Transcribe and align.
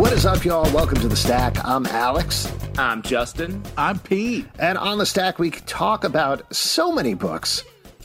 What 0.00 0.14
is 0.14 0.24
up, 0.24 0.46
y'all? 0.46 0.64
Welcome 0.72 0.98
to 1.00 1.08
the 1.08 1.16
Stack. 1.16 1.62
I'm 1.62 1.84
Alex. 1.86 2.50
I'm 2.78 3.02
Justin. 3.02 3.62
I'm 3.76 3.98
Pete. 3.98 4.46
And 4.58 4.78
on 4.78 4.96
the 4.96 5.04
Stack, 5.04 5.38
we 5.38 5.50
talk 5.50 6.04
about 6.04 6.54
so 6.54 6.90
many 6.90 7.12
books 7.12 7.64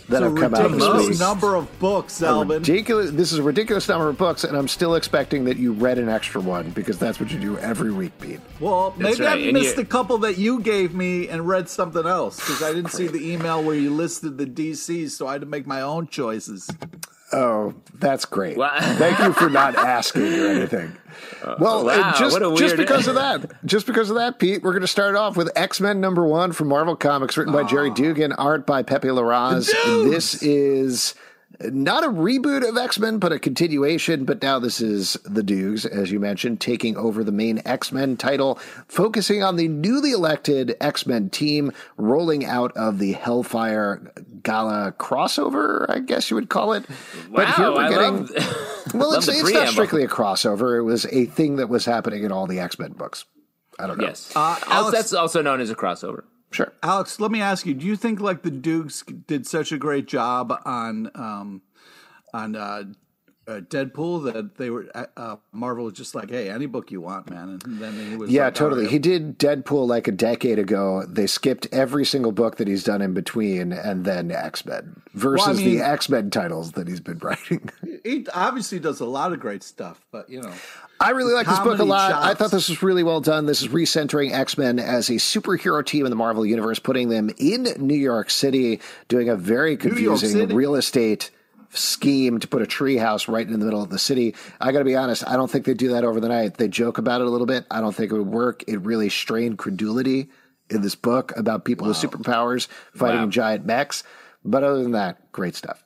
that 0.09 0.21
It's 0.21 0.25
a 0.25 0.29
have 0.29 0.35
come 0.35 0.55
out 0.55 0.63
this 0.63 0.71
ridiculous 0.73 1.07
week. 1.07 1.19
number 1.19 1.55
of 1.55 1.79
books, 1.79 2.21
A 2.21 2.27
Alvin. 2.27 2.57
ridiculous. 2.59 3.11
This 3.11 3.31
is 3.31 3.39
a 3.39 3.43
ridiculous 3.43 3.87
number 3.87 4.09
of 4.09 4.17
books, 4.17 4.43
and 4.43 4.57
I'm 4.57 4.67
still 4.67 4.95
expecting 4.95 5.45
that 5.45 5.55
you 5.55 5.71
read 5.71 5.97
an 5.97 6.09
extra 6.09 6.41
one 6.41 6.71
because 6.71 6.99
that's 6.99 7.17
what 7.19 7.31
you 7.31 7.39
do 7.39 7.57
every 7.59 7.91
week, 7.93 8.11
Pete. 8.19 8.41
well, 8.59 8.93
maybe 8.97 9.21
right, 9.23 9.37
I 9.37 9.37
and 9.37 9.53
missed 9.53 9.77
you- 9.77 9.83
a 9.83 9.85
couple 9.85 10.17
that 10.19 10.37
you 10.37 10.59
gave 10.59 10.93
me 10.93 11.30
and 11.30 11.47
read 11.47 11.69
something 11.69 12.05
else 12.05 12.35
because 12.41 12.61
I 12.61 12.73
didn't 12.73 12.91
see 12.91 13.07
the 13.07 13.31
email 13.33 13.63
where 13.63 13.75
you 13.75 13.89
listed 13.89 14.37
the 14.37 14.45
DCs, 14.45 15.11
so 15.15 15.27
I 15.27 15.33
had 15.33 15.41
to 15.41 15.47
make 15.47 15.65
my 15.65 15.80
own 15.81 16.07
choices. 16.07 16.69
Oh, 17.33 17.73
that's 17.95 18.25
great. 18.25 18.57
Wow. 18.57 18.77
Thank 18.79 19.19
you 19.19 19.33
for 19.33 19.49
not 19.49 19.75
asking 19.75 20.33
or 20.33 20.47
anything. 20.47 20.95
Well, 21.59 21.85
wow, 21.85 22.11
uh, 22.11 22.19
just, 22.19 22.37
just 22.57 22.77
because 22.77 23.07
of 23.07 23.15
that, 23.15 23.65
just 23.65 23.87
because 23.87 24.09
of 24.09 24.17
that, 24.17 24.37
Pete, 24.39 24.63
we're 24.63 24.71
going 24.71 24.81
to 24.81 24.87
start 24.87 25.15
off 25.15 25.37
with 25.37 25.49
X 25.55 25.79
Men 25.79 26.01
number 26.01 26.25
one 26.25 26.51
from 26.51 26.67
Marvel 26.67 26.95
Comics, 26.95 27.37
written 27.37 27.53
by 27.53 27.63
Gerry 27.63 27.89
Duggan, 27.89 28.33
art 28.33 28.65
by 28.65 28.83
Pepe 28.83 29.07
Larraz. 29.07 29.71
This 30.09 30.41
is 30.43 31.15
not 31.61 32.03
a 32.03 32.08
reboot 32.08 32.67
of 32.67 32.78
X 32.78 33.00
Men, 33.00 33.17
but 33.20 33.31
a 33.31 33.39
continuation. 33.39 34.25
But 34.25 34.42
now 34.42 34.59
this 34.59 34.81
is 34.81 35.14
the 35.23 35.44
Dukes, 35.44 35.86
as 35.86 36.11
you 36.11 36.20
mentioned, 36.20 36.59
taking 36.61 36.98
over 36.98 37.23
the 37.23 37.31
main 37.31 37.61
X 37.66 37.92
Men 37.92 38.17
title, 38.17 38.59
focusing 38.88 39.44
on 39.44 39.56
the 39.56 39.67
newly 39.67 40.11
elected 40.11 40.76
X 40.81 41.06
Men 41.06 41.30
team 41.30 41.72
rolling 41.98 42.45
out 42.45 42.72
of 42.76 43.00
the 43.00 43.14
Hellfire 43.14 44.11
Gala 44.44 44.94
crossover, 44.98 45.86
I 45.89 46.00
guess 46.00 46.30
you 46.30 46.36
would 46.36 46.50
call 46.50 46.73
it. 46.73 46.86
but 47.31 47.48
here 47.56 47.72
Wow, 47.72 47.76
we're 47.76 47.81
I 47.83 47.89
getting. 47.89 48.26
love- 48.28 48.92
well, 48.94 49.14
it's, 49.17 49.28
it's 49.28 49.52
not 49.52 49.70
strictly 49.70 50.03
a 50.03 50.08
crossover. 50.08 50.77
It 50.77 50.83
was 50.83 51.05
a 51.08 51.26
thing 51.26 51.55
that 51.58 51.67
was 51.70 51.86
happening 51.86 52.23
in 52.23 52.32
all 52.32 52.48
the 52.48 52.60
X 52.60 52.77
Men 52.80 52.92
books. 52.94 53.26
I 53.80 53.88
don't 53.88 53.98
know. 53.98 54.05
Yes. 54.08 54.32
Uh, 54.36 54.58
Alex- 54.67 54.92
that's 54.98 55.14
also 55.14 55.42
known 55.42 55.60
as 55.61 55.70
a 55.70 55.76
crossover. 55.76 56.23
Sure. 56.55 56.71
Alex, 56.82 57.20
let 57.20 57.32
me 57.32 57.42
ask 57.42 57.66
you: 57.66 57.73
Do 57.73 57.86
you 57.86 57.95
think 57.98 58.20
like 58.21 58.42
the 58.43 58.52
Dukes 58.52 59.04
did 59.27 59.45
such 59.45 59.71
a 59.73 59.77
great 59.77 60.05
job 60.08 60.58
on 60.66 61.11
um, 61.14 61.61
on 62.33 62.55
uh, 62.55 62.83
uh, 63.48 63.60
Deadpool 63.60 64.32
that 64.32 64.55
they 64.55 64.70
were 64.70 64.88
uh, 64.95 65.05
uh, 65.17 65.36
Marvel 65.52 65.83
was 65.86 65.94
just 65.95 66.15
like, 66.15 66.30
"Hey, 66.32 66.49
any 66.49 66.65
book 66.65 66.92
you 66.92 67.02
want, 67.02 67.30
man," 67.30 67.60
and 67.65 67.80
then 67.80 67.94
he 68.10 68.15
was 68.15 68.32
Yeah, 68.32 68.45
like, 68.45 68.55
totally. 68.55 68.82
"All 68.82 68.86
right." 68.86 68.92
He 68.94 68.99
did 68.99 69.38
Deadpool 69.38 69.86
like 69.86 70.08
a 70.08 70.11
decade 70.14 70.58
ago. 70.58 71.04
They 71.08 71.27
skipped 71.27 71.67
every 71.73 72.05
single 72.05 72.32
book 72.32 72.55
that 72.55 72.67
he's 72.70 72.83
done 72.86 73.02
in 73.02 73.14
between, 73.14 73.73
and 73.73 74.05
then 74.05 74.32
X 74.32 74.65
Men 74.65 75.02
versus 75.14 75.58
mean- 75.58 75.77
the 75.77 75.83
X 75.83 76.08
Men 76.10 76.30
titles 76.30 76.71
that 76.71 76.88
he's 76.88 77.02
been 77.02 77.17
writing. 77.21 77.70
He 78.05 78.26
obviously 78.33 78.80
does 78.80 78.99
a 79.02 79.05
lot 79.05 79.33
of 79.33 79.39
great 79.42 79.61
stuff, 79.61 80.05
but 80.11 80.30
you 80.30 80.42
know, 80.42 80.54
I 81.00 81.11
really 81.11 81.33
like 81.33 81.48
this 81.48 81.60
book 81.60 81.80
a 81.80 81.83
lot. 81.83 82.14
I 82.14 82.33
thought 82.33 82.52
this 82.52 82.70
was 82.70 82.82
really 82.82 83.04
well 83.04 83.22
done. 83.22 83.45
This 83.45 83.61
is 83.61 83.67
recentering 83.67 84.32
X 84.32 84.58
Men 84.58 84.80
as 84.80 85.10
a 85.10 85.14
superhero 85.14 85.86
team 85.86 86.06
in 86.06 86.10
the 86.10 86.16
Marvel 86.16 86.45
Universe, 86.45 86.80
putting 86.80 87.10
them 87.10 87.30
in 87.38 87.64
New 87.78 87.98
York 87.98 88.30
City, 88.30 88.80
doing 89.08 89.30
a 89.30 89.36
very 89.36 89.78
confusing 89.78 90.48
real 90.56 90.76
estate 90.76 91.32
scheme 91.72 92.39
to 92.39 92.48
put 92.48 92.61
a 92.61 92.66
treehouse 92.66 93.28
right 93.28 93.45
in 93.45 93.52
the 93.52 93.64
middle 93.66 93.82
of 93.83 93.89
the 93.89 94.00
city. 94.00 94.33
I 94.61 94.72
got 94.72 94.80
to 94.80 94.86
be 94.86 94.95
honest, 94.95 95.28
I 95.28 95.36
don't 95.36 95.52
think 95.52 95.66
they 95.66 95.73
do 95.73 95.89
that 95.89 96.06
over 96.06 96.20
the 96.22 96.30
night. 96.30 96.56
They 96.56 96.70
joke 96.70 96.98
about 96.98 97.20
it 97.22 97.27
a 97.27 97.30
little 97.30 97.48
bit. 97.48 97.66
I 97.70 97.82
don't 97.82 97.94
think 97.94 98.12
it 98.12 98.16
would 98.17 98.27
work. 98.27 98.64
It 98.67 98.77
really 98.77 99.10
strained 99.10 99.58
credulity 99.58 100.30
in 100.70 100.82
this 100.82 100.95
book 100.95 101.33
about 101.36 101.66
people 101.66 101.88
with 101.88 101.98
superpowers 101.98 102.67
fighting 102.95 103.22
Wow. 103.22 103.27
giant 103.27 103.66
mechs. 103.66 104.04
But 104.45 104.64
other 104.64 104.82
than 104.82 104.94
that, 104.94 105.32
great 105.32 105.56
stuff. 105.56 105.83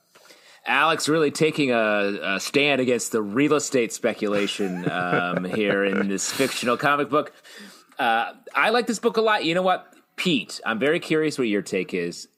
Alex 0.70 1.08
really 1.08 1.32
taking 1.32 1.72
a, 1.72 2.18
a 2.22 2.40
stand 2.40 2.80
against 2.80 3.10
the 3.10 3.20
real 3.20 3.54
estate 3.54 3.92
speculation 3.92 4.88
um, 4.88 5.42
here 5.56 5.84
in 5.84 6.08
this 6.08 6.30
fictional 6.30 6.76
comic 6.76 7.10
book. 7.10 7.32
Uh, 7.98 8.32
I 8.54 8.70
like 8.70 8.86
this 8.86 9.00
book 9.00 9.16
a 9.16 9.20
lot. 9.20 9.44
You 9.44 9.54
know 9.54 9.62
what, 9.62 9.92
Pete? 10.14 10.60
I'm 10.64 10.78
very 10.78 11.00
curious 11.00 11.38
what 11.38 11.48
your 11.48 11.60
take 11.60 11.92
is. 11.92 12.28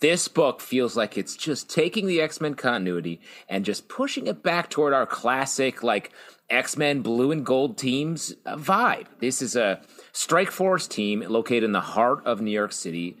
This 0.00 0.26
book 0.26 0.62
feels 0.62 0.96
like 0.96 1.18
it's 1.18 1.36
just 1.36 1.68
taking 1.68 2.06
the 2.06 2.22
X 2.22 2.40
Men 2.40 2.54
continuity 2.54 3.20
and 3.48 3.64
just 3.64 3.88
pushing 3.88 4.26
it 4.26 4.42
back 4.42 4.70
toward 4.70 4.94
our 4.94 5.04
classic, 5.04 5.82
like 5.82 6.12
X 6.48 6.78
Men 6.78 7.02
blue 7.02 7.30
and 7.30 7.44
gold 7.44 7.76
teams 7.76 8.34
uh, 8.46 8.56
vibe. 8.56 9.06
This 9.18 9.42
is 9.42 9.54
a 9.54 9.82
Strike 10.12 10.50
Force 10.50 10.86
team 10.86 11.24
located 11.28 11.64
in 11.64 11.72
the 11.72 11.80
heart 11.80 12.24
of 12.24 12.40
New 12.40 12.52
York 12.52 12.72
City. 12.72 13.18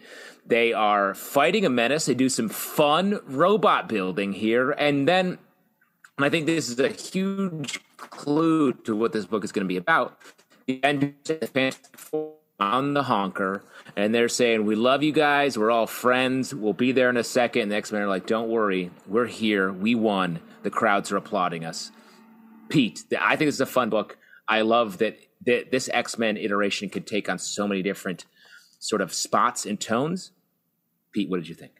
They 0.50 0.72
are 0.72 1.14
fighting 1.14 1.64
a 1.64 1.70
menace. 1.70 2.06
They 2.06 2.14
do 2.14 2.28
some 2.28 2.48
fun 2.48 3.20
robot 3.24 3.88
building 3.88 4.32
here. 4.32 4.72
And 4.72 5.06
then, 5.06 5.38
and 6.18 6.24
I 6.24 6.28
think 6.28 6.46
this 6.46 6.68
is 6.68 6.80
a 6.80 6.88
huge 6.88 7.78
clue 7.96 8.72
to 8.72 8.96
what 8.96 9.12
this 9.12 9.26
book 9.26 9.44
is 9.44 9.52
going 9.52 9.64
to 9.64 9.68
be 9.68 9.76
about. 9.76 10.18
The 10.66 10.82
end 10.82 11.14
of 11.28 11.78
on 12.58 12.94
the 12.94 13.04
honker, 13.04 13.62
and 13.96 14.12
they're 14.12 14.28
saying, 14.28 14.66
We 14.66 14.74
love 14.74 15.04
you 15.04 15.12
guys. 15.12 15.56
We're 15.56 15.70
all 15.70 15.86
friends. 15.86 16.52
We'll 16.52 16.72
be 16.72 16.90
there 16.90 17.10
in 17.10 17.16
a 17.16 17.24
second. 17.24 17.62
And 17.62 17.70
the 17.70 17.76
X 17.76 17.92
Men 17.92 18.02
are 18.02 18.08
like, 18.08 18.26
Don't 18.26 18.48
worry. 18.48 18.90
We're 19.06 19.26
here. 19.26 19.72
We 19.72 19.94
won. 19.94 20.40
The 20.64 20.70
crowds 20.70 21.12
are 21.12 21.16
applauding 21.16 21.64
us. 21.64 21.92
Pete, 22.68 23.04
I 23.18 23.36
think 23.36 23.46
this 23.46 23.54
is 23.54 23.60
a 23.60 23.66
fun 23.66 23.88
book. 23.88 24.18
I 24.48 24.62
love 24.62 24.98
that, 24.98 25.16
that 25.46 25.70
this 25.70 25.88
X 25.92 26.18
Men 26.18 26.36
iteration 26.36 26.88
could 26.88 27.06
take 27.06 27.28
on 27.28 27.38
so 27.38 27.68
many 27.68 27.82
different 27.82 28.24
sort 28.80 29.00
of 29.00 29.14
spots 29.14 29.64
and 29.64 29.80
tones. 29.80 30.32
Pete, 31.12 31.28
what 31.28 31.38
did 31.38 31.48
you 31.48 31.54
think? 31.54 31.72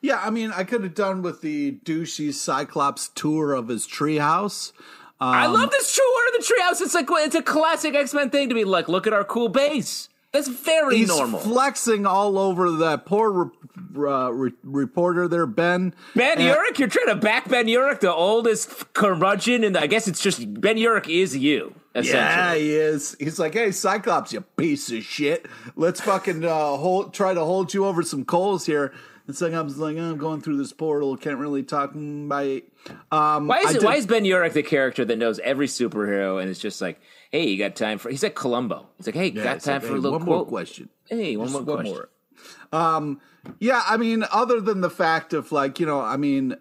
Yeah, 0.00 0.20
I 0.22 0.30
mean, 0.30 0.52
I 0.52 0.64
could 0.64 0.82
have 0.82 0.94
done 0.94 1.22
with 1.22 1.40
the 1.40 1.78
douchey 1.84 2.32
Cyclops 2.32 3.10
tour 3.14 3.52
of 3.52 3.68
his 3.68 3.86
treehouse. 3.86 4.72
I 5.20 5.46
love 5.46 5.70
this 5.70 5.94
tour 5.94 6.28
of 6.28 6.32
the 6.34 6.54
treehouse. 6.54 6.80
It's 6.80 6.94
like 6.94 7.06
it's 7.10 7.34
a 7.34 7.42
classic 7.42 7.94
X 7.94 8.14
Men 8.14 8.30
thing 8.30 8.48
to 8.48 8.54
be 8.54 8.64
like, 8.64 8.88
look 8.88 9.06
at 9.06 9.12
our 9.12 9.24
cool 9.24 9.48
base. 9.48 10.08
That's 10.32 10.48
very 10.48 10.98
He's 10.98 11.08
normal. 11.08 11.40
flexing 11.40 12.04
all 12.04 12.36
over 12.38 12.70
that 12.72 13.06
poor 13.06 13.30
re- 13.94 14.10
uh, 14.10 14.28
re- 14.30 14.52
reporter 14.62 15.26
there, 15.26 15.46
Ben. 15.46 15.94
ben 16.14 16.38
And- 16.38 16.54
Urich, 16.56 16.78
you're 16.78 16.88
trying 16.88 17.06
to 17.06 17.14
back 17.16 17.48
Ben 17.48 17.66
Urich, 17.66 18.00
the 18.00 18.12
oldest 18.12 18.92
curmudgeon, 18.92 19.64
and 19.64 19.76
I 19.76 19.86
guess 19.86 20.06
it's 20.06 20.20
just 20.22 20.60
Ben 20.60 20.76
Urich 20.76 21.08
is 21.08 21.36
you. 21.36 21.74
Yeah, 21.94 22.54
he 22.54 22.74
is. 22.74 23.16
He's 23.18 23.38
like, 23.40 23.54
"Hey, 23.54 23.72
Cyclops, 23.72 24.32
you 24.32 24.40
piece 24.42 24.92
of 24.92 25.02
shit. 25.02 25.46
Let's 25.74 26.00
fucking 26.00 26.44
uh, 26.44 26.76
hold, 26.76 27.12
try 27.14 27.34
to 27.34 27.40
hold 27.44 27.72
you 27.74 27.86
over 27.86 28.02
some 28.02 28.24
coals 28.24 28.66
here." 28.66 28.92
And 29.28 29.34
is 29.34 29.78
like, 29.78 29.96
"Oh, 29.96 30.10
"I'm 30.10 30.16
going 30.16 30.40
through 30.40 30.56
this 30.56 30.72
portal. 30.72 31.16
Can't 31.16 31.38
really 31.38 31.62
talk." 31.62 31.92
mm, 31.92 32.28
By 32.28 32.62
um, 33.14 33.46
Why 33.46 33.58
is 33.60 33.70
it, 33.70 33.72
did- 33.74 33.82
why 33.84 33.96
is 33.96 34.06
Ben 34.06 34.24
Urich 34.24 34.54
the 34.54 34.62
character 34.62 35.04
that 35.04 35.16
knows 35.18 35.38
every 35.40 35.66
superhero 35.66 36.40
and 36.40 36.50
it's 36.50 36.58
just 36.60 36.80
like, 36.80 36.98
hey, 37.30 37.46
you 37.46 37.58
got 37.58 37.76
time 37.76 37.98
for? 37.98 38.08
He's 38.08 38.22
like 38.22 38.34
Columbo. 38.34 38.88
He's 38.96 39.06
like, 39.06 39.14
hey, 39.14 39.28
Yeah, 39.28 39.44
got 39.44 39.60
time 39.60 39.74
like, 39.74 39.82
for 39.82 39.88
hey, 39.88 39.94
a 39.94 39.96
little 40.00 40.18
one 40.18 40.26
more 40.26 40.36
quote? 40.38 40.48
question? 40.48 40.88
Hey, 41.04 41.36
one 41.36 41.48
Just 41.48 41.52
more 41.66 41.76
one 41.76 41.84
question. 41.84 42.08
more. 42.72 42.80
Um, 42.96 43.20
yeah, 43.60 43.82
I 43.86 43.98
mean, 43.98 44.24
other 44.32 44.60
than 44.62 44.80
the 44.80 44.90
fact 44.90 45.32
of 45.34 45.52
like, 45.52 45.78
you 45.78 45.84
know, 45.86 46.00
I 46.00 46.16
mean, 46.16 46.56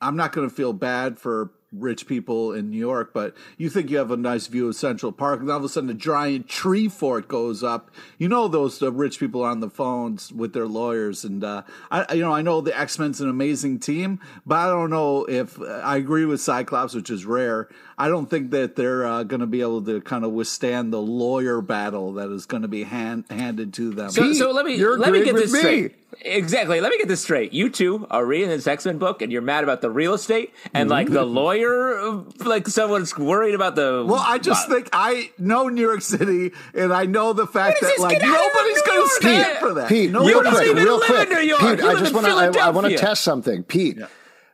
I'm 0.00 0.16
not 0.16 0.32
going 0.32 0.48
to 0.48 0.54
feel 0.54 0.72
bad 0.72 1.18
for 1.18 1.50
rich 1.72 2.06
people 2.06 2.52
in 2.52 2.70
New 2.70 2.78
York, 2.78 3.10
but 3.12 3.34
you 3.58 3.68
think 3.68 3.90
you 3.90 3.98
have 3.98 4.10
a 4.10 4.16
nice 4.16 4.46
view 4.46 4.68
of 4.68 4.76
Central 4.76 5.12
Park, 5.12 5.40
and 5.40 5.50
all 5.50 5.58
of 5.58 5.64
a 5.64 5.68
sudden 5.68 5.90
a 5.90 5.94
giant 5.94 6.48
tree 6.48 6.88
fort 6.88 7.28
goes 7.28 7.62
up. 7.62 7.90
You 8.16 8.28
know 8.28 8.48
those 8.48 8.78
the 8.78 8.90
rich 8.90 9.18
people 9.18 9.42
on 9.42 9.60
the 9.60 9.68
phones 9.68 10.32
with 10.32 10.54
their 10.54 10.66
lawyers, 10.66 11.24
and 11.24 11.44
uh, 11.44 11.62
I 11.90 12.14
you 12.14 12.22
know 12.22 12.32
I 12.32 12.42
know 12.42 12.60
the 12.60 12.78
X 12.78 12.98
Men's 12.98 13.20
an 13.20 13.28
amazing 13.28 13.80
team, 13.80 14.20
but 14.46 14.56
I 14.56 14.66
don't 14.68 14.90
know 14.90 15.24
if 15.24 15.60
I 15.60 15.96
agree 15.96 16.24
with 16.24 16.40
Cyclops, 16.40 16.94
which 16.94 17.10
is 17.10 17.26
rare. 17.26 17.68
I 17.98 18.08
don't 18.08 18.30
think 18.30 18.52
that 18.52 18.76
they're 18.76 19.04
uh, 19.04 19.24
going 19.24 19.40
to 19.40 19.46
be 19.46 19.60
able 19.60 19.82
to 19.82 20.00
kind 20.00 20.24
of 20.24 20.30
withstand 20.30 20.92
the 20.92 21.02
lawyer 21.02 21.60
battle 21.60 22.14
that 22.14 22.30
is 22.30 22.46
going 22.46 22.62
to 22.62 22.68
be 22.68 22.84
hand, 22.84 23.24
handed 23.28 23.74
to 23.74 23.90
them. 23.90 24.10
So, 24.10 24.32
so 24.32 24.52
let 24.52 24.64
me 24.64 24.82
let 24.82 25.12
me 25.12 25.24
get 25.24 25.34
this 25.34 25.52
me. 25.52 25.58
straight. 25.58 25.94
Exactly. 26.22 26.80
Let 26.80 26.90
me 26.90 26.98
get 26.98 27.06
this 27.08 27.20
straight. 27.22 27.52
You 27.52 27.68
two 27.68 28.06
are 28.10 28.24
reading 28.24 28.48
this 28.48 28.66
X 28.66 28.86
Men 28.86 28.98
book, 28.98 29.20
and 29.22 29.30
you're 29.30 29.42
mad 29.42 29.62
about 29.62 29.82
the 29.82 29.90
real 29.90 30.14
estate, 30.14 30.52
and 30.74 30.88
like 30.88 31.10
the 31.10 31.24
lawyer, 31.24 31.98
uh, 31.98 32.22
like 32.44 32.66
someone's 32.66 33.16
worried 33.16 33.54
about 33.54 33.76
the. 33.76 34.04
Well, 34.08 34.22
I 34.26 34.38
just 34.38 34.68
Wow. 34.68 34.74
think 34.74 34.88
I 34.92 35.30
know 35.38 35.68
New 35.68 35.82
York 35.82 36.00
City, 36.00 36.52
and 36.74 36.92
I 36.92 37.04
know 37.04 37.32
the 37.34 37.46
fact 37.46 37.80
that 37.82 37.98
like 37.98 38.20
Get 38.20 38.22
out 38.28 38.34
of 38.34 38.52
nobody's 38.54 38.82
going 38.82 39.02
to 39.02 39.14
stand 39.14 39.42
man. 39.52 39.56
for 39.60 39.74
that. 39.74 39.88
Pete, 39.88 40.10
Nobody's 40.10 40.34
real 40.34 40.42
don't 40.44 40.54
quick, 40.54 40.68
even 40.68 40.84
real 40.84 40.96
live 40.98 41.06
quick. 41.06 41.28
in 41.28 41.34
New 41.34 41.40
York. 41.42 41.60
Pete, 41.60 41.78
You 41.78 41.88
I 41.88 41.94
just 42.00 42.14
want 42.14 42.26
to 42.54 42.60
I, 42.60 42.70
want 42.70 42.86
to 42.88 42.96
test 42.96 43.22
something. 43.22 43.62
Pete, 43.62 43.98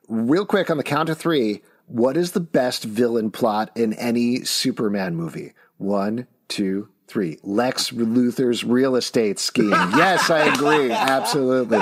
real 0.09 0.45
quick 0.47 0.71
on 0.71 0.77
the 0.77 0.83
count 0.85 1.09
of 1.09 1.19
three. 1.19 1.63
What 1.87 2.17
is 2.17 2.33
the 2.33 2.41
best 2.41 2.83
villain 2.85 3.31
plot 3.31 3.71
in 3.77 3.93
any 3.95 4.45
Superman 4.45 5.15
movie? 5.15 5.53
One, 5.79 6.27
two, 6.49 6.89
three. 7.15 7.39
Lex 7.45 7.93
Luthor's 7.93 8.65
real 8.65 8.97
estate 8.97 9.39
scheme. 9.39 9.71
yes, 9.71 10.29
I 10.31 10.53
agree. 10.53 10.91
Absolutely. 10.91 11.79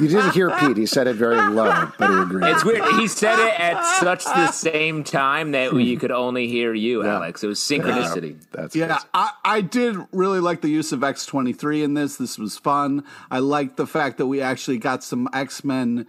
You 0.00 0.08
didn't 0.08 0.30
hear 0.32 0.50
Pete. 0.58 0.78
He 0.78 0.86
said 0.86 1.06
it 1.06 1.14
very 1.14 1.36
low, 1.36 1.92
but 1.98 2.10
he 2.10 2.16
agreed. 2.16 2.48
It's 2.48 2.64
weird. 2.64 2.82
He 2.94 3.06
said 3.06 3.38
it 3.38 3.60
at 3.60 3.84
such 4.00 4.24
the 4.24 4.50
same 4.50 5.04
time 5.04 5.52
that 5.52 5.74
you 5.74 5.98
could 5.98 6.10
only 6.10 6.48
hear 6.48 6.72
you, 6.72 7.04
Alex. 7.04 7.44
It 7.44 7.48
was 7.48 7.60
synchronicity. 7.60 8.38
That's 8.50 8.74
Yeah. 8.74 8.98
I, 9.12 9.30
I 9.44 9.60
did 9.60 9.98
really 10.10 10.40
like 10.40 10.62
the 10.62 10.70
use 10.70 10.90
of 10.90 11.00
X23 11.00 11.84
in 11.84 11.94
this. 11.94 12.16
This 12.16 12.38
was 12.38 12.56
fun. 12.56 13.04
I 13.30 13.38
liked 13.38 13.76
the 13.76 13.86
fact 13.86 14.16
that 14.18 14.26
we 14.26 14.40
actually 14.40 14.78
got 14.78 15.04
some 15.04 15.28
X 15.32 15.62
Men 15.62 16.06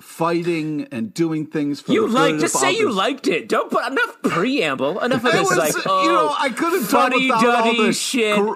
fighting 0.00 0.88
and 0.92 1.12
doing 1.12 1.46
things 1.46 1.80
for 1.80 1.92
You 1.92 2.08
the 2.08 2.14
like 2.14 2.38
just 2.38 2.58
say 2.58 2.72
you 2.72 2.90
liked 2.90 3.26
it. 3.28 3.48
Don't 3.48 3.70
put 3.70 3.86
enough 3.86 4.22
preamble. 4.22 5.00
Enough 5.00 5.24
of 5.24 5.32
this 5.32 5.48
was, 5.48 5.58
like 5.58 5.74
oh, 5.86 6.02
you 6.02 6.08
know, 6.08 6.34
I 6.38 6.48
could 6.50 6.72
have 6.72 6.90
done 6.90 7.12
fuddy 7.12 7.26
without 7.26 7.44
all 7.44 7.64
duddy 7.64 7.86
this 7.86 8.00
shit. 8.00 8.36
gr- 8.36 8.54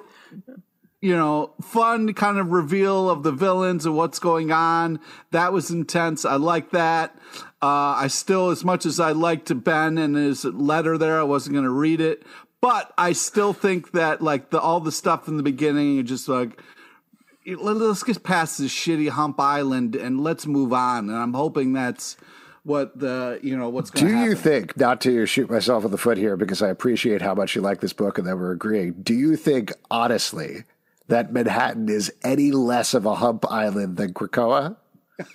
you 1.00 1.16
know, 1.16 1.54
fun 1.62 2.12
kind 2.12 2.38
of 2.38 2.50
reveal 2.50 3.08
of 3.08 3.22
the 3.22 3.32
villains 3.32 3.86
and 3.86 3.96
what's 3.96 4.18
going 4.18 4.52
on. 4.52 5.00
That 5.30 5.52
was 5.52 5.70
intense. 5.70 6.24
I 6.24 6.36
like 6.36 6.72
that. 6.72 7.16
Uh, 7.62 7.96
I 7.96 8.08
still, 8.08 8.50
as 8.50 8.64
much 8.64 8.84
as 8.84 9.00
I 9.00 9.12
liked 9.12 9.64
Ben 9.64 9.96
and 9.96 10.14
his 10.14 10.44
letter 10.44 10.98
there, 10.98 11.18
I 11.18 11.22
wasn't 11.22 11.54
going 11.54 11.64
to 11.64 11.70
read 11.70 12.00
it. 12.00 12.22
But 12.60 12.92
I 12.98 13.12
still 13.12 13.54
think 13.54 13.92
that 13.92 14.20
like 14.20 14.50
the 14.50 14.60
all 14.60 14.80
the 14.80 14.92
stuff 14.92 15.26
in 15.26 15.38
the 15.38 15.42
beginning, 15.42 15.96
you 15.96 16.02
just 16.02 16.28
like 16.28 16.60
let's 17.46 18.02
get 18.02 18.22
past 18.22 18.58
this 18.58 18.72
shitty 18.72 19.08
hump 19.08 19.40
island 19.40 19.96
and 19.96 20.20
let's 20.20 20.46
move 20.46 20.72
on. 20.72 21.08
And 21.08 21.18
I'm 21.18 21.34
hoping 21.34 21.72
that's 21.72 22.16
what 22.62 22.98
the 22.98 23.40
you 23.42 23.56
know 23.56 23.68
what's 23.70 23.90
going 23.90 24.06
Do 24.06 24.20
you 24.22 24.34
think, 24.34 24.76
not 24.76 25.00
to 25.02 25.24
shoot 25.26 25.50
myself 25.50 25.84
in 25.84 25.90
the 25.90 25.98
foot 25.98 26.18
here, 26.18 26.36
because 26.36 26.62
I 26.62 26.68
appreciate 26.68 27.22
how 27.22 27.34
much 27.34 27.54
you 27.54 27.62
like 27.62 27.80
this 27.80 27.92
book 27.92 28.18
and 28.18 28.26
that 28.26 28.36
we're 28.36 28.52
agreeing, 28.52 28.92
do 29.02 29.14
you 29.14 29.36
think, 29.36 29.72
honestly, 29.90 30.64
that 31.08 31.32
Manhattan 31.32 31.88
is 31.88 32.12
any 32.22 32.52
less 32.52 32.92
of 32.94 33.06
a 33.06 33.14
hump 33.14 33.50
island 33.50 33.96
than 33.96 34.12
Krakoa? 34.12 34.76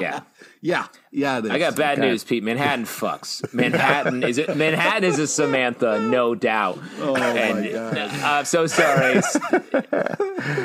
Yeah. 0.00 0.20
Yeah, 0.60 0.86
yeah. 1.12 1.36
I 1.50 1.58
got 1.58 1.76
bad 1.76 1.98
Okay. 1.98 2.08
news, 2.08 2.24
Pete. 2.24 2.42
Manhattan 2.42 2.84
fucks. 3.00 3.42
Manhattan 3.54 4.22
is 4.24 4.38
it? 4.38 4.56
Manhattan 4.56 5.04
is 5.04 5.18
a 5.20 5.26
Samantha, 5.28 6.00
no 6.00 6.34
doubt. 6.34 6.78
Oh 7.00 7.12
my 7.14 7.70
God. 7.70 7.96
Uh, 7.98 8.20
I'm 8.24 8.44
so 8.44 8.66
sorry. 8.66 9.20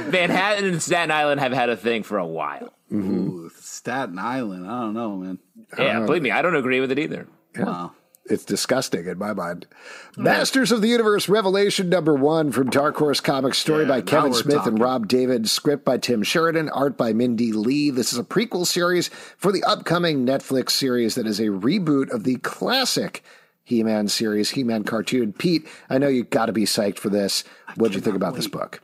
Manhattan 0.10 0.66
and 0.66 0.82
Staten 0.82 1.12
Island 1.12 1.42
have 1.42 1.52
had 1.54 1.70
a 1.70 1.78
thing 1.78 2.04
for 2.04 2.18
a 2.18 2.26
while. 2.26 2.74
Ooh, 2.92 3.50
Staten 3.60 4.18
Island. 4.20 4.68
I 4.68 4.82
don't 4.82 4.94
know, 4.94 5.16
man. 5.18 5.40
Yeah, 5.78 6.00
believe 6.06 6.22
me, 6.22 6.32
I 6.32 6.42
don't 6.42 6.56
agree 6.56 6.80
with 6.80 6.92
it 6.92 7.00
either. 7.00 7.28
Wow. 7.58 7.92
It's 8.26 8.46
disgusting 8.46 9.06
in 9.06 9.18
my 9.18 9.34
mind. 9.34 9.68
Masters 10.16 10.72
of 10.72 10.82
the 10.82 10.88
Universe 10.88 11.28
Revelation 11.28 11.90
number 11.90 12.14
one 12.16 12.54
from 12.54 12.70
Dark 12.70 12.96
Horse 12.96 13.20
Comics, 13.20 13.58
story 13.58 13.84
Yeah, 13.84 13.90
by 13.90 14.02
Kevin 14.02 14.34
Smith 14.34 14.56
talking. 14.58 14.74
and 14.74 14.82
Rob 14.82 15.10
David, 15.10 15.50
script 15.50 15.84
by 15.84 15.98
Tim 15.98 16.24
Sheridan, 16.24 16.70
art 16.70 16.98
by 16.98 17.12
Mindy 17.12 17.52
Lee. 17.52 17.90
This 17.90 18.14
is 18.14 18.20
a 18.20 18.24
prequel 18.24 18.66
series 18.66 19.10
for 19.38 19.52
the 19.52 19.64
upcoming 19.66 20.26
Netflix 20.26 20.72
series 20.72 21.16
that 21.16 21.28
is 21.28 21.42
a 21.42 21.48
reboot 21.48 22.12
of 22.12 22.24
the 22.24 22.38
classic 22.38 23.24
He 23.66 23.84
Man 23.84 24.08
series, 24.08 24.52
He 24.52 24.64
Man 24.64 24.86
cartoon. 24.86 25.34
Pete, 25.34 25.68
I 25.90 25.98
know 25.98 26.08
you 26.08 26.24
got 26.24 26.46
to 26.46 26.54
be 26.54 26.64
psyched 26.64 27.00
for 27.00 27.10
this. 27.10 27.44
What 27.76 27.92
do 27.92 27.96
you 27.96 28.02
think 28.02 28.16
about 28.16 28.36
this 28.36 28.48
book? 28.48 28.82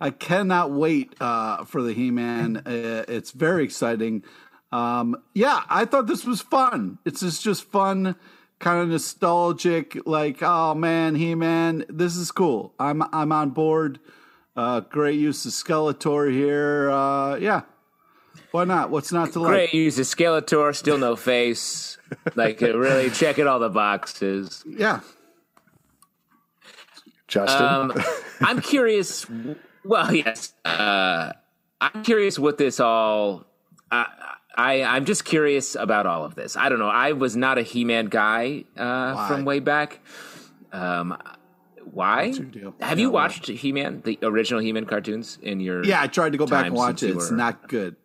I 0.00 0.10
cannot 0.10 0.70
wait 0.70 1.16
uh, 1.20 1.64
for 1.64 1.82
the 1.82 1.92
He 1.92 2.12
Man. 2.12 2.58
Uh, 2.58 3.04
it's 3.08 3.32
very 3.32 3.64
exciting. 3.64 4.22
Um, 4.70 5.16
yeah, 5.34 5.62
I 5.68 5.84
thought 5.84 6.06
this 6.06 6.24
was 6.24 6.40
fun. 6.42 6.98
It's 7.04 7.20
just, 7.20 7.42
just 7.42 7.64
fun, 7.64 8.14
kind 8.58 8.80
of 8.80 8.88
nostalgic. 8.88 10.06
Like, 10.06 10.42
oh 10.42 10.74
man, 10.74 11.14
He 11.14 11.34
Man, 11.34 11.84
this 11.88 12.16
is 12.16 12.30
cool. 12.30 12.74
I'm 12.78 13.02
I'm 13.14 13.32
on 13.32 13.50
board. 13.50 14.00
Uh, 14.56 14.80
great 14.80 15.18
use 15.18 15.46
of 15.46 15.52
Skeletor 15.52 16.32
here. 16.32 16.90
Uh, 16.90 17.36
yeah, 17.36 17.62
why 18.50 18.64
not? 18.64 18.90
What's 18.90 19.12
not 19.12 19.32
to 19.32 19.40
like? 19.40 19.50
Great 19.50 19.74
use 19.74 19.98
of 19.98 20.06
Skeletor, 20.06 20.74
still 20.74 20.98
no 20.98 21.14
face. 21.16 21.96
Like 22.34 22.62
uh, 22.62 22.76
really 22.76 23.10
checking 23.10 23.46
all 23.46 23.60
the 23.60 23.68
boxes. 23.68 24.64
Yeah, 24.66 25.00
Justin? 27.28 27.66
Um, 27.66 27.92
I'm 28.40 28.60
curious. 28.60 29.26
Well, 29.84 30.12
yes, 30.12 30.54
uh, 30.64 31.32
I'm 31.80 32.02
curious 32.02 32.38
what 32.38 32.58
this 32.58 32.80
all. 32.80 33.46
I, 33.90 34.27
I 34.58 34.82
I'm 34.82 35.04
just 35.04 35.24
curious 35.24 35.74
about 35.76 36.04
all 36.06 36.24
of 36.24 36.34
this. 36.34 36.56
I 36.56 36.68
don't 36.68 36.80
know. 36.80 36.88
I 36.88 37.12
was 37.12 37.36
not 37.36 37.56
a 37.58 37.62
He-Man 37.62 38.06
guy 38.06 38.64
uh, 38.76 39.28
from 39.28 39.44
way 39.44 39.60
back. 39.60 40.00
Um, 40.72 41.16
why? 41.84 42.34
Have 42.80 42.98
you 42.98 43.08
watched 43.10 43.46
He-Man, 43.46 44.02
the 44.04 44.18
original 44.22 44.60
He-Man 44.60 44.84
cartoons 44.84 45.38
in 45.40 45.60
your? 45.60 45.84
yeah. 45.84 46.02
I 46.02 46.08
tried 46.08 46.32
to 46.32 46.38
go 46.38 46.46
back 46.46 46.66
and 46.66 46.74
watch 46.74 47.02
it. 47.02 47.10
It's 47.16 47.30
were- 47.30 47.36
not 47.36 47.68
good. 47.68 47.96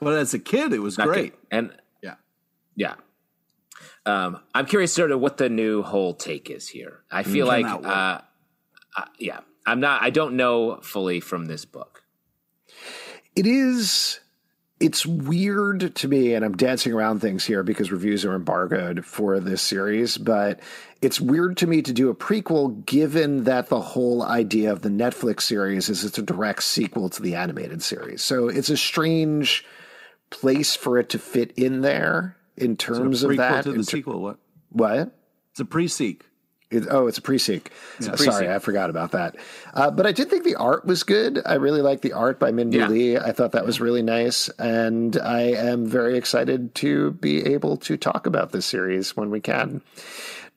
But 0.00 0.14
as 0.14 0.34
a 0.34 0.38
kid, 0.40 0.72
it 0.72 0.80
was 0.80 0.96
great. 0.96 1.32
good. 1.32 1.40
And 1.52 1.72
Yeah. 2.02 2.14
yeah. 2.74 2.94
Um, 4.04 4.40
I'm 4.52 4.66
curious 4.66 4.92
sort 4.92 5.12
of 5.12 5.20
what 5.20 5.36
the 5.36 5.48
new 5.48 5.82
whole 5.82 6.12
take 6.14 6.50
is 6.50 6.66
here. 6.68 7.02
I 7.08 7.22
feel 7.22 7.46
like, 7.46 7.64
uh, 7.66 8.20
uh, 8.96 9.04
yeah, 9.20 9.40
I'm 9.64 9.78
not, 9.78 10.02
I 10.02 10.10
don't 10.10 10.34
know 10.34 10.80
fully 10.82 11.20
from 11.20 11.44
this 11.46 11.64
book. 11.64 12.02
it 13.36 13.46
is 13.46 14.18
it's 14.82 15.06
weird 15.06 15.94
to 15.94 16.08
me 16.08 16.34
and 16.34 16.44
i'm 16.44 16.56
dancing 16.56 16.92
around 16.92 17.20
things 17.20 17.44
here 17.44 17.62
because 17.62 17.92
reviews 17.92 18.24
are 18.24 18.34
embargoed 18.34 19.04
for 19.04 19.40
this 19.40 19.62
series 19.62 20.18
but 20.18 20.60
it's 21.00 21.20
weird 21.20 21.56
to 21.56 21.66
me 21.66 21.82
to 21.82 21.92
do 21.92 22.10
a 22.10 22.14
prequel 22.14 22.84
given 22.84 23.44
that 23.44 23.68
the 23.68 23.80
whole 23.80 24.22
idea 24.22 24.72
of 24.72 24.82
the 24.82 24.88
netflix 24.88 25.42
series 25.42 25.88
is 25.88 26.04
it's 26.04 26.18
a 26.18 26.22
direct 26.22 26.62
sequel 26.62 27.08
to 27.08 27.22
the 27.22 27.34
animated 27.34 27.82
series 27.82 28.22
so 28.22 28.48
it's 28.48 28.70
a 28.70 28.76
strange 28.76 29.64
place 30.30 30.74
for 30.74 30.98
it 30.98 31.10
to 31.10 31.18
fit 31.18 31.52
in 31.52 31.82
there 31.82 32.36
in 32.56 32.76
terms 32.76 33.22
of 33.22 33.30
Prequel 33.30 33.36
that 33.36 33.64
to 33.64 33.72
the 33.72 33.76
ter- 33.78 33.82
sequel. 33.82 34.20
What? 34.20 34.38
what 34.70 35.14
It's 35.52 35.60
a 35.60 35.64
pre-seek. 35.64 36.24
It, 36.72 36.86
oh, 36.90 37.06
it's 37.06 37.18
a 37.18 37.22
pre-seq. 37.22 37.70
Uh, 38.00 38.16
Sorry. 38.16 38.48
I 38.50 38.58
forgot 38.58 38.90
about 38.90 39.12
that. 39.12 39.36
Uh, 39.74 39.90
but 39.90 40.06
I 40.06 40.12
did 40.12 40.30
think 40.30 40.44
the 40.44 40.56
art 40.56 40.84
was 40.86 41.02
good. 41.02 41.40
I 41.44 41.54
really 41.54 41.82
liked 41.82 42.02
the 42.02 42.12
art 42.12 42.38
by 42.38 42.50
Mindy 42.50 42.78
Yeah. 42.78 42.88
Lee. 42.88 43.16
I 43.18 43.32
thought 43.32 43.52
that 43.52 43.66
was 43.66 43.80
really 43.80 44.02
nice, 44.02 44.48
and 44.58 45.16
I 45.18 45.40
am 45.52 45.86
very 45.86 46.16
excited 46.16 46.74
to 46.76 47.12
be 47.12 47.44
able 47.46 47.76
to 47.78 47.96
talk 47.96 48.26
about 48.26 48.52
this 48.52 48.66
series 48.66 49.16
when 49.16 49.30
we 49.30 49.40
can. 49.40 49.82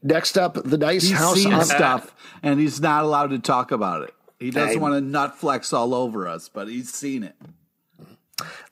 Next 0.03 0.37
up, 0.37 0.53
the 0.63 0.77
Nice 0.77 1.03
He's 1.03 1.17
House 1.17 1.35
seen 1.35 1.53
on 1.53 1.65
stuff, 1.65 2.13
and 2.43 2.59
he's 2.59 2.79
not 2.79 3.03
allowed 3.03 3.31
to 3.31 3.39
talk 3.39 3.71
about 3.71 4.03
it. 4.03 4.13
He 4.39 4.51
doesn't 4.51 4.77
I- 4.77 4.81
want 4.81 4.93
to 4.93 5.01
nut 5.01 5.35
flex 5.37 5.73
all 5.73 5.93
over 5.95 6.27
us, 6.27 6.49
but 6.49 6.67
he's 6.67 6.93
seen 6.93 7.23
it. 7.23 7.35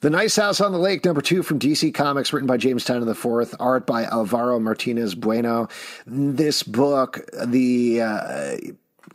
The 0.01 0.09
Nice 0.09 0.35
House 0.35 0.59
on 0.59 0.73
the 0.73 0.77
Lake, 0.77 1.05
number 1.05 1.21
two 1.21 1.43
from 1.43 1.59
DC 1.59 1.93
Comics, 1.93 2.33
written 2.33 2.47
by 2.47 2.57
James 2.57 2.83
Tynion 2.83 3.07
IV, 3.09 3.55
art 3.59 3.85
by 3.85 4.03
Alvaro 4.03 4.59
Martinez 4.59 5.15
Bueno. 5.15 5.69
This 6.05 6.63
book, 6.63 7.21
the 7.45 8.01
uh, 8.01 8.55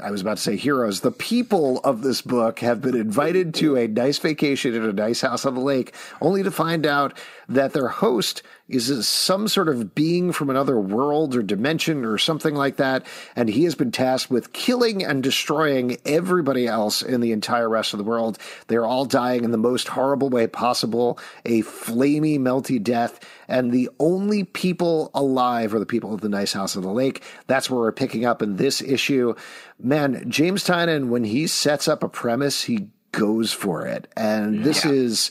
I 0.01 0.11
was 0.11 0.21
about 0.21 0.37
to 0.37 0.43
say 0.43 0.57
heroes. 0.57 1.01
The 1.01 1.11
people 1.11 1.81
of 1.81 2.03
this 2.03 2.23
book 2.23 2.61
have 2.61 2.81
been 2.81 2.95
invited 2.95 3.55
to 3.55 3.77
a 3.77 3.89
nice 3.89 4.19
vacation 4.19 4.75
in 4.75 4.85
a 4.85 4.93
nice 4.93 5.23
house 5.23 5.45
on 5.45 5.55
the 5.55 5.61
lake, 5.61 5.95
only 6.21 6.43
to 6.43 6.51
find 6.51 6.87
out 6.87 7.19
that 7.49 7.73
their 7.73 7.89
host 7.89 8.43
is 8.69 9.09
some 9.09 9.49
sort 9.49 9.69
of 9.69 9.95
being 9.95 10.31
from 10.31 10.51
another 10.51 10.79
world 10.79 11.35
or 11.35 11.43
dimension 11.43 12.05
or 12.05 12.19
something 12.19 12.55
like 12.55 12.77
that. 12.77 13.07
And 13.35 13.49
he 13.49 13.65
has 13.65 13.75
been 13.75 13.91
tasked 13.91 14.31
with 14.31 14.53
killing 14.53 15.03
and 15.03 15.23
destroying 15.23 15.97
everybody 16.05 16.67
else 16.67 17.01
in 17.01 17.21
the 17.23 17.33
entire 17.33 17.69
rest 17.69 17.95
of 17.95 17.99
the 17.99 18.05
world. 18.05 18.39
They're 18.67 18.85
all 18.85 19.07
dying 19.07 19.45
in 19.45 19.53
the 19.53 19.59
most 19.59 19.89
horrible 19.89 20.29
way 20.29 20.47
possible, 20.47 21.19
a 21.47 21.63
flamey, 21.63 22.39
melty 22.39 22.83
death. 22.83 23.21
And 23.49 23.73
the 23.73 23.89
only 23.99 24.45
people 24.45 25.11
alive 25.15 25.73
are 25.73 25.79
the 25.79 25.87
people 25.87 26.13
of 26.13 26.21
the 26.21 26.29
nice 26.29 26.53
house 26.53 26.77
on 26.77 26.83
the 26.83 26.93
lake. 26.93 27.23
That's 27.47 27.71
where 27.71 27.81
we're 27.81 27.93
picking 27.93 28.27
up 28.27 28.43
in 28.43 28.57
this 28.57 28.83
issue. 28.83 29.35
Man, 29.81 30.29
James 30.31 30.65
Tynion, 30.65 31.09
when 31.09 31.25
he 31.25 31.47
sets 31.47 31.87
up 31.89 32.03
a 32.03 32.09
premise, 32.09 32.65
he 32.65 32.89
goes 33.13 33.53
for 33.53 33.87
it. 33.87 34.09
And 34.17 34.65
this 34.65 34.85
Yeah. 34.85 34.91
is 34.93 35.31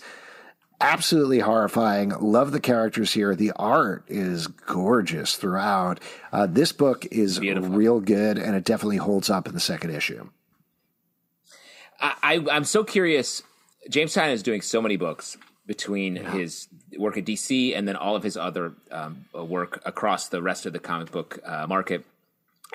absolutely 0.80 1.40
horrifying. 1.40 2.10
Love 2.22 2.52
the 2.52 2.60
characters 2.60 3.12
here. 3.14 3.36
The 3.36 3.52
art 3.56 4.04
is 4.08 4.48
gorgeous 4.48 5.36
throughout. 5.36 6.00
Uh, 6.32 6.46
this 6.48 6.72
book 6.72 7.06
is 7.12 7.40
Beautiful. 7.40 7.70
real 7.70 8.00
good, 8.00 8.38
and 8.38 8.56
it 8.56 8.64
definitely 8.64 8.98
holds 8.98 9.30
up 9.30 9.48
in 9.48 9.54
the 9.54 9.60
second 9.60 9.90
issue. 9.92 10.30
I, 12.00 12.46
I'm 12.52 12.64
so 12.64 12.84
curious. 12.84 13.42
James 13.90 14.14
Tynion 14.14 14.34
is 14.34 14.44
doing 14.44 14.62
so 14.62 14.82
many 14.82 14.98
books 14.98 15.36
between 15.66 16.16
his 16.16 16.68
work 16.98 17.18
at 17.18 17.26
DC 17.26 17.76
and 17.76 17.88
then 17.88 17.96
all 17.96 18.16
of 18.16 18.24
his 18.24 18.38
other 18.38 18.74
um, 18.92 19.26
work 19.34 19.82
across 19.86 20.30
the 20.30 20.42
rest 20.42 20.66
of 20.66 20.74
the 20.74 20.80
comic 20.80 21.12
book 21.12 21.40
uh, 21.44 21.66
market. 21.68 22.06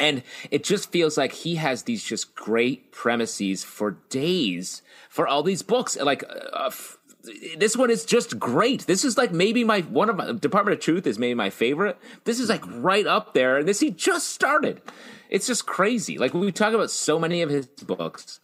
And 0.00 0.22
it 0.50 0.64
just 0.64 0.90
feels 0.90 1.18
like 1.18 1.32
he 1.32 1.56
has 1.56 1.82
these 1.82 2.02
just 2.02 2.34
great 2.34 2.92
premises 2.92 3.62
for 3.62 3.92
days 4.08 4.82
for 5.08 5.28
all 5.28 5.42
these 5.42 5.62
books. 5.62 5.96
Like, 5.96 6.24
uh, 6.24 6.66
f- 6.66 6.98
this 7.56 7.76
one 7.76 7.90
is 7.90 8.04
just 8.04 8.38
great. 8.38 8.86
This 8.86 9.04
is 9.04 9.16
like 9.16 9.32
maybe 9.32 9.64
my 9.64 9.82
one 9.82 10.08
of 10.08 10.16
my 10.16 10.32
Department 10.32 10.74
of 10.74 10.80
Truth 10.80 11.06
is 11.06 11.18
maybe 11.18 11.34
my 11.34 11.50
favorite. 11.50 11.98
This 12.24 12.40
is 12.40 12.48
like 12.48 12.64
right 12.66 13.06
up 13.06 13.34
there, 13.34 13.58
and 13.58 13.68
this 13.68 13.80
he 13.80 13.90
just 13.90 14.30
started. 14.30 14.80
It's 15.28 15.46
just 15.46 15.66
crazy. 15.66 16.18
Like 16.18 16.34
we 16.34 16.50
talk 16.52 16.74
about 16.74 16.90
so 16.90 17.18
many 17.18 17.42
of 17.42 17.50
his 17.50 17.66
books, 17.66 18.40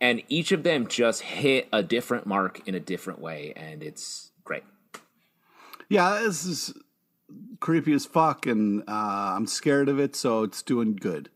and 0.00 0.22
each 0.28 0.52
of 0.52 0.62
them 0.62 0.86
just 0.86 1.22
hit 1.22 1.68
a 1.72 1.82
different 1.82 2.26
mark 2.26 2.66
in 2.66 2.74
a 2.74 2.80
different 2.80 3.20
way, 3.20 3.52
and 3.54 3.82
it's 3.82 4.30
great. 4.44 4.64
Yeah, 5.88 6.20
this 6.22 6.44
is 6.46 6.74
creepy 7.60 7.92
as 7.92 8.06
fuck, 8.06 8.46
and 8.46 8.82
uh, 8.88 9.34
I'm 9.36 9.46
scared 9.46 9.88
of 9.88 9.98
it, 9.98 10.16
so 10.16 10.42
it's 10.42 10.62
doing 10.62 10.96
good. 10.96 11.30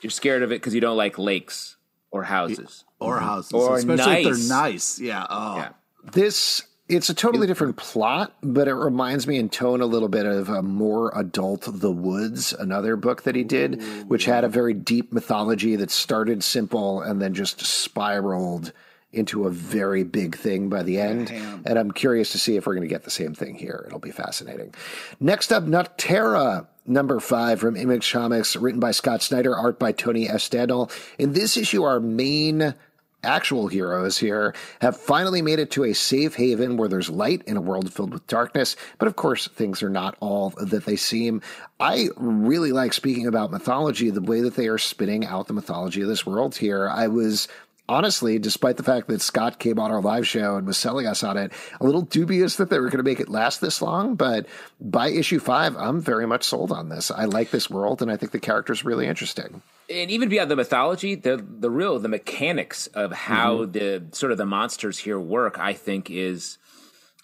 You're 0.00 0.10
scared 0.10 0.42
of 0.42 0.52
it 0.52 0.56
because 0.56 0.74
you 0.74 0.80
don't 0.80 0.96
like 0.96 1.18
lakes 1.18 1.76
or 2.10 2.24
houses. 2.24 2.84
Or 2.98 3.20
houses, 3.20 3.52
Or 3.52 3.76
especially 3.76 4.24
if 4.24 4.24
they're 4.24 4.48
nice. 4.48 4.98
Yeah. 4.98 5.26
Oh. 5.28 5.56
Yeah. 5.56 5.68
This 6.12 6.62
it's 6.90 7.08
a 7.08 7.14
totally 7.14 7.46
different 7.46 7.76
plot, 7.76 8.34
but 8.42 8.66
it 8.66 8.74
reminds 8.74 9.26
me 9.28 9.36
in 9.38 9.48
tone 9.48 9.80
a 9.80 9.86
little 9.86 10.08
bit 10.08 10.26
of 10.26 10.48
a 10.48 10.60
more 10.60 11.16
adult 11.16 11.68
The 11.72 11.90
Woods, 11.90 12.52
another 12.52 12.96
book 12.96 13.22
that 13.22 13.36
he 13.36 13.44
did, 13.44 13.80
which 14.08 14.24
had 14.24 14.42
a 14.42 14.48
very 14.48 14.74
deep 14.74 15.12
mythology 15.12 15.76
that 15.76 15.92
started 15.92 16.42
simple 16.42 17.00
and 17.00 17.22
then 17.22 17.32
just 17.32 17.64
spiraled 17.64 18.72
into 19.12 19.46
a 19.46 19.50
very 19.50 20.04
big 20.04 20.36
thing 20.36 20.68
by 20.68 20.82
the 20.82 21.00
end. 21.00 21.30
And 21.30 21.78
I'm 21.78 21.90
curious 21.90 22.32
to 22.32 22.38
see 22.38 22.56
if 22.56 22.66
we're 22.66 22.74
going 22.74 22.88
to 22.88 22.92
get 22.92 23.04
the 23.04 23.10
same 23.10 23.34
thing 23.34 23.56
here. 23.56 23.84
It'll 23.86 23.98
be 23.98 24.12
fascinating. 24.12 24.74
Next 25.18 25.52
up, 25.52 25.64
Nocterra. 25.64 26.66
Number 26.86 27.20
five 27.20 27.60
from 27.60 27.76
Image 27.76 28.10
Comics, 28.10 28.56
written 28.56 28.80
by 28.80 28.90
Scott 28.90 29.22
Snyder, 29.22 29.56
art 29.56 29.78
by 29.78 29.92
Tony 29.92 30.28
S. 30.28 30.48
Daniel. 30.48 30.90
In 31.18 31.34
this 31.34 31.56
issue, 31.56 31.84
our 31.84 32.00
main 32.00 32.74
actual 33.22 33.68
heroes 33.68 34.16
here 34.16 34.54
have 34.80 34.96
finally 34.96 35.42
made 35.42 35.58
it 35.58 35.70
to 35.72 35.84
a 35.84 35.92
safe 35.92 36.34
haven 36.34 36.76
where 36.76 36.88
there's 36.88 37.10
light 37.10 37.42
in 37.46 37.56
a 37.56 37.60
world 37.60 37.92
filled 37.92 38.12
with 38.12 38.26
darkness. 38.26 38.76
But 38.98 39.08
of 39.08 39.16
course, 39.16 39.46
things 39.48 39.82
are 39.82 39.90
not 39.90 40.16
all 40.20 40.50
that 40.56 40.86
they 40.86 40.96
seem. 40.96 41.42
I 41.78 42.08
really 42.16 42.72
like 42.72 42.92
speaking 42.92 43.26
about 43.26 43.50
mythology, 43.50 44.10
the 44.10 44.22
way 44.22 44.40
that 44.40 44.56
they 44.56 44.68
are 44.68 44.78
spinning 44.78 45.26
out 45.26 45.48
the 45.48 45.52
mythology 45.52 46.00
of 46.00 46.08
this 46.08 46.26
world 46.26 46.56
here. 46.56 46.88
I 46.88 47.08
was 47.08 47.46
honestly, 47.90 48.38
despite 48.38 48.76
the 48.76 48.82
fact 48.82 49.08
that 49.08 49.20
Scott 49.20 49.58
came 49.58 49.78
on 49.78 49.90
our 49.90 50.00
live 50.00 50.26
show 50.26 50.56
and 50.56 50.66
was 50.66 50.78
selling 50.78 51.06
us 51.06 51.24
on 51.24 51.36
it, 51.36 51.52
a 51.80 51.84
little 51.84 52.02
dubious 52.02 52.56
that 52.56 52.70
they 52.70 52.78
were 52.78 52.88
going 52.88 53.04
to 53.04 53.10
make 53.10 53.20
it 53.20 53.28
last 53.28 53.60
this 53.60 53.82
long. 53.82 54.14
But 54.14 54.46
by 54.80 55.08
issue 55.08 55.40
five, 55.40 55.76
I'm 55.76 56.00
very 56.00 56.26
much 56.26 56.44
sold 56.44 56.70
on 56.70 56.88
this. 56.88 57.10
I 57.10 57.24
like 57.24 57.50
this 57.50 57.68
world, 57.68 58.00
and 58.00 58.10
I 58.10 58.16
think 58.16 58.32
the 58.32 58.38
character's 58.38 58.84
really 58.84 59.06
interesting. 59.06 59.62
and 59.90 60.10
even 60.10 60.28
beyond 60.28 60.50
the 60.50 60.56
mythology, 60.56 61.16
the 61.16 61.36
the 61.36 61.70
real 61.70 61.98
the 61.98 62.08
mechanics 62.08 62.86
of 62.88 63.12
how 63.12 63.58
mm-hmm. 63.58 63.72
the 63.72 64.02
sort 64.12 64.32
of 64.32 64.38
the 64.38 64.46
monsters 64.46 64.98
here 64.98 65.18
work, 65.18 65.58
I 65.58 65.72
think 65.72 66.10
is 66.10 66.58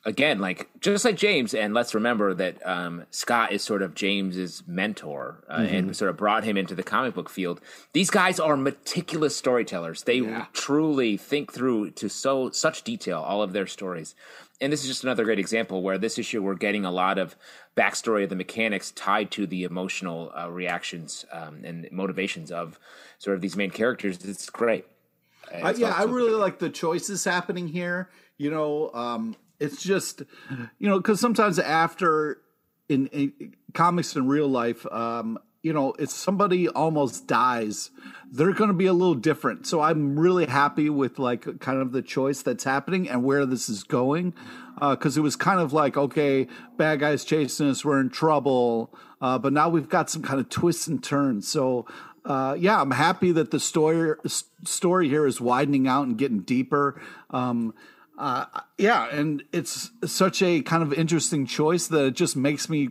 again 0.07 0.39
like 0.39 0.71
just 0.81 1.05
like 1.05 1.17
James. 1.17 1.53
And 1.53 1.75
let's 1.75 1.95
remember 1.95 2.33
that 2.33 2.65
um, 2.67 3.05
Scott 3.11 3.53
is 3.53 3.63
sort 3.63 3.83
of 3.83 3.95
James's 3.95 4.63
mentor 4.67 5.45
uh, 5.51 5.67
and 5.69 5.95
sort 5.95 6.09
of 6.09 6.17
brought 6.17 6.45
him 6.45 6.57
into 6.57 6.75
the 6.75 6.83
comic 6.83 7.15
book 7.15 7.29
field. 7.29 7.61
These 7.93 8.09
guys 8.09 8.41
are 8.41 8.57
meticulous 8.57 9.37
storytellers. 9.37 10.05
They 10.05 10.23
truly 10.55 11.17
think 11.19 11.53
through 11.53 11.91
to 11.93 12.09
so 12.09 12.51
such 12.51 12.83
detail 12.83 13.21
all 13.21 13.43
of 13.43 13.53
their 13.53 13.67
stories. 13.67 14.15
And 14.59 14.73
this 14.73 14.81
is 14.81 14.87
just 14.87 15.05
another 15.05 15.25
great 15.25 15.39
example 15.39 15.83
where 15.83 15.99
this 15.99 16.19
issue 16.19 16.43
we're 16.43 16.55
getting 16.55 16.87
a 16.87 16.91
lot 16.91 17.19
of 17.19 17.37
backstory 17.77 18.25
of 18.25 18.31
the 18.31 18.37
mechanics 18.37 18.91
tied 18.93 19.31
to 19.33 19.47
the 19.47 19.65
emotional 19.65 20.33
uh, 20.35 20.49
reactions 20.49 21.27
um, 21.31 21.63
and 21.63 21.87
motivations 21.93 22.51
of 22.51 22.79
sort 23.19 23.35
of 23.35 23.43
these 23.43 23.57
main 23.57 23.71
characters. 23.71 24.25
It's 24.25 24.49
great. 24.49 24.87
I, 25.53 25.73
yeah, 25.73 25.95
I 25.95 26.05
really 26.05 26.33
like 26.33 26.59
the 26.59 26.71
choices 26.71 27.25
happening 27.25 27.69
here. 27.69 28.09
You 28.39 28.51
know, 28.51 28.91
um, 28.95 29.37
it's 29.61 29.83
just, 29.83 30.23
you 30.79 30.89
know, 30.89 30.99
because 30.99 31.21
sometimes 31.21 31.59
after 31.59 32.39
in, 32.89 33.07
in 33.09 33.55
comics 33.75 34.17
in 34.17 34.27
real 34.27 34.49
life, 34.49 34.87
um, 34.93 35.39
you 35.63 35.73
know, 35.73 35.95
if 35.99 36.11
somebody 36.11 36.69
almost 36.69 37.27
dies, 37.27 37.91
they're 38.31 38.53
going 38.53 38.69
to 38.69 38.75
be 38.75 38.87
a 38.87 38.93
little 38.93 39.17
different. 39.17 39.67
So 39.67 39.81
I'm 39.81 40.17
really 40.19 40.47
happy 40.47 40.89
with 40.89 41.19
like 41.19 41.59
kind 41.59 41.81
of 41.81 41.91
the 41.91 42.03
choice 42.03 42.43
that's 42.43 42.63
happening 42.63 43.09
and 43.09 43.25
where 43.25 43.45
this 43.45 43.69
is 43.69 43.83
going. 43.83 44.35
Because 44.79 45.17
it 45.17 45.23
was 45.23 45.37
kind 45.37 45.59
of 45.59 45.73
like, 45.73 45.97
okay, 45.97 46.47
bad 46.77 47.01
guys 47.01 47.25
chasing 47.25 47.71
us, 47.71 47.85
we're 47.85 47.99
in 47.99 48.11
trouble. 48.11 48.95
Uh, 49.21 49.39
but 49.39 49.53
now 49.53 49.71
we've 49.71 49.89
got 49.89 50.11
some 50.11 50.23
kind 50.23 50.39
of 50.39 50.51
twists 50.51 50.87
and 50.87 51.03
turns. 51.03 51.49
So 51.49 51.87
uh, 52.27 52.57
yeah, 52.59 52.81
I'm 52.81 52.91
happy 52.91 53.33
that 53.33 53.51
the 53.51 53.61
story 53.61 54.15
story 54.65 55.09
here 55.09 55.27
is 55.27 55.41
widening 55.41 55.89
out 55.89 56.07
and 56.07 56.19
getting 56.19 56.41
deeper. 56.41 57.01
Um, 57.31 57.73
uh, 58.19 58.47
yeah, 58.79 59.09
and 59.11 59.43
it's 59.53 59.91
such 60.05 60.43
a 60.43 60.63
kind 60.63 60.83
of 60.83 60.93
interesting 60.93 61.47
choice 61.47 61.89
that 61.89 62.07
it 62.07 62.15
just 62.15 62.37
makes 62.37 62.69
me 62.69 62.91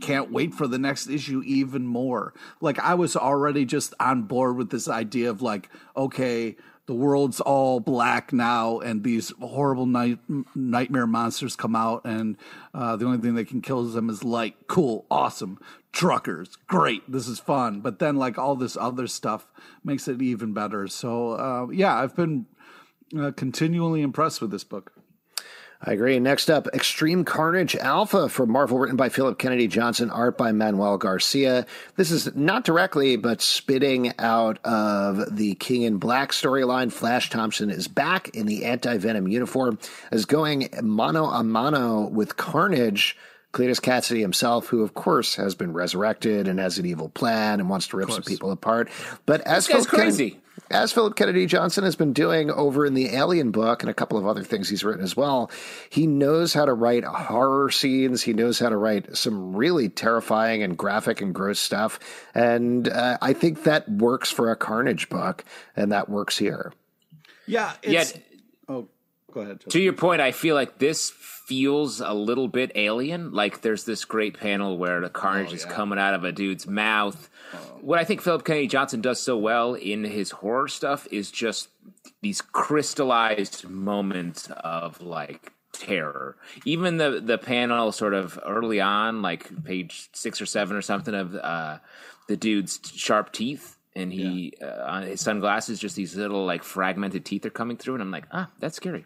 can't 0.00 0.32
wait 0.32 0.52
for 0.52 0.66
the 0.66 0.78
next 0.78 1.08
issue 1.08 1.42
even 1.46 1.86
more. 1.86 2.34
Like 2.60 2.78
I 2.78 2.94
was 2.94 3.16
already 3.16 3.64
just 3.64 3.94
on 4.00 4.22
board 4.24 4.56
with 4.56 4.70
this 4.70 4.88
idea 4.88 5.30
of 5.30 5.40
like, 5.40 5.70
okay, 5.96 6.56
the 6.86 6.94
world's 6.94 7.40
all 7.40 7.78
black 7.78 8.32
now, 8.32 8.80
and 8.80 9.04
these 9.04 9.32
horrible 9.40 9.86
night 9.86 10.18
nightmare 10.54 11.06
monsters 11.06 11.54
come 11.54 11.76
out, 11.76 12.04
and 12.04 12.36
uh, 12.74 12.96
the 12.96 13.06
only 13.06 13.18
thing 13.18 13.36
that 13.36 13.46
can 13.48 13.62
kill 13.62 13.84
them 13.84 14.10
is 14.10 14.24
light. 14.24 14.56
Cool, 14.66 15.06
awesome, 15.08 15.60
truckers, 15.92 16.56
great, 16.66 17.10
this 17.10 17.28
is 17.28 17.38
fun. 17.38 17.80
But 17.80 18.00
then 18.00 18.16
like 18.16 18.36
all 18.36 18.56
this 18.56 18.76
other 18.76 19.06
stuff 19.06 19.46
makes 19.84 20.08
it 20.08 20.20
even 20.20 20.52
better. 20.52 20.88
So 20.88 21.32
uh, 21.32 21.68
yeah, 21.70 21.94
I've 21.94 22.16
been 22.16 22.46
uh, 23.18 23.32
continually 23.32 24.02
impressed 24.02 24.40
with 24.40 24.50
this 24.50 24.64
book. 24.64 24.92
I 25.84 25.94
agree. 25.94 26.20
Next 26.20 26.48
up, 26.48 26.68
Extreme 26.68 27.24
Carnage 27.24 27.74
Alpha 27.74 28.28
from 28.28 28.52
Marvel, 28.52 28.78
written 28.78 28.96
by 28.96 29.08
Phillip 29.08 29.36
Kennedy 29.36 29.66
Johnson, 29.66 30.10
art 30.10 30.38
by 30.38 30.52
Manuel 30.52 30.96
Garcia. 30.96 31.66
This 31.96 32.12
is 32.12 32.32
not 32.36 32.64
directly, 32.64 33.16
but 33.16 33.42
spitting 33.42 34.12
out 34.20 34.64
of 34.64 35.34
the 35.36 35.56
King 35.56 35.82
in 35.82 35.98
Black 35.98 36.30
storyline. 36.30 36.92
Flash 36.92 37.30
Thompson 37.30 37.68
is 37.68 37.88
back 37.88 38.28
in 38.28 38.46
the 38.46 38.64
anti 38.64 38.96
Venom 38.96 39.26
uniform, 39.26 39.76
is 40.12 40.24
going 40.24 40.68
mano 40.82 41.24
a 41.24 41.42
mano 41.42 42.06
with 42.06 42.36
Carnage. 42.36 43.16
Cletus 43.52 43.80
Kasady 43.80 44.20
himself, 44.20 44.68
who 44.68 44.82
of 44.82 44.94
course 44.94 45.34
has 45.34 45.54
been 45.54 45.74
resurrected 45.74 46.48
and 46.48 46.58
has 46.58 46.78
an 46.78 46.86
evil 46.86 47.10
plan 47.10 47.60
and 47.60 47.68
wants 47.68 47.88
to 47.88 47.98
rip 47.98 48.10
some 48.10 48.22
people 48.22 48.50
apart. 48.50 48.88
But 49.26 49.42
as 49.42 49.66
This 49.66 49.74
guy's 49.74 49.86
Phillip 49.86 49.90
Kennedy- 49.90 50.30
crazy. 50.30 50.40
As 50.70 50.92
Phillip 50.92 51.16
Kennedy 51.16 51.46
Johnson 51.46 51.84
has 51.84 51.96
been 51.96 52.12
doing 52.12 52.50
over 52.50 52.84
in 52.86 52.94
the 52.94 53.14
Alien 53.14 53.50
book 53.50 53.82
and 53.82 53.90
a 53.90 53.94
couple 53.94 54.18
of 54.18 54.26
other 54.26 54.42
things 54.42 54.68
he's 54.68 54.84
written 54.84 55.02
as 55.02 55.16
well, 55.16 55.50
he 55.90 56.06
knows 56.06 56.54
how 56.54 56.64
to 56.64 56.72
write 56.72 57.04
horror 57.04 57.70
scenes. 57.70 58.22
He 58.22 58.32
knows 58.32 58.58
how 58.58 58.68
to 58.68 58.76
write 58.76 59.16
some 59.16 59.54
really 59.54 59.88
terrifying 59.88 60.62
and 60.62 60.76
graphic 60.76 61.20
and 61.20 61.34
gross 61.34 61.58
stuff. 61.58 61.98
And 62.34 62.88
uh, 62.88 63.18
I 63.20 63.32
think 63.32 63.64
that 63.64 63.88
works 63.90 64.30
for 64.30 64.50
a 64.50 64.56
Carnage 64.56 65.08
book, 65.08 65.44
and 65.76 65.92
that 65.92 66.08
works 66.08 66.38
here. 66.38 66.72
Yeah, 67.46 67.72
it's, 67.82 68.14
Yet, 68.14 68.22
oh, 68.68 68.88
Go 69.32 69.40
ahead. 69.40 69.60
To 69.70 69.80
your 69.80 69.94
point, 69.94 70.20
I 70.20 70.30
feel 70.32 70.54
like 70.54 70.78
this 70.78 71.10
feels 71.10 72.00
a 72.00 72.12
little 72.12 72.48
bit 72.48 72.72
alien. 72.74 73.32
Like 73.32 73.62
there's 73.62 73.84
this 73.84 74.04
great 74.04 74.38
panel 74.38 74.76
where 74.76 75.00
the 75.00 75.08
carnage 75.08 75.50
Oh, 75.50 75.54
is 75.54 75.64
coming 75.64 75.98
out 75.98 76.14
of 76.14 76.24
a 76.24 76.32
dude's 76.32 76.66
mouth. 76.66 77.30
What 77.80 77.98
I 77.98 78.04
think 78.04 78.20
Phillip 78.20 78.44
Kennedy 78.44 78.66
Johnson 78.66 79.00
does 79.00 79.20
so 79.20 79.36
well 79.36 79.74
in 79.74 80.04
his 80.04 80.30
horror 80.30 80.68
stuff 80.68 81.06
is 81.10 81.30
just 81.30 81.68
these 82.20 82.40
crystallized 82.40 83.68
moments 83.68 84.48
of 84.50 85.00
like 85.00 85.52
terror. 85.72 86.36
Even 86.64 86.98
the 86.98 87.20
the 87.24 87.38
panel 87.38 87.92
sort 87.92 88.14
of 88.14 88.38
early 88.44 88.80
on, 88.80 89.22
like 89.22 89.64
page 89.64 90.08
six 90.12 90.40
or 90.40 90.46
seven 90.46 90.76
or 90.76 90.82
something 90.82 91.14
of 91.14 91.34
uh, 91.34 91.78
the 92.28 92.36
dude's 92.36 92.80
sharp 92.94 93.32
teeth. 93.32 93.76
And 93.94 94.10
he, 94.10 94.54
uh, 94.62 94.84
on 94.86 95.02
his 95.02 95.20
sunglasses, 95.20 95.78
just 95.78 95.96
these 95.96 96.16
little 96.16 96.46
like 96.46 96.62
fragmented 96.62 97.26
teeth 97.26 97.44
are 97.44 97.50
coming 97.50 97.76
through, 97.76 97.94
and 97.94 98.02
I'm 98.02 98.10
like, 98.10 98.24
ah, 98.32 98.48
that's 98.58 98.76
scary. 98.76 99.04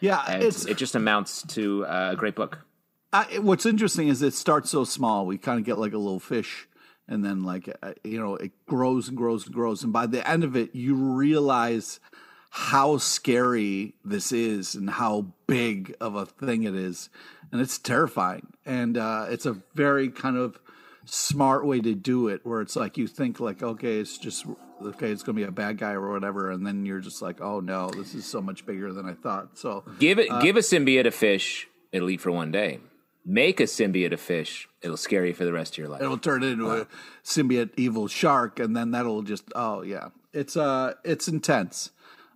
Yeah, 0.00 0.22
And 0.28 0.42
it's 0.42 0.66
it 0.66 0.76
just 0.76 0.94
amounts 0.94 1.42
to 1.54 1.86
uh, 1.86 2.10
a 2.12 2.16
great 2.16 2.34
book. 2.34 2.58
I, 3.10 3.38
what's 3.38 3.64
interesting 3.64 4.08
is 4.08 4.20
it 4.20 4.34
starts 4.34 4.70
so 4.70 4.84
small. 4.84 5.24
We 5.24 5.38
kind 5.38 5.58
of 5.58 5.64
get 5.64 5.78
like 5.78 5.94
a 5.94 5.98
little 5.98 6.20
fish, 6.20 6.67
and 7.08 7.24
then 7.24 7.42
like 7.42 7.68
uh, 7.82 7.94
you 8.04 8.20
know 8.20 8.36
it 8.36 8.52
grows 8.66 9.08
and 9.08 9.16
grows 9.16 9.46
and 9.46 9.54
grows, 9.54 9.82
and 9.82 9.92
by 9.92 10.06
the 10.06 10.28
end 10.28 10.44
of 10.44 10.56
it, 10.56 10.74
you 10.74 10.94
realize 10.94 12.00
how 12.50 12.96
scary 12.96 13.94
this 14.04 14.32
is 14.32 14.74
and 14.74 14.88
how 14.88 15.26
big 15.46 15.94
of 16.00 16.14
a 16.14 16.26
thing 16.26 16.64
it 16.64 16.74
is, 16.74 17.08
and 17.52 17.60
it's 17.60 17.78
terrifying. 17.78 18.46
And 18.64 18.96
uh, 18.96 19.26
it's 19.28 19.46
a 19.46 19.56
very 19.74 20.08
kind 20.08 20.36
of 20.36 20.58
smart 21.04 21.66
way 21.66 21.80
to 21.80 21.94
do 21.94 22.28
it, 22.28 22.44
where 22.44 22.60
it's 22.60 22.76
like 22.76 22.98
you 22.98 23.06
think 23.06 23.40
like 23.40 23.62
okay, 23.62 23.98
it's 23.98 24.18
just 24.18 24.46
okay, 24.82 25.10
it's 25.10 25.22
going 25.22 25.36
to 25.36 25.42
be 25.42 25.48
a 25.48 25.52
bad 25.52 25.78
guy 25.78 25.92
or 25.92 26.12
whatever, 26.12 26.50
and 26.50 26.66
then 26.66 26.86
you're 26.86 27.00
just 27.00 27.22
like, 27.22 27.40
oh 27.40 27.60
no, 27.60 27.90
this 27.90 28.14
is 28.14 28.24
so 28.24 28.40
much 28.40 28.66
bigger 28.66 28.92
than 28.92 29.06
I 29.06 29.14
thought. 29.14 29.58
So 29.58 29.84
Give 29.98 30.18
it, 30.18 30.28
give 30.40 30.56
a 30.56 30.60
symbiote 30.60 31.06
a 31.06 31.10
fish, 31.10 31.68
it'll 31.92 32.10
eat 32.10 32.20
for 32.20 32.30
one 32.30 32.50
day. 32.50 32.80
Make 33.24 33.60
a 33.60 33.64
symbiote 33.64 34.12
a 34.12 34.16
fish, 34.16 34.68
it'll 34.80 34.96
scare 34.96 35.26
you 35.26 35.34
for 35.34 35.44
the 35.44 35.52
rest 35.52 35.74
of 35.74 35.78
your 35.78 35.88
life. 35.88 36.00
it'll 36.00 36.16
turn 36.18 36.42
into 36.42 36.70
a 36.70 36.86
symbiote 37.24 37.70
evil 37.76 38.08
shark 38.08 38.58
and 38.58 38.76
then 38.76 38.92
that'll 38.92 39.22
just 39.22 39.44
oh 39.54 39.82
yeah 39.82 40.08
it's 40.32 40.56
uh 40.56 40.94
it's 41.04 41.28
intense 41.28 41.90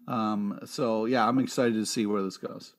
um 0.07 0.59
so 0.67 1.07
yeah 1.07 1.27
i'm 1.27 1.39
excited 1.39 1.75
to 1.75 1.87
see 1.87 2.05
where 2.07 2.23
this 2.23 2.37
goes 2.37 2.75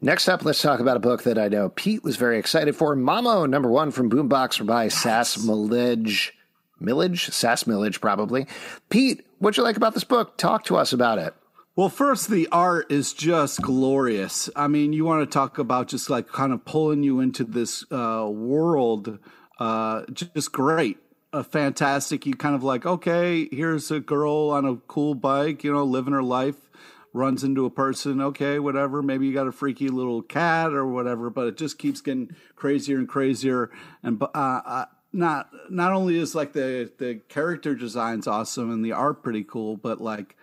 Next 0.00 0.28
up, 0.28 0.44
let's 0.44 0.62
talk 0.62 0.78
about 0.78 0.96
a 0.96 1.00
book 1.00 1.24
that 1.24 1.36
I 1.38 1.48
know 1.48 1.70
Pete 1.70 2.04
was 2.04 2.14
very 2.16 2.38
excited 2.38 2.76
for. 2.76 2.94
Mamo, 2.94 3.50
number 3.50 3.68
one 3.68 3.90
from 3.90 4.08
Boombox 4.08 4.64
by 4.64 4.86
Sas 4.86 5.44
Milledge. 5.44 6.32
Milledge? 6.78 7.30
Sas 7.30 7.66
Milledge, 7.66 8.00
probably. 8.00 8.46
Pete, 8.90 9.26
what'd 9.40 9.56
you 9.56 9.64
like 9.64 9.76
about 9.76 9.94
this 9.94 10.04
book? 10.04 10.36
Talk 10.38 10.64
to 10.66 10.76
us 10.76 10.92
about 10.92 11.18
it. 11.18 11.34
Well 11.80 11.88
first 11.88 12.28
the 12.28 12.46
art 12.52 12.92
is 12.92 13.14
just 13.14 13.62
glorious. 13.62 14.50
I 14.54 14.68
mean 14.68 14.92
you 14.92 15.06
want 15.06 15.22
to 15.22 15.32
talk 15.32 15.56
about 15.56 15.88
just 15.88 16.10
like 16.10 16.28
kind 16.28 16.52
of 16.52 16.62
pulling 16.66 17.02
you 17.02 17.20
into 17.20 17.42
this 17.42 17.90
uh 17.90 18.28
world 18.30 19.18
uh 19.58 20.02
just 20.12 20.52
great. 20.52 20.98
Uh, 21.32 21.42
fantastic 21.42 22.26
you 22.26 22.34
kind 22.34 22.54
of 22.54 22.62
like 22.62 22.84
okay 22.84 23.48
here's 23.50 23.90
a 23.90 23.98
girl 23.98 24.50
on 24.50 24.66
a 24.66 24.76
cool 24.76 25.14
bike 25.14 25.64
you 25.64 25.72
know 25.72 25.82
living 25.82 26.12
her 26.12 26.22
life 26.22 26.68
runs 27.14 27.42
into 27.42 27.64
a 27.64 27.70
person 27.70 28.20
okay 28.20 28.58
whatever 28.58 29.00
maybe 29.00 29.26
you 29.26 29.32
got 29.32 29.46
a 29.46 29.52
freaky 29.52 29.88
little 29.88 30.20
cat 30.20 30.74
or 30.74 30.84
whatever 30.84 31.30
but 31.30 31.46
it 31.46 31.56
just 31.56 31.78
keeps 31.78 32.02
getting 32.02 32.36
crazier 32.56 32.98
and 32.98 33.08
crazier. 33.08 33.70
And 34.02 34.22
uh, 34.22 34.26
uh 34.34 34.84
not 35.14 35.48
not 35.70 35.92
only 35.92 36.18
is 36.18 36.34
like 36.34 36.52
the 36.52 36.92
the 36.98 37.20
character 37.30 37.74
designs 37.74 38.26
awesome 38.26 38.70
and 38.70 38.84
the 38.84 38.92
art 38.92 39.22
pretty 39.22 39.44
cool 39.44 39.78
but 39.78 39.98
like 39.98 40.36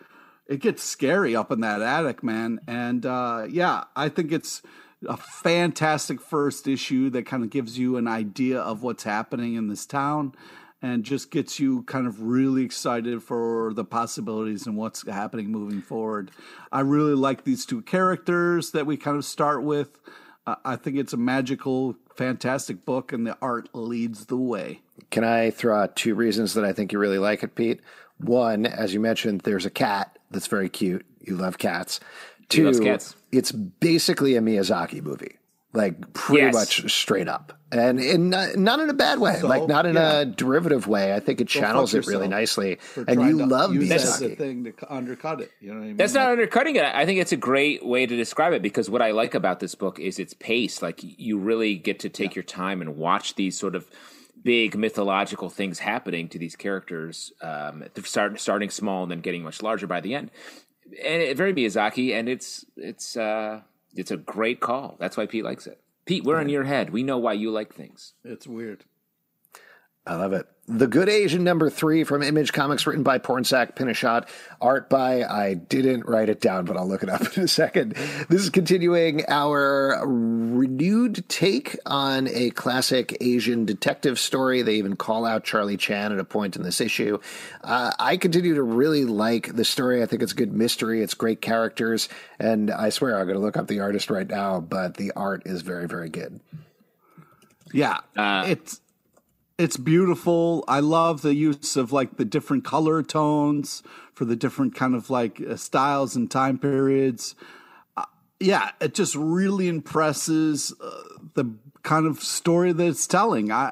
it 0.48 0.60
gets 0.60 0.84
scary 0.84 1.36
up 1.36 1.51
in 1.51 1.62
that 1.62 1.82
attic 1.82 2.24
man 2.24 2.60
and 2.68 3.06
uh 3.06 3.46
yeah 3.50 3.84
i 3.96 4.10
think 4.10 4.32
it's 4.32 4.62
a 5.08 5.18
fantastic 5.18 6.20
first 6.20 6.68
issue 6.68 7.10
that 7.10 7.25
kind 7.25 7.44
of 7.44 7.50
gives 7.50 7.77
you 7.77 7.98
an 7.98 8.08
idea 8.08 8.60
of 8.60 8.82
what's 8.82 9.04
happening 9.04 9.56
in 9.56 9.68
this 9.68 9.86
town 9.86 10.34
and 10.82 11.04
just 11.04 11.32
gets 11.32 11.60
you 11.60 11.84
kind 11.84 12.08
of 12.08 12.22
really 12.22 12.63
excited 12.63 13.24
for 13.24 13.74
the 13.74 13.84
possibilities 13.84 14.66
and 14.68 14.77
what's 14.77 15.08
happening 15.08 15.51
moving 15.51 15.82
forward. 15.82 16.32
I 16.72 16.82
really 16.82 17.16
like 17.16 17.44
these 17.44 17.66
two 17.66 17.82
characters 17.82 18.72
that 18.72 18.86
we 18.86 18.96
kind 18.98 19.18
of 19.18 19.25
start 19.25 19.63
with. 19.63 20.00
Uh, 20.46 20.56
I 20.63 20.75
think 20.75 20.98
it's 20.98 21.13
a 21.13 21.18
magical, 21.18 21.96
fantastic 22.16 22.86
book, 22.86 23.12
and 23.12 23.25
the 23.25 23.38
art 23.42 23.70
leads 23.74 24.27
the 24.27 24.38
way. 24.38 24.82
Can 25.10 25.24
I 25.24 25.50
throw 25.50 25.80
out 25.80 25.96
two 25.96 26.16
reasons 26.16 26.54
that 26.54 26.63
I 26.63 26.74
think 26.74 26.92
you 26.92 27.00
really 27.00 27.20
like 27.20 27.44
it, 27.44 27.56
Pete? 27.56 27.82
One, 28.20 28.66
as 28.66 28.94
you 28.94 29.00
mentioned, 29.00 29.42
there's 29.42 29.66
a 29.66 29.72
cat 29.72 30.16
that's 30.31 30.48
very 30.48 30.69
cute. 30.69 31.05
You 31.22 31.36
love 31.36 31.57
cats. 31.57 32.00
Two, 32.50 32.65
loves 32.65 32.79
cats. 32.79 33.15
it's 33.31 33.51
basically 33.51 34.36
a 34.38 34.41
Miyazaki 34.41 35.01
movie, 35.03 35.38
like 35.74 36.13
pretty 36.13 36.46
Yes. 36.46 36.53
much 36.53 36.89
straight 36.89 37.27
up, 37.27 37.51
and 37.74 38.00
in 38.00 38.29
not, 38.29 38.55
not 38.55 38.79
in 38.79 38.89
a 38.89 38.93
bad 38.93 39.19
way, 39.19 39.36
So, 39.41 39.48
like 39.50 39.67
not 39.67 39.86
in 39.86 39.96
yeah. 39.96 40.19
a 40.22 40.25
derivative 40.25 40.88
way. 40.88 41.13
I 41.13 41.19
think 41.19 41.41
it 41.41 41.50
Go 41.50 41.60
channels 41.60 41.93
it 41.93 42.07
really 42.07 42.29
nicely, 42.29 42.79
and 43.05 43.22
you 43.22 43.46
love 43.46 43.74
use 43.74 43.89
that 43.89 43.96
as 44.00 44.22
a 44.22 44.29
Miyazaki. 44.29 44.38
thing 44.38 44.74
to 44.79 44.93
undercut 44.93 45.41
it. 45.41 45.51
You 45.60 45.74
know 45.74 45.79
what 45.79 45.84
I 45.84 45.88
mean? 45.88 45.98
That's 45.98 46.13
not 46.13 46.24
Like- 46.29 46.31
undercutting 46.39 46.77
it. 46.77 46.86
I 46.86 47.05
think 47.05 47.19
it's 47.19 47.34
a 47.34 47.38
great 47.38 47.86
way 47.86 48.05
to 48.05 48.15
describe 48.15 48.53
it 48.53 48.62
because 48.62 48.89
what 48.89 49.01
I 49.01 49.12
like 49.12 49.36
about 49.36 49.60
this 49.60 49.75
book 49.75 50.00
is 50.00 50.17
its 50.17 50.34
pace. 50.34 50.81
Like 50.81 51.01
you 51.03 51.38
really 51.38 51.75
get 51.75 52.00
to 52.00 52.10
take 52.10 52.34
your 52.34 52.43
time 52.43 52.79
and 52.81 52.95
watch 52.95 53.36
these 53.36 53.58
sort 53.60 53.75
of 53.75 53.89
big 54.47 54.77
mythological 54.77 55.49
things 55.49 55.79
happening 55.79 56.29
to 56.29 56.39
these 56.39 56.55
characters, 56.55 57.33
um, 57.41 57.83
start, 58.05 58.39
starting 58.39 58.69
small 58.69 59.03
and 59.03 59.12
then 59.12 59.19
getting 59.19 59.43
much 59.43 59.62
larger 59.62 59.88
by 59.88 59.99
the 59.99 60.15
end. 60.15 60.31
And 61.03 61.21
it, 61.21 61.36
very 61.36 61.53
Miyazaki, 61.53 62.17
and 62.17 62.29
it's 62.29 62.63
it's 62.77 63.17
uh, 63.17 63.60
it's 63.93 64.10
a 64.10 64.15
great 64.15 64.62
call. 64.62 64.95
That's 65.01 65.17
why 65.17 65.25
Pete 65.25 65.43
likes 65.43 65.67
it. 65.67 65.81
Pete, 66.05 66.23
we're 66.23 66.39
in 66.39 66.47
your 66.47 66.63
head. 66.63 66.91
We 66.91 67.03
know 67.03 67.17
why 67.17 67.33
you 67.33 67.51
like 67.51 67.73
things. 67.73 68.13
It's 68.23 68.47
weird. 68.47 68.86
I 70.08 70.15
love 70.15 70.32
it. 70.32 70.48
The 70.70 70.88
Good 70.88 71.08
Asian 71.08 71.43
number 71.43 71.70
three 71.70 72.04
from 72.04 72.22
Image 72.22 72.52
Comics, 72.52 72.88
written 72.88 73.04
by 73.04 73.20
Pornsak 73.20 73.76
Pichetshote, 73.76 74.28
art 74.60 74.89
by, 74.89 75.24
I 75.24 75.54
didn't 75.54 76.06
write 76.06 76.28
it 76.28 76.41
down, 76.41 76.65
but 76.65 76.76
I'll 76.76 76.88
look 76.88 77.04
it 77.04 77.10
up 77.10 77.22
in 77.38 77.43
a 77.43 77.48
second. 77.48 77.93
This 78.30 78.41
is 78.41 78.50
continuing 78.50 79.24
our 79.28 80.02
renewed 80.06 81.28
take 81.30 81.78
on 81.86 82.28
a 82.30 82.50
classic 82.52 83.17
Asian 83.22 83.65
detective 83.65 84.17
story. 84.20 84.62
They 84.62 84.76
even 84.76 84.96
call 84.96 85.26
out 85.26 85.43
Charlie 85.43 85.78
Chan 85.78 86.12
at 86.12 86.20
a 86.20 86.26
point 86.26 86.56
in 86.56 86.63
this 86.63 86.82
issue. 86.82 87.20
Uh, 87.63 87.91
I 87.98 88.17
continue 88.17 88.56
to 88.56 88.63
really 88.63 89.06
like 89.06 89.56
the 89.56 89.65
story. 89.65 90.04
I 90.04 90.06
think 90.06 90.22
it's 90.22 90.34
good 90.34 90.54
mystery, 90.54 91.02
it's 91.02 91.13
great 91.13 91.41
characters, 91.41 92.10
and 92.39 92.72
I 92.72 92.89
swear 92.89 93.17
I'm 93.17 93.26
going 93.26 93.38
to 93.38 93.43
look 93.43 93.58
up 93.58 93.67
the 93.67 93.82
artist 93.82 94.10
right 94.10 94.28
now, 94.28 94.60
but 94.62 94.96
the 94.96 95.12
art 95.15 95.43
is 95.46 95.62
very, 95.62 95.88
very 95.88 96.10
good. 96.10 96.41
Yeah, 97.74 98.00
it's 98.17 98.82
it's 99.58 99.78
beautiful. 99.78 100.63
I 100.67 100.80
love 100.80 101.22
the 101.22 101.34
use 101.34 101.76
of 101.76 101.91
like 101.91 102.17
the 102.17 102.26
different 102.26 102.63
color 102.63 103.02
tones 103.02 103.82
for 104.13 104.26
the 104.26 104.36
different 104.36 104.76
kind 104.76 104.93
of 104.93 105.10
like 105.10 105.41
uh, 105.41 105.56
styles 105.56 106.15
and 106.15 106.30
time 106.30 106.60
periods. 106.60 107.36
Uh, 107.96 108.06
yeah, 108.39 108.72
it 108.80 108.93
just 108.93 109.15
really 109.15 109.67
impresses 109.67 110.74
uh, 110.80 111.02
the 111.34 111.46
kind 111.82 112.06
of 112.06 112.22
story 112.22 112.72
that 112.72 112.86
it's 112.86 113.08
telling. 113.08 113.52
I 113.52 113.72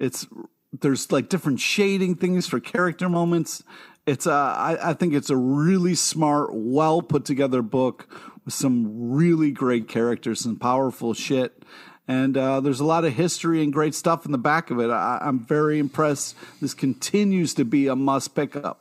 it's 0.00 0.26
there's 0.72 1.12
like 1.12 1.28
different 1.28 1.60
shading 1.60 2.16
things 2.16 2.46
for 2.46 2.58
character 2.58 3.08
moments. 3.08 3.62
It's 4.06 4.26
uh, 4.26 4.32
I, 4.32 4.90
I 4.90 4.94
think 4.94 5.14
it's 5.14 5.30
a 5.30 5.36
really 5.36 5.94
smart, 5.94 6.50
well 6.52 7.02
put 7.02 7.24
together 7.24 7.62
book 7.62 8.08
with 8.44 8.54
some 8.54 9.12
really 9.12 9.52
great 9.52 9.86
characters 9.86 10.44
and 10.44 10.60
powerful 10.60 11.14
shit 11.14 11.62
and 12.10 12.36
uh, 12.36 12.58
there's 12.58 12.80
a 12.80 12.84
lot 12.84 13.04
of 13.04 13.12
history 13.12 13.62
and 13.62 13.72
great 13.72 13.94
stuff 13.94 14.26
in 14.26 14.32
the 14.32 14.38
back 14.38 14.72
of 14.72 14.80
it. 14.80 14.90
I, 14.90 15.20
I'm 15.22 15.38
very 15.38 15.78
impressed. 15.78 16.34
This 16.60 16.74
continues 16.74 17.54
to 17.54 17.64
be 17.64 17.86
a 17.86 17.94
must 17.94 18.34
pick 18.34 18.56
up. 18.56 18.80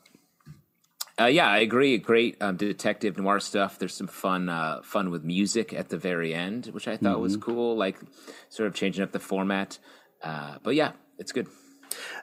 Uh, 1.21 1.25
yeah, 1.25 1.47
I 1.47 1.59
agree. 1.59 1.95
Great 1.99 2.41
um, 2.41 2.57
detective 2.57 3.19
noir 3.19 3.39
stuff. 3.39 3.77
There's 3.77 3.93
some 3.93 4.07
fun, 4.07 4.49
uh, 4.49 4.81
fun 4.83 5.11
with 5.11 5.23
music 5.23 5.73
at 5.73 5.89
the 5.89 5.97
very 5.97 6.33
end, 6.33 6.67
which 6.67 6.87
I 6.87 6.97
thought 6.97 7.19
was 7.19 7.37
cool. 7.37 7.77
Like 7.77 7.97
sort 8.49 8.65
of 8.65 8.73
changing 8.73 9.03
up 9.03 9.11
the 9.11 9.19
format. 9.19 9.77
Uh, 10.23 10.55
but 10.63 10.73
yeah, 10.73 10.93
it's 11.19 11.31
good. 11.31 11.45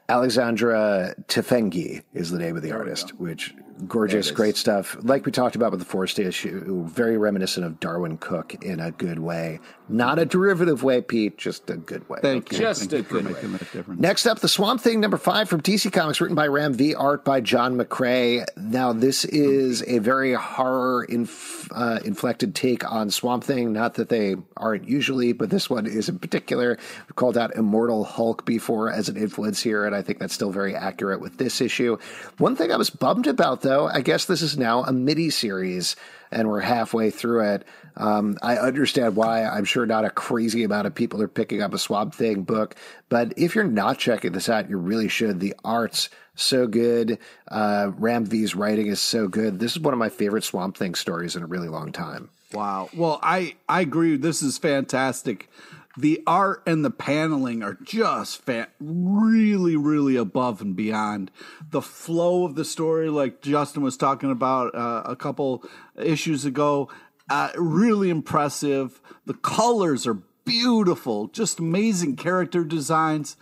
Alexandre 0.08 1.14
Tefenkgi 1.28 2.02
is 2.14 2.30
the 2.30 2.38
name 2.38 2.56
of 2.56 2.62
the 2.62 2.72
artist, 2.72 3.10
which 3.18 3.54
gorgeous, 3.88 4.30
great 4.30 4.56
stuff. 4.56 4.96
Like 5.02 5.26
we 5.26 5.32
talked 5.32 5.56
about 5.56 5.70
with 5.70 5.80
the 5.80 5.86
forest 5.86 6.18
issue, 6.18 6.84
very 6.88 7.18
reminiscent 7.18 7.66
of 7.66 7.80
Darwyn 7.80 8.18
Cooke 8.18 8.54
in 8.62 8.80
a 8.80 8.90
good 8.92 9.18
way. 9.18 9.60
Not 9.88 10.18
a 10.18 10.24
derivative 10.24 10.82
way, 10.82 11.00
Pete, 11.00 11.38
just 11.38 11.68
a 11.70 11.76
good 11.76 12.08
way. 12.08 12.18
Thank 12.20 12.50
you. 12.50 12.58
Just 12.58 12.90
Thank 12.90 12.92
a 12.92 12.96
you 12.96 13.22
good 13.22 13.34
way. 13.34 13.58
difference. 13.72 14.00
Next 14.00 14.26
up, 14.26 14.40
The 14.40 14.48
Swamp 14.48 14.80
Thing, 14.80 14.98
number 15.00 15.16
five 15.16 15.48
from 15.48 15.60
DC 15.60 15.92
Comics, 15.92 16.20
written 16.20 16.34
by 16.34 16.48
Ram 16.48 16.72
V, 16.74 16.94
art 16.94 17.24
by 17.24 17.40
John 17.40 17.76
McCrea. 17.76 18.46
Now, 18.56 18.92
this 18.92 19.24
is 19.24 19.84
a 19.86 19.98
very 19.98 20.32
horror 20.32 21.04
inf- 21.04 21.68
uh, 21.72 22.00
inflected 22.04 22.54
take 22.54 22.90
on 22.90 23.10
Swamp 23.10 23.44
Thing. 23.44 23.72
Not 23.72 23.94
that 23.94 24.08
they 24.08 24.36
aren't 24.56 24.88
usually, 24.88 25.32
but 25.32 25.50
this 25.50 25.70
one 25.70 25.86
is 25.86 26.08
in 26.08 26.18
particular. 26.18 26.78
We've 27.06 27.16
called 27.16 27.36
out 27.36 27.54
Immortal 27.54 28.04
Hulk 28.04 28.44
before 28.44 28.90
as 28.90 29.08
an 29.08 29.16
influence. 29.16 29.55
Sense 29.56 29.62
here, 29.62 29.86
and 29.86 29.94
I 29.94 30.02
think 30.02 30.18
that's 30.18 30.34
still 30.34 30.50
very 30.50 30.74
accurate 30.74 31.20
with 31.20 31.38
this 31.38 31.60
issue. 31.60 31.98
One 32.38 32.56
thing 32.56 32.72
I 32.72 32.76
was 32.76 32.90
bummed 32.90 33.26
about, 33.26 33.62
though, 33.62 33.88
I 33.88 34.00
guess 34.00 34.26
this 34.26 34.42
is 34.42 34.58
now 34.58 34.84
a 34.84 34.92
mini 34.92 35.30
series, 35.30 35.96
and 36.30 36.48
we're 36.48 36.60
halfway 36.60 37.10
through 37.10 37.54
it. 37.54 37.64
Um, 37.96 38.36
I 38.42 38.58
understand 38.58 39.16
why. 39.16 39.44
I'm 39.44 39.64
sure 39.64 39.86
not 39.86 40.04
a 40.04 40.10
crazy 40.10 40.64
amount 40.64 40.86
of 40.86 40.94
people 40.94 41.22
are 41.22 41.28
picking 41.28 41.62
up 41.62 41.72
a 41.72 41.78
Swamp 41.78 42.14
Thing 42.14 42.42
book, 42.42 42.74
but 43.08 43.32
if 43.36 43.54
you're 43.54 43.64
not 43.64 43.98
checking 43.98 44.32
this 44.32 44.48
out, 44.48 44.68
you 44.68 44.76
really 44.76 45.08
should. 45.08 45.40
The 45.40 45.54
art's 45.64 46.10
so 46.34 46.66
good. 46.66 47.18
Uh, 47.48 47.92
Ram 47.96 48.26
V's 48.26 48.54
writing 48.54 48.88
is 48.88 49.00
so 49.00 49.28
good. 49.28 49.58
This 49.58 49.72
is 49.72 49.80
one 49.80 49.94
of 49.94 49.98
my 49.98 50.10
favorite 50.10 50.44
Swamp 50.44 50.76
Thing 50.76 50.94
stories 50.94 51.36
in 51.36 51.42
a 51.42 51.46
really 51.46 51.68
long 51.68 51.92
time. 51.92 52.28
Wow. 52.52 52.90
Well, 52.94 53.18
I 53.22 53.56
I 53.68 53.80
agree. 53.80 54.16
This 54.16 54.42
is 54.42 54.58
fantastic. 54.58 55.48
The 55.96 56.22
art 56.26 56.62
and 56.66 56.84
the 56.84 56.90
paneling 56.90 57.62
are 57.62 57.78
just 57.82 58.42
fa- 58.42 58.68
really, 58.80 59.76
really 59.76 60.16
above 60.16 60.60
and 60.60 60.76
beyond. 60.76 61.30
The 61.70 61.80
flow 61.80 62.44
of 62.44 62.54
the 62.54 62.64
story, 62.64 63.08
like 63.08 63.40
Justin 63.40 63.82
was 63.82 63.96
talking 63.96 64.30
about 64.30 64.74
uh, 64.74 65.02
a 65.06 65.16
couple 65.16 65.64
issues 65.96 66.44
ago, 66.44 66.90
uh, 67.30 67.50
really 67.56 68.10
impressive. 68.10 69.00
The 69.24 69.34
colors 69.34 70.06
are 70.06 70.22
beautiful, 70.44 71.28
just 71.28 71.58
amazing 71.58 72.16
character 72.16 72.64
designs. 72.64 73.36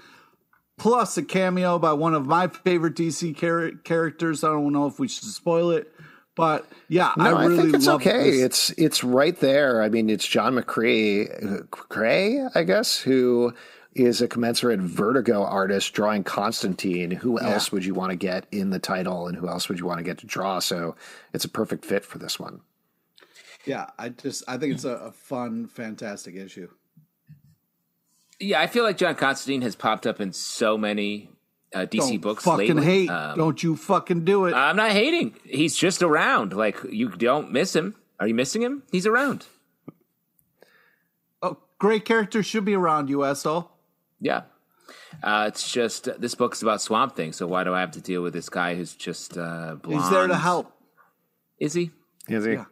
Plus 0.77 1.17
a 1.17 1.23
cameo 1.23 1.79
by 1.79 1.93
one 1.93 2.15
of 2.15 2.27
my 2.27 2.49
favorite 2.49 2.97
DC 2.97 3.37
char- 3.37 3.73
characters. 3.85 4.43
I 4.43 4.49
don't 4.49 4.73
know 4.73 4.87
if 4.87 4.99
we 4.99 5.07
should 5.07 5.29
spoil 5.29 5.71
it, 5.71 5.93
but 6.37 6.67
yeah, 6.89 7.13
No, 7.17 7.25
I 7.25 7.43
I, 7.43 7.45
really 7.47 7.63
think 7.63 7.75
it's 7.75 7.87
love 7.87 8.01
okay. 8.01 8.31
this. 8.31 8.43
It's 8.43 8.71
it's 8.71 9.05
right 9.05 9.39
there. 9.39 9.83
I 9.83 9.89
mean, 9.89 10.11
it's 10.11 10.27
John 10.27 10.55
McCrea, 10.55 11.71
Cray, 11.71 12.45
I 12.55 12.63
guess, 12.65 12.99
who 12.99 13.55
is 13.95 14.21
a 14.21 14.27
commensurate 14.27 14.81
Vertigo 14.81 15.45
artist 15.45 15.93
drawing 15.93 16.25
Constantine. 16.25 17.13
Who 17.13 17.39
else 17.39 17.71
would 17.71 17.85
you 17.85 17.95
want 17.95 18.11
to 18.11 18.17
get 18.17 18.47
in 18.51 18.71
the 18.71 18.81
title, 18.81 19.29
and 19.29 19.37
who 19.37 19.49
else 19.49 19.69
would 19.69 19.79
you 19.79 19.87
want 19.87 19.99
to 19.99 20.05
get 20.05 20.19
to 20.19 20.27
draw? 20.27 20.59
So 20.59 20.97
it's 21.33 21.45
a 21.45 21.49
perfect 21.49 21.85
fit 21.85 22.05
for 22.05 22.19
this 22.19 22.39
one. 22.41 22.61
Yeah, 23.65 23.87
I 23.99 24.09
just 24.11 24.43
I 24.49 24.59
think 24.59 24.75
it's 24.75 24.85
a, 24.85 24.95
a 24.97 25.13
fun, 25.13 25.69
fantastic 25.69 26.35
issue. 26.35 26.69
Yeah, 28.41 28.61
I 28.61 28.67
feel 28.67 28.83
like 28.83 28.99
John 28.99 29.15
Constantine 29.15 29.63
has 29.63 29.77
popped 29.77 30.07
up 30.07 30.21
in 30.21 30.33
so 30.33 30.77
many 30.77 31.31
uh, 31.75 31.87
DC 31.87 31.99
Don't 31.99 32.21
books 32.21 32.45
fucking 32.45 32.77
lately. 32.77 32.85
hate. 32.85 33.11
Um, 33.11 33.37
Don't 33.37 33.63
you 33.63 33.77
fucking 33.77 34.25
do 34.25 34.47
it. 34.47 34.55
I'm 34.55 34.77
not 34.77 34.93
hating. 34.93 35.35
He's 35.45 35.77
just 35.77 36.03
around. 36.03 36.53
Like 36.55 36.79
you 36.91 37.09
don't 37.11 37.51
miss 37.53 37.75
him. 37.75 37.95
Are 38.21 38.29
you 38.29 38.35
missing 38.35 38.63
him? 38.63 38.85
He's 38.93 39.07
around. 39.07 39.47
oh, 41.43 41.59
great 41.79 42.05
character 42.05 42.43
should 42.43 42.65
be 42.65 42.75
around 42.75 43.09
you, 43.11 43.25
asshole. 43.25 43.71
Yeah. 44.21 44.43
Uh, 45.23 45.47
it's 45.49 45.71
just 45.71 46.09
uh, 46.09 46.15
this 46.19 46.35
book 46.35 46.55
is 46.55 46.63
about 46.63 46.81
Swamp 46.81 47.15
Thing, 47.17 47.33
so 47.33 47.47
why 47.47 47.65
do 47.65 47.73
I 47.75 47.81
have 47.81 47.93
to 47.93 48.01
deal 48.01 48.23
with 48.23 48.33
this 48.33 48.49
guy 48.49 48.75
who's 48.75 48.95
just 48.95 49.37
uh, 49.39 49.77
blonde? 49.83 50.03
He's 50.03 50.11
there 50.11 50.27
to 50.27 50.37
help. 50.37 50.73
Is 51.59 51.73
he? 51.75 51.91
Is 52.29 52.45
he? 52.45 52.53
Yeah. 52.53 52.65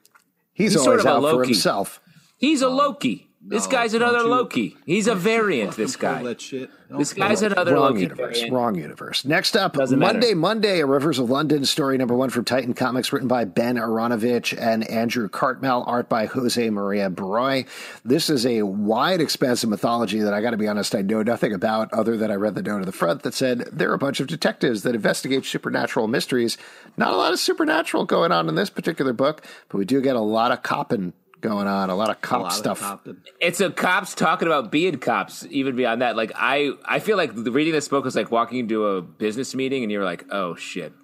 He's, 0.54 0.72
He's 0.72 0.76
always 0.76 0.84
sort 0.84 1.00
of 1.00 1.06
a 1.06 1.08
out 1.08 1.30
for 1.30 1.36
Loki. 1.38 1.48
himself. 1.48 2.00
He's 2.36 2.62
a 2.62 2.68
Loki. 2.68 3.28
This 3.44 3.66
guy's 3.66 3.92
another 3.92 4.18
you- 4.18 4.28
Loki. 4.28 4.76
He's 4.86 5.08
a 5.08 5.14
variant. 5.16 5.76
This 5.76 5.96
guy. 5.96 6.22
that 6.22 6.40
shit. 6.40 6.70
This 6.88 7.12
guy's 7.12 7.42
it. 7.42 7.52
another 7.52 7.74
Wrong 7.74 7.90
Loki. 7.92 8.02
universe. 8.02 8.36
variant. 8.38 8.52
Wrong 8.54 8.74
universe. 8.76 9.24
Next 9.24 9.56
up, 9.56 9.72
Doesn't 9.74 9.98
matter. 9.98 10.12
Monday, 10.14 10.34
Monday, 10.34 10.80
A 10.80 10.86
Rivers 10.86 11.18
of 11.18 11.28
London 11.28 11.64
story 11.64 11.98
number 11.98 12.14
one 12.14 12.30
from 12.30 12.44
Titan 12.44 12.72
Comics, 12.72 13.12
written 13.12 13.26
by 13.28 13.44
Ben 13.44 13.76
Aaronovitch 13.76 14.56
and 14.60 14.88
Andrew 14.88 15.28
Cartmel, 15.28 15.82
art 15.86 16.08
by 16.08 16.26
Jose 16.26 16.70
Maria 16.70 17.10
Beroy. 17.10 17.64
This 18.04 18.30
is 18.30 18.46
a 18.46 18.62
wide, 18.62 19.20
expansive 19.20 19.70
mythology 19.70 20.20
that 20.20 20.32
I 20.34 20.40
got 20.40 20.50
to 20.50 20.56
be 20.56 20.68
honest, 20.68 20.94
I 20.94 21.02
know 21.02 21.22
nothing 21.22 21.52
about 21.52 21.92
other 21.92 22.16
than 22.16 22.30
I 22.30 22.34
read 22.34 22.54
the 22.54 22.62
note 22.62 22.80
at 22.80 22.86
the 22.86 22.92
front 22.92 23.22
that 23.22 23.34
said 23.34 23.68
there 23.72 23.90
are 23.90 23.94
a 23.94 23.98
bunch 23.98 24.20
of 24.20 24.28
detectives 24.28 24.82
that 24.82 24.94
investigate 24.94 25.44
supernatural 25.46 26.06
mysteries. 26.06 26.58
Not 26.96 27.12
a 27.12 27.16
lot 27.16 27.32
of 27.32 27.40
supernatural 27.40 28.04
going 28.04 28.30
on 28.30 28.48
in 28.48 28.54
this 28.54 28.70
particular 28.70 29.12
book, 29.12 29.44
but 29.68 29.78
we 29.78 29.84
do 29.84 30.00
get 30.00 30.14
a 30.14 30.20
lot 30.20 30.52
of 30.52 30.62
copping 30.62 31.14
going 31.42 31.66
on, 31.66 31.90
a 31.90 31.94
lot 31.94 32.08
of 32.08 32.16
A 32.16 32.20
cop 32.20 32.42
lot 32.42 32.52
of 32.52 32.56
stuff. 32.56 32.80
Compton. 32.80 33.22
It's 33.40 33.60
a 33.60 33.70
cops 33.70 34.14
talking 34.14 34.48
about 34.48 34.72
being 34.72 34.96
cops. 34.98 35.44
Even 35.50 35.76
beyond 35.76 36.00
that, 36.00 36.16
like 36.16 36.32
I, 36.34 36.70
I 36.86 37.00
feel 37.00 37.18
like 37.18 37.32
reading 37.34 37.74
this 37.74 37.88
book 37.88 38.04
was 38.04 38.16
like 38.16 38.30
walking 38.30 38.60
into 38.60 38.86
a 38.86 39.02
business 39.02 39.54
meeting, 39.54 39.82
and 39.82 39.92
you're 39.92 40.04
like, 40.04 40.24
"Oh 40.30 40.54
shit, 40.54 40.94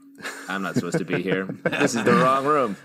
I'm 0.48 0.62
not 0.62 0.74
supposed 0.76 0.98
to 0.98 1.04
be 1.04 1.20
here. 1.22 1.44
this 1.64 1.94
is 1.94 2.04
the 2.04 2.14
wrong 2.24 2.46
room." 2.46 2.76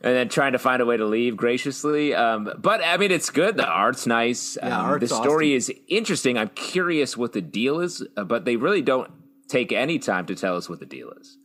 And 0.00 0.14
then 0.14 0.28
trying 0.28 0.52
to 0.52 0.60
find 0.60 0.80
a 0.80 0.86
way 0.86 0.96
to 0.96 1.04
leave 1.04 1.36
graciously. 1.36 2.14
Um, 2.14 2.48
but 2.56 2.80
I 2.84 2.96
mean, 2.98 3.10
it's 3.10 3.30
good. 3.30 3.56
The 3.56 3.66
art's 3.66 4.06
nice. 4.06 4.56
Yeah, 4.62 4.78
um, 4.78 4.86
art's 4.86 5.08
the 5.08 5.14
story 5.14 5.56
awesome. 5.56 5.74
is 5.74 5.80
interesting. 5.88 6.38
I'm 6.38 6.50
curious 6.50 7.16
what 7.16 7.32
the 7.32 7.40
deal 7.42 7.80
is, 7.80 8.06
uh, 8.16 8.22
but 8.22 8.44
they 8.44 8.54
really 8.54 8.80
don't 8.80 9.10
take 9.48 9.72
any 9.72 9.98
time 9.98 10.26
to 10.26 10.36
tell 10.36 10.56
us 10.56 10.68
what 10.68 10.78
the 10.78 10.86
deal 10.86 11.10
is. 11.20 11.36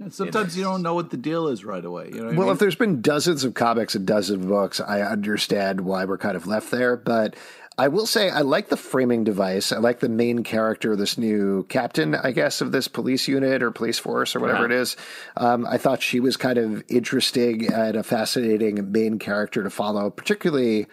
And 0.00 0.12
sometimes 0.12 0.56
you 0.56 0.62
don't 0.62 0.82
know 0.82 0.94
what 0.94 1.10
the 1.10 1.16
deal 1.16 1.48
is 1.48 1.64
right 1.64 1.84
away. 1.84 2.06
You 2.12 2.18
know 2.20 2.24
what 2.26 2.34
I 2.34 2.36
Well, 2.36 2.46
mean? 2.46 2.52
if 2.54 2.58
there's 2.60 2.76
been 2.76 3.00
dozens 3.00 3.42
of 3.44 3.54
comics 3.54 3.94
and 3.94 4.06
dozens 4.06 4.42
of 4.42 4.48
books, 4.48 4.80
I 4.80 5.02
understand 5.02 5.80
why 5.80 6.04
we're 6.04 6.18
kind 6.18 6.36
of 6.36 6.46
left 6.46 6.70
there. 6.70 6.96
But 6.96 7.34
I 7.76 7.88
will 7.88 8.06
say 8.06 8.30
I 8.30 8.40
like 8.40 8.68
the 8.68 8.76
framing 8.76 9.24
device. 9.24 9.72
I 9.72 9.78
like 9.78 10.00
the 10.00 10.08
main 10.08 10.44
character, 10.44 10.94
this 10.96 11.18
new 11.18 11.64
captain, 11.68 12.14
I 12.14 12.32
guess, 12.32 12.60
of 12.60 12.70
this 12.72 12.86
police 12.88 13.26
unit 13.28 13.62
or 13.62 13.70
police 13.70 13.98
force 13.98 14.34
or 14.36 14.40
whatever 14.40 14.66
it 14.66 14.72
is. 14.72 14.96
Um, 15.36 15.66
I 15.66 15.78
thought 15.78 16.02
she 16.02 16.20
was 16.20 16.36
kind 16.36 16.58
of 16.58 16.82
interesting 16.88 17.72
and 17.72 17.96
a 17.96 18.02
fascinating 18.02 18.90
main 18.92 19.18
character 19.18 19.62
to 19.62 19.70
follow, 19.70 20.10
particularly. 20.10 20.86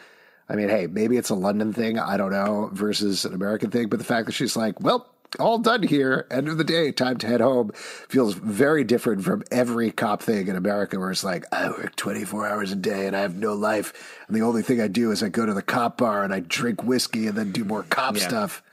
I 0.47 0.55
mean, 0.55 0.69
hey, 0.69 0.85
maybe 0.85 1.17
it's 1.17 1.29
a 1.29 1.35
London 1.35 1.73
thing, 1.73 1.97
I 1.97 2.17
don't 2.17 2.31
know, 2.31 2.69
versus 2.71 3.25
an 3.25 3.33
American 3.33 3.71
thing. 3.71 3.89
But 3.89 3.97
the 3.97 4.05
fact 4.05 4.27
that 4.27 4.33
she's 4.33 4.55
like, 4.55 4.79
well, 4.79 5.11
all 5.39 5.57
done 5.57 5.83
here. 5.83 6.27
End 6.31 6.47
of 6.47 6.57
the 6.57 6.63
day, 6.63 6.91
time 6.91 7.17
to 7.17 7.27
head 7.27 7.41
home. 7.41 7.71
Feels 7.73 8.33
very 8.35 8.83
different 8.83 9.23
from 9.23 9.43
every 9.51 9.91
cop 9.91 10.21
thing 10.21 10.47
in 10.47 10.55
America 10.55 10.99
where 10.99 11.11
it's 11.11 11.23
like, 11.23 11.43
I 11.51 11.69
work 11.69 11.95
24 11.95 12.47
hours 12.47 12.71
a 12.71 12.75
day 12.75 13.07
and 13.07 13.15
I 13.15 13.21
have 13.21 13.35
no 13.35 13.53
life. 13.53 13.93
And 14.27 14.35
the 14.35 14.41
only 14.41 14.61
thing 14.61 14.79
I 14.81 14.87
do 14.87 15.11
is 15.11 15.21
I 15.23 15.29
go 15.29 15.45
to 15.45 15.53
the 15.53 15.61
cop 15.61 15.97
bar 15.97 16.23
and 16.23 16.33
I 16.33 16.39
drink 16.39 16.83
whiskey 16.83 17.27
and 17.27 17.37
then 17.37 17.51
do 17.51 17.63
more 17.65 17.83
cop 17.83 18.15
Yeah. 18.15 18.27
stuff. 18.27 18.63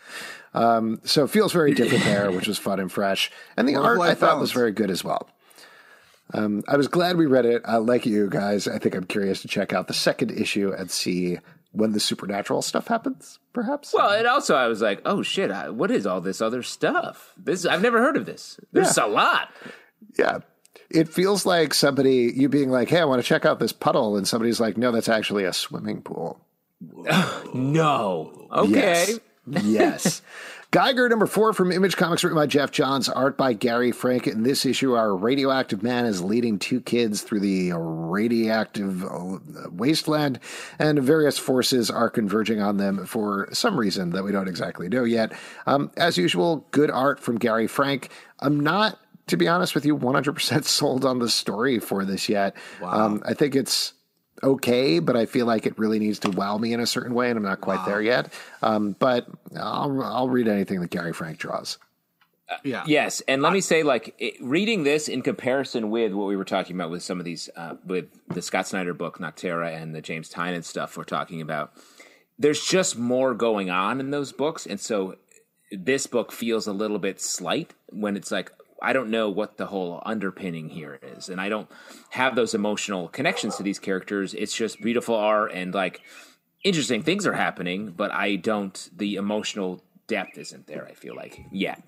Um, 0.54 1.00
so 1.04 1.24
it 1.24 1.30
feels 1.30 1.52
very 1.52 1.72
different 1.74 2.04
there, 2.04 2.30
which 2.30 2.46
was 2.46 2.58
fun 2.58 2.78
and 2.78 2.92
fresh. 2.92 3.30
And 3.56 3.66
the 3.68 3.76
art 3.76 3.98
I 4.00 4.14
thought 4.14 4.20
balance. 4.26 4.40
was 4.42 4.52
very 4.52 4.72
good 4.72 4.90
as 4.90 5.02
well. 5.02 5.28
Um, 6.34 6.62
I 6.68 6.76
was 6.76 6.88
glad 6.88 7.16
we 7.16 7.26
read 7.26 7.44
it. 7.46 7.62
Uh, 7.68 7.80
like 7.80 8.06
you 8.06 8.28
guys, 8.28 8.66
I 8.68 8.78
think 8.78 8.94
I'm 8.94 9.04
curious 9.04 9.42
to 9.42 9.48
check 9.48 9.72
out 9.72 9.86
the 9.88 9.94
second 9.94 10.30
issue 10.30 10.72
and 10.72 10.90
see 10.90 11.38
when 11.72 11.92
the 11.92 12.00
supernatural 12.00 12.62
stuff 12.62 12.86
happens, 12.86 13.38
perhaps. 13.52 13.92
Well, 13.92 14.10
and 14.10 14.26
also 14.26 14.54
I 14.54 14.66
was 14.68 14.80
like, 14.80 15.00
"Oh 15.04 15.22
shit, 15.22 15.50
I, 15.50 15.70
what 15.70 15.90
is 15.90 16.06
all 16.06 16.20
this 16.20 16.40
other 16.40 16.62
stuff? 16.62 17.32
This 17.36 17.66
I've 17.66 17.82
never 17.82 17.98
heard 18.00 18.16
of 18.16 18.26
this. 18.26 18.60
There's 18.72 18.96
a 18.98 19.06
lot." 19.06 19.48
Yeah. 20.18 20.38
It 20.90 21.08
feels 21.08 21.46
like 21.46 21.72
somebody, 21.72 22.32
you 22.36 22.50
being 22.50 22.68
like, 22.70 22.90
hey, 22.90 23.00
I 23.00 23.04
want 23.06 23.22
to 23.22 23.26
check 23.26 23.46
out 23.46 23.58
this 23.58 23.72
puddle. 23.72 24.16
And 24.16 24.28
somebody's 24.28 24.60
like, 24.60 24.76
no, 24.76 24.92
that's 24.92 25.08
actually 25.08 25.44
a 25.44 25.52
swimming 25.52 26.02
pool. 26.02 26.40
No. 27.54 28.48
Okay. 28.52 29.18
Yes. 29.46 29.64
yes. 29.64 30.22
Geiger 30.72 31.06
number 31.06 31.26
four 31.26 31.52
from 31.52 31.70
Image 31.70 31.98
Comics, 31.98 32.24
written 32.24 32.38
by 32.38 32.46
Geoff 32.46 32.70
Johns, 32.70 33.06
art 33.06 33.36
by 33.36 33.52
Gary 33.52 33.92
Frank. 33.92 34.26
In 34.26 34.42
this 34.42 34.64
issue, 34.64 34.94
our 34.94 35.14
radioactive 35.14 35.82
man 35.82 36.06
is 36.06 36.22
leading 36.22 36.58
two 36.58 36.80
kids 36.80 37.20
through 37.20 37.40
the 37.40 37.74
radioactive 37.74 39.04
uh, 39.04 39.38
wasteland, 39.70 40.40
and 40.78 40.98
various 41.02 41.36
forces 41.36 41.90
are 41.90 42.08
converging 42.08 42.62
on 42.62 42.78
them 42.78 43.04
for 43.04 43.50
some 43.52 43.78
reason 43.78 44.10
that 44.12 44.24
we 44.24 44.32
don't 44.32 44.48
exactly 44.48 44.88
know 44.88 45.04
yet. 45.04 45.34
Um, 45.66 45.90
as 45.98 46.16
usual, 46.16 46.66
good 46.70 46.90
art 46.90 47.20
from 47.20 47.36
Gary 47.36 47.66
Frank. 47.66 48.08
I'm 48.40 48.58
not, 48.58 48.98
to 49.26 49.36
be 49.36 49.48
honest 49.48 49.74
with 49.74 49.84
you, 49.84 49.94
100% 49.94 50.64
sold 50.64 51.04
on 51.04 51.18
the 51.18 51.28
story 51.28 51.80
for 51.80 52.06
this 52.06 52.30
yet. 52.30 52.56
Um, 52.82 53.22
I 53.26 53.34
think 53.34 53.54
it's 53.54 53.92
okay, 54.42 54.98
but 54.98 55.16
I 55.16 55.26
feel 55.26 55.46
like 55.46 55.66
it 55.66 55.78
really 55.78 55.98
needs 55.98 56.18
to 56.20 56.30
wow 56.30 56.58
me 56.58 56.72
in 56.72 56.80
a 56.80 56.86
certain 56.86 57.14
way, 57.14 57.30
and 57.30 57.36
I'm 57.36 57.44
not 57.44 57.60
quite 57.60 57.84
there 57.86 58.02
yet. 58.02 58.32
Um, 58.62 58.96
but 58.98 59.26
I'll 59.56 60.02
I'll 60.02 60.28
read 60.28 60.48
anything 60.48 60.80
that 60.80 60.90
Gary 60.90 61.12
Frank 61.12 61.38
draws. 61.38 61.78
yeah. 62.64 62.84
Yes, 62.86 63.22
and 63.28 63.42
let 63.42 63.52
me 63.52 63.60
say, 63.60 63.82
like 63.82 64.14
it, 64.18 64.34
reading 64.40 64.82
this 64.84 65.08
in 65.08 65.22
comparison 65.22 65.90
with 65.90 66.12
what 66.12 66.26
we 66.26 66.36
were 66.36 66.44
talking 66.44 66.76
about 66.76 66.90
with 66.90 67.02
some 67.02 67.18
of 67.18 67.24
these, 67.24 67.48
uh, 67.56 67.76
with 67.84 68.06
the 68.28 68.42
Scott 68.42 68.66
Snyder 68.66 68.94
book 68.94 69.18
Nocterra 69.18 69.74
and 69.74 69.94
the 69.94 70.02
James 70.02 70.30
Tynion 70.30 70.64
stuff 70.64 70.96
we're 70.96 71.04
talking 71.04 71.40
about. 71.40 71.72
There's 72.38 72.64
just 72.64 72.98
more 72.98 73.34
going 73.34 73.70
on 73.70 74.00
in 74.00 74.10
those 74.10 74.32
books, 74.32 74.66
and 74.66 74.80
so 74.80 75.16
this 75.70 76.06
book 76.06 76.32
feels 76.32 76.66
a 76.66 76.72
little 76.72 76.98
bit 76.98 77.20
slight 77.20 77.72
when 77.90 78.16
it's 78.16 78.30
like 78.30 78.52
I 78.82 78.92
don't 78.92 79.10
know 79.10 79.30
what 79.30 79.56
the 79.56 79.66
whole 79.66 80.02
underpinning 80.04 80.68
here 80.70 80.98
is, 81.02 81.28
and 81.28 81.40
I 81.40 81.48
don't 81.48 81.68
have 82.10 82.34
those 82.34 82.52
emotional 82.54 83.08
connections 83.08 83.56
to 83.56 83.62
these 83.62 83.78
characters. 83.78 84.34
It's 84.34 84.54
just 84.54 84.80
beautiful 84.82 85.14
art 85.14 85.52
and 85.54 85.72
like 85.72 86.00
interesting 86.64 87.02
things 87.02 87.26
are 87.26 87.32
happening, 87.34 87.90
but 87.96 88.10
I 88.12 88.36
don't. 88.36 88.90
The 88.96 89.16
emotional 89.16 89.82
depth 90.08 90.36
isn't 90.38 90.66
there. 90.66 90.86
I 90.86 90.92
feel 90.94 91.14
like 91.16 91.40
yet. 91.50 91.82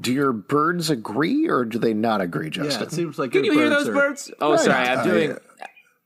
Do 0.00 0.12
your 0.12 0.32
birds 0.32 0.88
agree, 0.90 1.46
or 1.48 1.64
do 1.66 1.78
they 1.78 1.92
not 1.94 2.20
agree, 2.22 2.46
Yeah, 2.46 2.50
Justin? 2.64 2.82
it 2.86 2.92
seems 2.92 3.18
like 3.18 3.32
Can 3.32 3.44
your 3.44 3.54
you 3.54 3.60
hear 3.60 3.68
those 3.70 3.86
are- 3.88 3.92
birds? 3.92 4.30
Oh, 4.40 4.56
sorry. 4.56 4.88
I'm 4.88 4.98
I- 5.00 5.04
doing. 5.04 5.36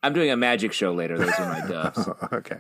I'm 0.03 0.13
doing 0.13 0.31
a 0.33 0.37
magic 0.37 0.73
show 0.73 0.93
later. 0.93 1.17
Those 1.17 1.33
are 1.39 1.49
my 1.63 1.69
doves. 1.69 2.09
okay. 2.33 2.59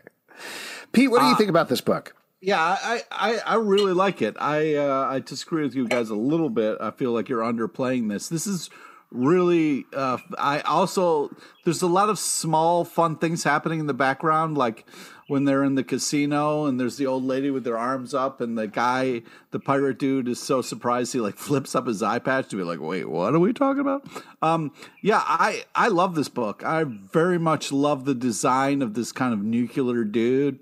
Pete, 0.93 1.11
what 1.11 1.19
do 1.21 1.27
you 1.27 1.33
uh, 1.33 1.37
think 1.37 1.51
about 1.51 1.69
this 1.69 1.81
book? 1.81 2.15
Yeah, 2.45 2.61
I, 2.61 3.03
I, 3.13 3.39
I 3.47 3.55
really 3.55 3.93
like 3.93 4.21
it. 4.21 4.37
I 4.41 4.75
uh, 4.75 5.07
I 5.09 5.21
disagree 5.21 5.63
with 5.63 5.77
you 5.77 5.87
guys 5.87 6.11
a 6.11 6.17
little 6.17 6.51
bit. 6.51 6.77
I 6.81 6.91
feel 6.91 7.13
like 7.13 7.29
you're 7.29 7.41
underplaying 7.41 8.09
this. 8.09 8.29
This 8.29 8.49
is 8.49 8.69
really. 9.13 9.87
Uh, 9.95 10.19
I 10.37 10.59
also 10.63 11.31
there's 11.65 11.83
a 11.83 11.87
lot 11.87 12.09
of 12.09 12.19
small 12.19 12.85
fun 12.85 13.15
things 13.15 13.45
happening 13.45 13.79
in 13.79 13.87
the 13.87 13.95
background, 13.95 14.59
like 14.59 14.85
when 15.29 15.45
they're 15.45 15.63
in 15.63 15.77
the 15.77 15.85
casino 15.85 16.67
and 16.67 16.81
there's 16.81 16.97
the 16.97 17.07
old 17.07 17.23
lady 17.23 17.49
with 17.49 17.63
their 17.63 17.79
arms 17.79 18.13
up, 18.13 18.41
and 18.41 18.59
the 18.59 18.67
guy, 18.67 19.23
the 19.53 19.61
pirate 19.61 20.01
dude, 20.01 20.27
is 20.27 20.43
so 20.43 20.61
surprised 20.63 21.13
he 21.13 21.21
like 21.21 21.37
flips 21.39 21.77
up 21.77 21.87
his 21.87 22.03
eye 22.03 22.19
patch 22.19 22.49
to 22.49 22.57
be 22.57 22.65
like, 22.65 22.81
"Wait, 22.81 23.09
what 23.09 23.37
are 23.37 23.39
we 23.39 23.53
talking 23.53 23.83
about?" 23.83 24.05
Um, 24.43 24.73
yeah, 25.01 25.23
I 25.25 25.65
I 25.77 25.87
love 25.87 26.17
this 26.17 26.29
book. 26.29 26.65
I 26.65 26.83
very 26.83 27.39
much 27.39 27.71
love 27.71 28.05
the 28.05 28.17
design 28.17 28.83
of 28.83 28.95
this 28.95 29.13
kind 29.13 29.33
of 29.33 29.45
nuclear 29.45 30.03
dude. 30.03 30.59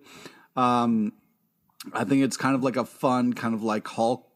Um, 0.57 1.15
I 1.93 2.05
think 2.05 2.23
it's 2.23 2.37
kind 2.37 2.55
of 2.55 2.63
like 2.63 2.77
a 2.77 2.85
fun, 2.85 3.33
kind 3.33 3.55
of 3.55 3.63
like 3.63 3.87
Hulk 3.89 4.27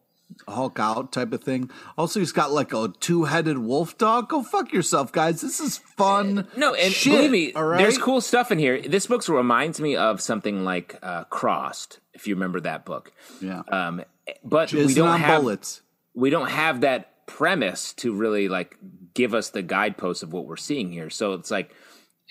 Hulk 0.49 0.79
out 0.81 1.13
type 1.13 1.33
of 1.33 1.45
thing. 1.45 1.71
Also, 1.97 2.19
he's 2.19 2.33
got 2.33 2.51
like 2.51 2.73
a 2.73 2.93
two 3.01 3.25
headed 3.25 3.59
wolf 3.59 3.97
dog. 3.99 4.29
Go 4.31 4.43
fuck 4.43 4.73
yourself, 4.73 5.13
guys. 5.13 5.41
This 5.41 5.61
is 5.61 5.79
fun. 5.79 6.49
No, 6.57 6.75
and 6.75 6.93
shit, 6.93 7.13
believe 7.13 7.31
me, 7.31 7.53
all 7.53 7.65
right? 7.65 7.79
there's 7.79 7.99
cool 7.99 8.21
stuff 8.21 8.51
in 8.51 8.59
here. 8.59 8.81
This 8.81 9.07
book 9.07 9.27
reminds 9.29 9.81
me 9.81 9.97
of 9.97 10.21
something 10.21 10.65
like 10.65 10.99
uh, 11.03 11.25
Crossed, 11.25 12.01
if 12.15 12.27
you 12.27 12.35
remember 12.35 12.61
that 12.61 12.85
book. 12.85 13.13
Yeah. 13.41 13.63
Um, 13.69 14.03
but 14.43 14.73
we 14.73 14.95
don't 14.95 15.21
have 15.21 15.43
bullets. 15.43 15.83
we 16.15 16.31
don't 16.31 16.49
have 16.49 16.81
that 16.81 17.27
premise 17.27 17.93
to 17.95 18.15
really 18.15 18.49
like 18.49 18.77
give 19.15 19.35
us 19.35 19.51
the 19.51 19.63
guideposts 19.63 20.23
of 20.23 20.33
what 20.33 20.47
we're 20.47 20.57
seeing 20.57 20.91
here. 20.91 21.11
So 21.11 21.35
it's 21.35 21.51
like 21.51 21.71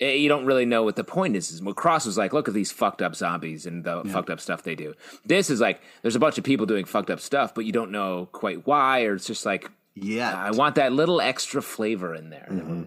eh, 0.00 0.12
you 0.12 0.28
don't 0.28 0.46
really 0.46 0.66
know 0.66 0.82
what 0.82 0.96
the 0.96 1.04
point 1.04 1.36
is. 1.36 1.60
What 1.62 1.76
Cross 1.76 2.06
was 2.06 2.18
like, 2.18 2.32
look 2.32 2.48
at 2.48 2.54
these 2.54 2.72
fucked 2.72 3.02
up 3.02 3.14
zombies 3.14 3.66
and 3.66 3.84
the 3.84 4.02
fucked 4.04 4.30
up 4.30 4.40
stuff 4.40 4.62
they 4.62 4.74
do. 4.74 4.94
This 5.24 5.50
is 5.50 5.60
like 5.60 5.80
there's 6.02 6.16
a 6.16 6.20
bunch 6.20 6.38
of 6.38 6.44
people 6.44 6.66
doing 6.66 6.84
fucked 6.84 7.10
up 7.10 7.20
stuff, 7.20 7.54
but 7.54 7.64
you 7.64 7.72
don't 7.72 7.90
know 7.90 8.28
quite 8.32 8.66
why, 8.66 9.04
or 9.04 9.14
it's 9.14 9.26
just 9.26 9.46
like 9.46 9.70
Yeah. 9.94 10.34
I 10.34 10.50
want 10.50 10.74
that 10.76 10.92
little 10.92 11.20
extra 11.20 11.62
flavor 11.62 12.14
in 12.14 12.30
there. 12.30 12.48
Mm-hmm. 12.50 12.84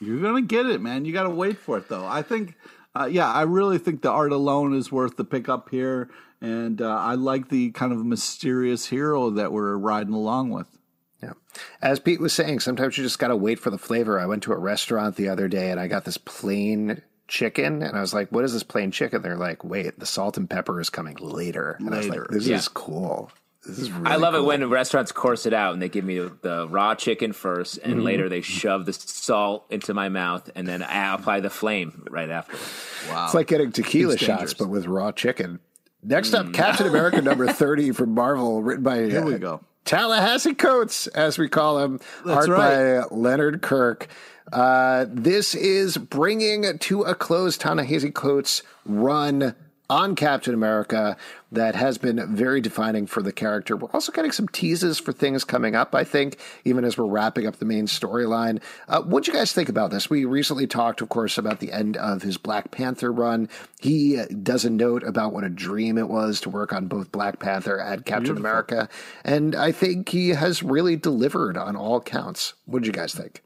You're 0.00 0.22
gonna 0.22 0.42
get 0.42 0.66
it, 0.66 0.80
man. 0.80 1.04
You 1.04 1.12
got 1.12 1.24
to 1.24 1.30
wait 1.30 1.58
for 1.58 1.78
it, 1.78 1.88
though. 1.88 2.06
I 2.06 2.22
think, 2.22 2.54
uh, 2.94 3.08
yeah, 3.10 3.30
I 3.30 3.42
really 3.42 3.78
think 3.78 4.02
the 4.02 4.10
art 4.10 4.32
alone 4.32 4.74
is 4.74 4.92
worth 4.92 5.16
the 5.16 5.24
pickup 5.24 5.70
here, 5.70 6.08
and 6.40 6.80
uh, 6.80 6.88
I 6.88 7.14
like 7.14 7.48
the 7.48 7.72
kind 7.72 7.92
of 7.92 8.04
mysterious 8.06 8.86
hero 8.86 9.30
that 9.30 9.50
we're 9.52 9.76
riding 9.76 10.14
along 10.14 10.50
with. 10.50 10.77
Yeah. 11.22 11.32
As 11.82 11.98
Pete 11.98 12.20
was 12.20 12.32
saying, 12.32 12.60
sometimes 12.60 12.96
you 12.96 13.04
just 13.04 13.18
got 13.18 13.28
to 13.28 13.36
wait 13.36 13.58
for 13.58 13.70
the 13.70 13.78
flavor. 13.78 14.20
I 14.20 14.26
went 14.26 14.42
to 14.44 14.52
a 14.52 14.58
restaurant 14.58 15.16
the 15.16 15.28
other 15.28 15.48
day 15.48 15.70
and 15.70 15.80
I 15.80 15.88
got 15.88 16.04
this 16.04 16.18
plain 16.18 17.02
chicken 17.26 17.82
and 17.82 17.96
I 17.96 18.00
was 18.00 18.14
like, 18.14 18.30
what 18.30 18.44
is 18.44 18.52
this 18.52 18.62
plain 18.62 18.90
chicken? 18.90 19.22
They're 19.22 19.36
like, 19.36 19.64
wait, 19.64 19.98
the 19.98 20.06
salt 20.06 20.36
and 20.36 20.48
pepper 20.48 20.80
is 20.80 20.90
coming 20.90 21.16
later. 21.20 21.76
And 21.80 21.92
I 21.92 21.98
was 21.98 22.08
Later. 22.08 22.20
like, 22.22 22.30
this 22.30 22.46
Yeah. 22.46 22.56
is 22.56 22.68
cool. 22.68 23.30
This 23.66 23.80
is 23.80 23.90
really 23.90 24.06
I 24.06 24.16
love 24.16 24.32
cool. 24.34 24.44
it 24.44 24.46
when 24.46 24.70
restaurants 24.70 25.10
course 25.12 25.44
it 25.44 25.52
out 25.52 25.72
and 25.74 25.82
they 25.82 25.88
give 25.90 26.04
me 26.04 26.18
the 26.18 26.66
raw 26.70 26.94
chicken 26.94 27.32
first, 27.32 27.78
and 27.78 27.94
Mm-hmm. 27.94 28.02
later 28.02 28.28
they 28.28 28.40
shove 28.40 28.86
the 28.86 28.92
salt 28.92 29.66
into 29.68 29.92
my 29.92 30.08
mouth, 30.08 30.48
and 30.54 30.66
then 30.66 30.82
I 30.82 31.12
apply 31.14 31.40
the 31.40 31.50
flame 31.50 32.06
right 32.08 32.30
after. 32.30 32.56
Wow. 33.12 33.26
It's 33.26 33.34
like 33.34 33.48
getting 33.48 33.72
tequila 33.72 34.12
Seems 34.12 34.20
shots, 34.22 34.38
dangerous. 34.38 34.54
but 34.54 34.68
with 34.68 34.86
raw 34.86 35.10
chicken. 35.12 35.58
Next 36.02 36.32
up, 36.32 36.52
Captain 36.54 36.86
America 36.86 37.20
number 37.20 37.48
30 37.52 37.90
from 37.90 38.14
Marvel, 38.14 38.62
written 38.62 38.84
by 38.84 39.00
Here 39.08 39.24
we 39.24 39.34
uh, 39.34 39.38
go. 39.38 39.60
Tallahassee 39.88 40.52
Coates, 40.52 41.06
as 41.06 41.38
we 41.38 41.48
call 41.48 41.78
him, 41.78 41.98
That's 42.22 42.46
art 42.46 42.58
by 42.58 43.04
Leonard 43.10 43.62
Kirk. 43.62 44.06
Uh, 44.52 45.06
this 45.08 45.54
is 45.54 45.96
bringing 45.96 46.76
to 46.76 47.02
a 47.04 47.14
close 47.14 47.56
Ta-Nehisi 47.56 48.12
Coates' 48.12 48.62
run 48.84 49.54
on 49.90 50.14
Captain 50.14 50.52
America 50.52 51.16
that 51.50 51.74
has 51.74 51.96
been 51.96 52.36
very 52.36 52.60
defining 52.60 53.06
for 53.06 53.22
the 53.22 53.32
character. 53.32 53.76
We're 53.76 53.90
also 53.90 54.12
getting 54.12 54.32
some 54.32 54.48
teases 54.48 54.98
for 54.98 55.12
things 55.12 55.44
coming 55.44 55.74
up, 55.74 55.94
I 55.94 56.04
think, 56.04 56.38
even 56.64 56.84
as 56.84 56.98
we're 56.98 57.06
wrapping 57.06 57.46
up 57.46 57.56
the 57.56 57.64
main 57.64 57.86
storyline. 57.86 58.60
Uh, 58.86 59.00
what 59.02 59.24
do 59.24 59.32
you 59.32 59.38
guys 59.38 59.52
think 59.52 59.70
about 59.70 59.90
this? 59.90 60.10
We 60.10 60.26
recently 60.26 60.66
talked, 60.66 61.00
of 61.00 61.08
course, 61.08 61.38
about 61.38 61.60
the 61.60 61.72
end 61.72 61.96
of 61.96 62.22
his 62.22 62.36
Black 62.36 62.70
Panther 62.70 63.10
run. 63.10 63.48
He 63.80 64.22
does 64.42 64.66
a 64.66 64.70
note 64.70 65.02
about 65.04 65.32
what 65.32 65.44
a 65.44 65.48
dream 65.48 65.96
it 65.96 66.08
was 66.08 66.40
to 66.42 66.50
work 66.50 66.72
on 66.72 66.86
both 66.86 67.10
Black 67.10 67.38
Panther 67.38 67.76
and 67.76 68.04
Captain 68.04 68.36
America. 68.36 68.88
And 69.24 69.54
I 69.54 69.72
think 69.72 70.10
he 70.10 70.30
has 70.30 70.62
really 70.62 70.96
delivered 70.96 71.56
on 71.56 71.76
all 71.76 72.00
counts. 72.00 72.52
What 72.66 72.80
did 72.82 72.88
you 72.88 72.92
guys 72.92 73.14
think? 73.14 73.42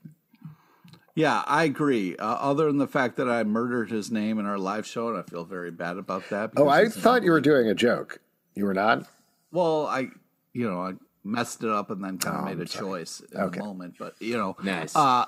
Yeah, 1.14 1.42
I 1.46 1.64
agree. 1.64 2.16
Uh, 2.16 2.24
other 2.24 2.66
than 2.66 2.78
the 2.78 2.86
fact 2.86 3.16
that 3.16 3.28
I 3.28 3.44
murdered 3.44 3.90
his 3.90 4.10
name 4.10 4.38
in 4.38 4.46
our 4.46 4.58
live 4.58 4.86
show, 4.86 5.08
and 5.08 5.18
I 5.18 5.22
feel 5.22 5.44
very 5.44 5.70
bad 5.70 5.98
about 5.98 6.28
that. 6.30 6.52
Oh, 6.56 6.68
I 6.68 6.88
thought 6.88 7.22
you 7.22 7.32
were 7.32 7.40
doing 7.40 7.68
a 7.68 7.74
joke. 7.74 8.20
You 8.54 8.64
were 8.64 8.74
not? 8.74 9.06
Well, 9.50 9.86
I, 9.86 10.08
you 10.54 10.68
know, 10.70 10.80
I 10.80 10.92
messed 11.24 11.62
it 11.62 11.68
up 11.70 11.90
and 11.90 12.02
then 12.02 12.18
kind 12.18 12.36
of 12.36 12.42
Oh, 12.42 12.46
made 12.46 12.52
I'm 12.52 12.60
a 12.62 12.66
sorry. 12.66 12.84
choice 12.86 13.20
in 13.32 13.40
Okay. 13.40 13.58
the 13.58 13.64
moment. 13.64 13.96
But 13.98 14.14
you 14.20 14.36
know, 14.38 14.56
Nice. 14.62 14.96
Uh, 14.96 15.26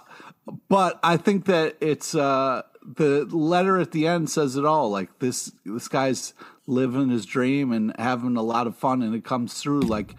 but 0.68 0.98
I 1.02 1.18
think 1.18 1.44
that 1.46 1.76
it's 1.80 2.14
uh, 2.14 2.62
the 2.82 3.26
letter 3.26 3.78
at 3.78 3.90
the 3.92 4.06
end 4.06 4.30
says 4.30 4.56
it 4.56 4.64
all. 4.64 4.90
Like 4.90 5.18
this, 5.18 5.52
this 5.66 5.88
guy's 5.88 6.32
living 6.66 7.10
his 7.10 7.26
dream 7.26 7.72
and 7.72 7.94
having 7.98 8.36
a 8.38 8.42
lot 8.42 8.66
of 8.66 8.74
fun, 8.76 9.02
and 9.02 9.14
it 9.14 9.24
comes 9.24 9.54
through. 9.60 9.80
Like 9.82 10.14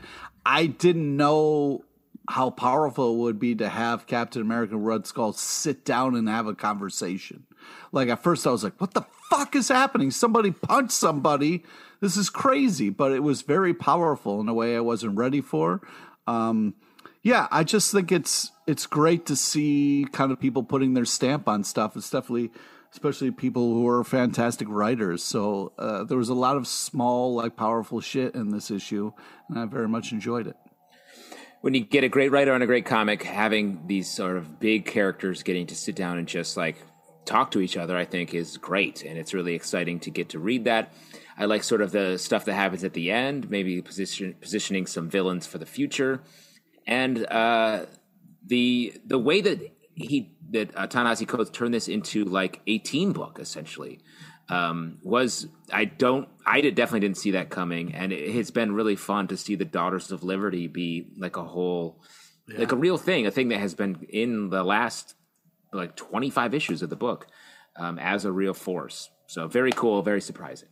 I 0.46 0.68
didn't 0.68 1.18
know 1.18 1.85
how 2.30 2.50
powerful 2.50 3.14
it 3.14 3.18
would 3.18 3.40
be 3.40 3.56
to 3.56 3.70
have 3.70 4.08
Captain 4.08 4.42
America 4.42 4.78
Red 4.78 5.06
Skull 5.06 5.34
sit 5.34 5.86
down 5.86 6.16
and 6.16 6.28
have 6.28 6.48
a 6.48 6.56
conversation. 6.56 7.46
Like 7.92 8.10
at 8.10 8.24
first 8.24 8.48
I 8.48 8.52
was 8.52 8.64
like, 8.64 8.80
what 8.80 8.94
the 8.94 9.06
fuck 9.30 9.56
is 9.56 9.70
happening? 9.70 10.12
Somebody 10.12 10.52
punched 10.52 10.94
somebody. 10.94 11.64
This 12.00 12.18
is 12.18 12.30
crazy. 12.30 12.90
But 12.90 13.12
it 13.12 13.24
was 13.24 13.42
very 13.42 13.74
powerful 13.74 14.42
in 14.42 14.50
a 14.50 14.54
way 14.54 14.76
I 14.76 14.82
wasn't 14.82 15.18
ready 15.18 15.42
for. 15.42 15.82
Um, 16.28 16.76
yeah, 17.22 17.48
I 17.52 17.64
just 17.64 17.92
think 17.92 18.12
it's 18.12 18.52
it's 18.68 18.86
great 18.86 19.26
to 19.28 19.36
see 19.36 20.06
kind 20.12 20.32
of 20.32 20.40
people 20.40 20.64
putting 20.64 20.94
their 20.94 21.06
stamp 21.06 21.48
on 21.48 21.64
stuff. 21.64 21.96
It's 21.98 22.10
definitely 22.10 22.52
especially 22.92 23.30
people 23.30 23.74
who 23.74 23.88
are 23.88 24.04
fantastic 24.06 24.68
writers. 24.70 25.22
So 25.22 25.74
uh, 25.78 26.06
there 26.06 26.18
was 26.18 26.30
a 26.30 26.34
lot 26.34 26.56
of 26.56 26.66
small, 26.66 27.36
like 27.36 27.58
powerful 27.58 28.00
shit 28.00 28.36
in 28.36 28.52
this 28.52 28.72
issue, 28.72 29.12
and 29.50 29.60
I 29.60 29.66
very 29.66 29.90
much 29.90 30.14
enjoyed 30.14 30.48
it. 30.48 30.56
When 31.62 31.74
you 31.74 31.82
get 31.82 32.04
a 32.04 32.10
great 32.10 32.32
writer 32.32 32.54
on 32.54 32.62
a 32.62 32.66
great 32.66 32.86
comic, 32.86 33.24
having 33.24 33.88
these 33.88 34.10
sort 34.10 34.38
of 34.38 34.60
big 34.60 34.86
characters 34.86 35.44
getting 35.44 35.68
to 35.68 35.76
sit 35.76 35.96
down 35.96 36.18
and 36.18 36.28
just 36.28 36.58
like 36.58 36.78
talk 37.26 37.52
to 37.52 37.60
each 37.60 37.76
other, 37.76 37.98
I 37.98 38.06
think 38.06 38.34
is 38.34 38.58
great. 38.58 39.04
And 39.04 39.18
it's 39.18 39.34
really 39.34 39.56
exciting 39.56 40.00
to 40.02 40.12
get 40.12 40.30
to 40.30 40.40
read 40.40 40.66
that. 40.66 40.94
I 41.38 41.46
like 41.46 41.64
sort 41.64 41.82
of 41.82 41.92
the 41.92 42.18
stuff 42.18 42.46
that 42.46 42.54
happens 42.54 42.84
at 42.84 42.94
the 42.94 43.12
end, 43.12 43.50
maybe 43.50 43.82
position, 43.82 44.36
positioning 44.40 44.86
some 44.86 45.10
villains 45.10 45.46
for 45.46 45.58
the 45.58 45.66
future. 45.66 46.22
And 46.88 47.26
uh, 47.26 47.88
the 48.46 48.94
the 49.06 49.18
way 49.18 49.42
that 49.42 49.60
he 49.96 50.36
that 50.52 50.78
uh, 50.78 50.88
Ta-Nehisi 50.88 51.28
Coates 51.28 51.50
turned 51.50 51.74
this 51.74 51.88
into 51.88 52.26
like 52.26 52.62
a 52.68 52.78
teen 52.78 53.12
book 53.12 53.40
essentially 53.40 54.00
um, 54.50 55.00
was 55.04 55.48
I 55.72 55.86
don't 55.86 56.30
I 56.46 56.62
did, 56.62 56.76
definitely 56.76 57.02
didn't 57.02 57.18
see 57.18 57.32
that 57.32 57.50
coming, 57.50 57.94
and 57.94 58.14
it, 58.14 58.36
has 58.36 58.52
been 58.52 58.74
really 58.74 58.96
fun 58.96 59.28
to 59.28 59.38
see 59.38 59.56
the 59.56 59.66
Daughters 59.66 60.12
of 60.12 60.24
Liberty 60.24 60.68
be 60.68 61.08
like 61.18 61.38
a 61.38 61.44
whole 61.44 62.02
like 62.48 62.72
a 62.72 62.76
real 62.76 62.98
thing, 62.98 63.26
a 63.26 63.32
thing 63.32 63.50
that 63.50 63.60
has 63.60 63.74
been 63.74 64.06
in 64.10 64.50
the 64.50 64.64
last 64.64 65.16
like 65.74 65.96
twenty 65.96 66.30
five 66.30 66.54
issues 66.54 66.84
of 66.84 66.90
the 66.90 66.96
book 66.96 67.28
um, 67.76 67.98
as 67.98 68.26
a 68.26 68.32
real 68.32 68.54
force. 68.54 69.10
So 69.28 69.48
very 69.48 69.72
cool, 69.72 70.04
very 70.04 70.22
surprising. 70.22 70.70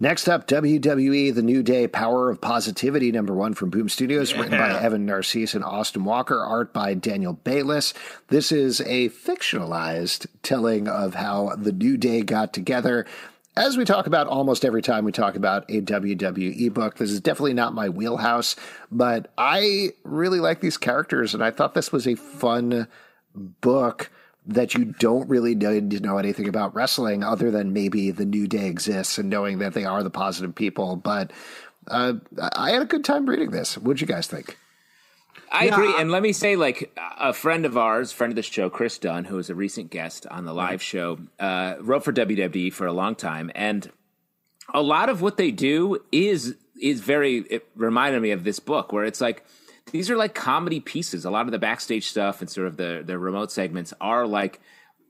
Next 0.00 0.28
up, 0.28 0.48
WWE 0.48 1.32
The 1.32 1.42
New 1.42 1.62
Day 1.62 1.86
Power 1.86 2.28
of 2.28 2.40
Positivity, 2.40 3.12
number 3.12 3.34
one 3.34 3.54
from 3.54 3.70
Boom 3.70 3.88
Studios, 3.88 4.34
written 4.34 4.58
by 4.58 4.70
Evan 4.80 5.06
Narcisse 5.06 5.54
and 5.54 5.62
Austin 5.62 6.04
Walker, 6.04 6.42
art 6.42 6.72
by 6.72 6.94
Daniel 6.94 7.34
Bayliss. 7.34 7.94
This 8.26 8.50
is 8.50 8.80
a 8.80 9.10
fictionalized 9.10 10.26
telling 10.42 10.88
of 10.88 11.14
how 11.14 11.54
the 11.56 11.70
New 11.70 11.96
Day 11.96 12.22
got 12.22 12.52
together. 12.52 13.06
As 13.56 13.76
we 13.76 13.84
talk 13.84 14.06
about 14.08 14.26
almost 14.26 14.64
every 14.64 14.82
time 14.82 15.04
we 15.04 15.12
talk 15.12 15.36
about 15.36 15.70
a 15.70 15.82
WWE 15.82 16.72
book, 16.72 16.96
this 16.96 17.10
is 17.10 17.20
definitely 17.20 17.54
not 17.54 17.74
my 17.74 17.88
wheelhouse, 17.88 18.56
but 18.90 19.30
I 19.38 19.90
really 20.02 20.40
like 20.40 20.60
these 20.60 20.78
characters, 20.78 21.32
and 21.32 21.44
I 21.44 21.52
thought 21.52 21.74
this 21.74 21.92
was 21.92 22.08
a 22.08 22.16
fun 22.16 22.88
book 23.34 24.10
that 24.46 24.74
you 24.74 24.86
don't 24.98 25.28
really 25.28 25.54
need 25.54 25.90
to 25.90 26.00
know 26.00 26.18
anything 26.18 26.48
about 26.48 26.74
wrestling 26.74 27.22
other 27.22 27.50
than 27.50 27.72
maybe 27.72 28.10
the 28.10 28.24
New 28.24 28.46
Day 28.46 28.66
exists 28.66 29.18
and 29.18 29.30
knowing 29.30 29.58
that 29.58 29.74
they 29.74 29.84
are 29.84 30.02
the 30.02 30.10
positive 30.10 30.54
people. 30.54 30.96
But 30.96 31.32
uh, 31.88 32.14
I 32.54 32.70
had 32.70 32.82
a 32.82 32.86
good 32.86 33.04
time 33.04 33.28
reading 33.28 33.50
this. 33.50 33.76
What'd 33.78 34.00
you 34.00 34.06
guys 34.06 34.26
think? 34.26 34.58
I 35.50 35.66
agree. 35.66 35.94
And 35.98 36.10
let 36.10 36.22
me 36.22 36.32
say, 36.32 36.56
like, 36.56 36.96
a 37.18 37.32
friend 37.32 37.66
of 37.66 37.76
ours, 37.76 38.10
friend 38.10 38.32
of 38.32 38.36
the 38.36 38.42
show, 38.42 38.70
Chris 38.70 38.98
Dunn, 38.98 39.26
who 39.26 39.36
was 39.36 39.50
a 39.50 39.54
recent 39.54 39.90
guest 39.90 40.26
on 40.30 40.44
the 40.46 40.54
live 40.54 40.82
show, 40.82 41.18
uh, 41.38 41.74
wrote 41.80 42.04
for 42.04 42.12
WWE 42.12 42.72
for 42.72 42.86
a 42.86 42.92
long 42.92 43.14
time. 43.14 43.50
And 43.54 43.90
a 44.72 44.80
lot 44.80 45.08
of 45.08 45.20
what 45.20 45.36
they 45.36 45.50
do 45.50 46.02
is 46.10 46.56
is 46.80 47.00
very 47.00 47.38
it 47.50 47.68
reminded 47.76 48.20
me 48.20 48.32
of 48.32 48.44
this 48.44 48.58
book 48.58 48.92
where 48.92 49.04
it's 49.04 49.20
like 49.20 49.44
these 49.92 50.10
are 50.10 50.16
like 50.16 50.34
comedy 50.34 50.80
pieces 50.80 51.24
a 51.24 51.30
lot 51.30 51.46
of 51.46 51.52
the 51.52 51.58
backstage 51.58 52.08
stuff 52.08 52.40
and 52.40 52.50
sort 52.50 52.66
of 52.66 52.76
the 52.76 53.02
the 53.04 53.18
remote 53.18 53.52
segments 53.52 53.94
are 54.00 54.26
like 54.26 54.60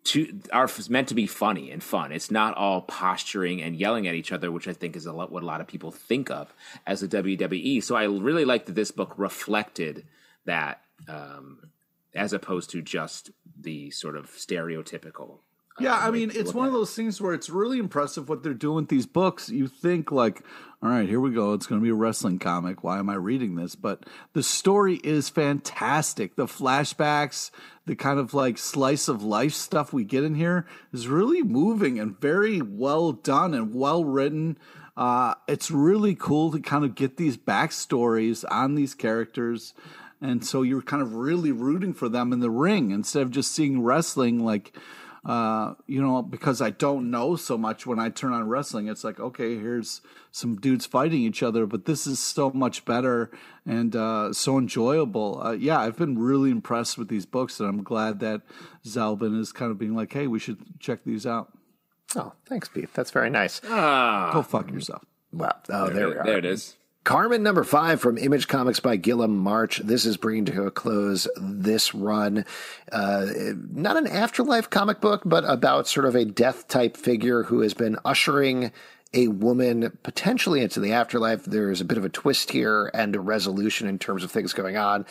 to 0.05 0.41
are 0.53 0.69
meant 0.89 1.09
to 1.09 1.15
be 1.15 1.27
funny 1.27 1.71
and 1.71 1.83
fun. 1.83 2.13
It's 2.13 2.31
not 2.31 2.57
all 2.57 2.83
posturing 2.83 3.63
and 3.63 3.77
yelling 3.77 4.09
at 4.09 4.15
each 4.15 4.33
other, 4.33 4.51
which 4.51 4.67
I 4.67 4.73
think 4.73 4.97
is 4.97 5.07
a 5.07 5.13
lot 5.13 5.31
what 5.31 5.43
a 5.43 5.47
lot 5.47 5.61
of 5.61 5.67
people 5.67 5.91
think 5.91 6.31
of 6.31 6.53
as 6.87 7.01
the 7.01 7.09
WWE. 7.09 7.83
So 7.83 7.95
I 7.95 8.05
really 8.05 8.45
like 8.45 8.67
that 8.67 8.75
this 8.75 8.91
book 8.91 9.15
reflected 9.17 10.05
that, 10.45 10.83
um, 11.09 11.71
as 12.15 12.33
opposed 12.33 12.71
to 12.71 12.83
just 12.83 13.31
the 13.61 13.91
sort 13.91 14.17
of 14.17 14.27
stereotypical. 14.31 15.39
Yeah, 15.81 15.97
I 15.97 16.11
mean, 16.11 16.31
it's 16.35 16.53
one 16.53 16.67
of 16.67 16.75
those 16.75 16.95
things 16.95 17.21
where 17.21 17.33
it's 17.33 17.49
really 17.49 17.79
impressive 17.79 18.29
what 18.29 18.43
they're 18.43 18.53
doing 18.53 18.77
with 18.77 18.89
these 18.89 19.07
books. 19.07 19.49
You 19.49 19.69
think 19.69 20.13
like, 20.13 20.45
all 20.83 20.89
right, 20.89 21.09
here 21.09 21.21
we 21.21 21.31
go. 21.31 21.53
It's 21.53 21.67
going 21.67 21.81
to 21.81 21.85
be 21.85 21.91
a 21.91 21.95
wrestling 21.95 22.41
comic. 22.41 22.83
Why 22.83 22.99
am 22.99 23.09
I 23.09 23.15
reading 23.15 23.55
this? 23.55 23.77
But 23.77 24.05
the 24.33 24.43
story 24.43 24.97
is 25.05 25.29
fantastic. 25.29 26.35
The 26.35 26.47
flashbacks, 26.47 27.53
the 27.87 27.95
kind 27.95 28.19
of 28.19 28.35
like 28.35 28.59
slice 28.59 29.07
of 29.07 29.23
life 29.23 29.53
stuff 29.53 29.93
we 29.93 30.03
get 30.03 30.25
in 30.25 30.35
here 30.35 30.67
is 30.93 31.07
really 31.07 31.45
moving 31.45 32.01
and 32.01 32.21
very 32.21 32.61
well 32.61 33.13
done 33.13 33.55
and 33.55 33.73
well 33.73 34.05
written. 34.05 34.59
Uh, 34.97 35.35
it's 35.47 35.71
really 35.71 36.17
cool 36.17 36.51
to 36.51 36.59
kind 36.59 36.85
of 36.85 36.97
get 36.97 37.17
these 37.17 37.37
backstories 37.37 38.45
on 38.51 38.75
these 38.75 38.95
characters. 38.95 39.75
And 40.21 40.45
so 40.45 40.63
you're 40.63 40.83
kind 40.83 41.03
of 41.03 41.15
really 41.15 41.53
rooting 41.53 41.95
for 41.95 42.09
them 42.09 42.33
in 42.33 42.41
the 42.41 42.51
ring 42.51 42.91
instead 42.91 43.23
of 43.23 43.31
just 43.31 43.53
seeing 43.53 43.83
wrestling 43.83 44.45
like, 44.45 44.77
uh, 45.25 45.75
you 45.87 46.03
know, 46.03 46.21
because 46.23 46.61
I 46.61 46.71
don't 46.71 47.11
know 47.11 47.37
so 47.37 47.57
much 47.57 47.87
when 47.87 47.99
I 48.01 48.09
turn 48.09 48.33
on 48.33 48.49
wrestling, 48.49 48.89
it's 48.89 49.05
like, 49.05 49.21
okay, 49.21 49.57
here's 49.57 50.01
some 50.33 50.57
dudes 50.57 50.85
fighting 50.87 51.21
each 51.23 51.43
other, 51.43 51.65
but 51.67 51.85
this 51.85 52.07
is 52.07 52.19
so 52.19 52.51
much 52.51 52.85
better 52.85 53.31
and 53.65 53.95
uh, 53.95 54.33
so 54.33 54.59
enjoyable. 54.59 55.41
Uh, 55.41 55.53
yeah, 55.53 55.79
I've 55.79 55.97
been 55.97 56.19
really 56.19 56.51
impressed 56.51 56.99
with 56.99 57.09
these 57.09 57.25
books, 57.27 57.61
and 57.61 57.69
I'm 57.69 57.83
glad 57.85 58.19
that 58.21 58.43
Zalben 58.85 59.39
is 59.39 59.53
kind 59.53 59.71
of 59.71 59.79
being 59.79 59.95
like, 59.95 60.13
hey, 60.13 60.27
we 60.27 60.39
should 60.41 60.59
check 60.81 61.05
these 61.05 61.25
out. 61.27 61.53
Oh, 62.17 62.33
thanks, 62.47 62.69
Pete. 62.69 62.93
That's 62.93 63.11
very 63.11 63.31
nice. 63.31 63.61
Go 63.61 64.43
fuck 64.47 64.71
yourself. 64.71 65.05
Well, 65.33 65.53
Oh, 65.71 65.89
there, 65.89 66.09
we 66.09 66.15
are. 66.17 66.25
There 66.25 66.39
it 66.39 66.45
is. 66.45 66.77
Karmen 67.05 67.41
number 67.41 67.65
five 67.65 68.01
from 68.01 68.17
Image 68.17 68.47
Comics 68.47 68.79
by 68.79 68.97
Guillem 68.97 69.31
March. 69.31 69.79
This 69.79 70.07
is 70.07 70.17
bringing 70.17 70.45
to 70.45 70.67
a 70.67 70.71
close 70.71 71.27
this 71.37 71.95
run. 71.95 72.45
Uh, 72.93 73.27
not 73.73 73.97
an 73.97 74.07
afterlife 74.07 74.71
comic 74.71 75.01
book, 75.01 75.23
but 75.25 75.45
about 75.45 75.89
sort 75.89 76.07
of 76.07 76.15
a 76.15 76.25
death 76.25 76.69
type 76.69 76.97
figure 76.97 77.43
who 77.43 77.61
has 77.61 77.75
been 77.75 77.99
ushering 78.05 78.71
a 79.13 79.27
woman 79.29 79.99
potentially 80.05 80.61
into 80.61 80.79
the 80.79 80.93
afterlife. 80.93 81.45
There 81.45 81.73
is 81.73 81.81
a 81.81 81.85
bit 81.85 81.99
of 81.99 82.05
a 82.05 82.09
twist 82.09 82.53
here 82.53 82.89
and 82.95 83.17
a 83.17 83.21
resolution 83.21 83.89
in 83.89 83.99
terms 83.99 84.23
of 84.23 84.31
things 84.31 84.53
going 84.53 84.77
on. 84.77 85.05